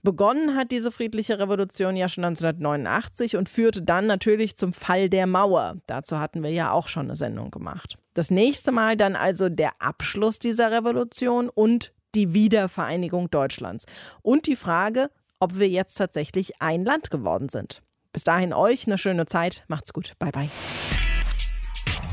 Begonnen 0.04 0.54
hat 0.54 0.70
diese 0.70 0.92
friedliche 0.92 1.40
Revolution 1.40 1.96
ja 1.96 2.08
schon 2.08 2.22
1989 2.22 3.36
und 3.36 3.48
führte 3.48 3.82
dann 3.82 4.06
natürlich 4.06 4.56
zum 4.56 4.72
Fall 4.72 5.08
der 5.08 5.26
Mauer. 5.26 5.74
Dazu 5.88 6.20
hatten 6.20 6.44
wir 6.44 6.52
ja 6.52 6.70
auch 6.70 6.86
schon 6.86 7.06
eine 7.06 7.16
Sendung 7.16 7.50
gemacht. 7.50 7.98
Das 8.14 8.30
nächste 8.30 8.70
Mal 8.70 8.96
dann 8.96 9.16
also 9.16 9.48
der 9.48 9.72
Abschluss 9.80 10.38
dieser 10.38 10.70
Revolution 10.70 11.48
und 11.48 11.92
die 12.14 12.32
Wiedervereinigung 12.32 13.28
Deutschlands. 13.28 13.86
Und 14.22 14.46
die 14.46 14.54
Frage, 14.54 15.10
ob 15.40 15.58
wir 15.58 15.68
jetzt 15.68 15.94
tatsächlich 15.94 16.62
ein 16.62 16.84
Land 16.84 17.10
geworden 17.10 17.48
sind. 17.48 17.82
Bis 18.12 18.22
dahin 18.22 18.52
euch 18.52 18.86
eine 18.86 18.98
schöne 18.98 19.26
Zeit. 19.26 19.64
Macht's 19.66 19.92
gut. 19.92 20.12
Bye 20.20 20.30
bye. 20.30 20.48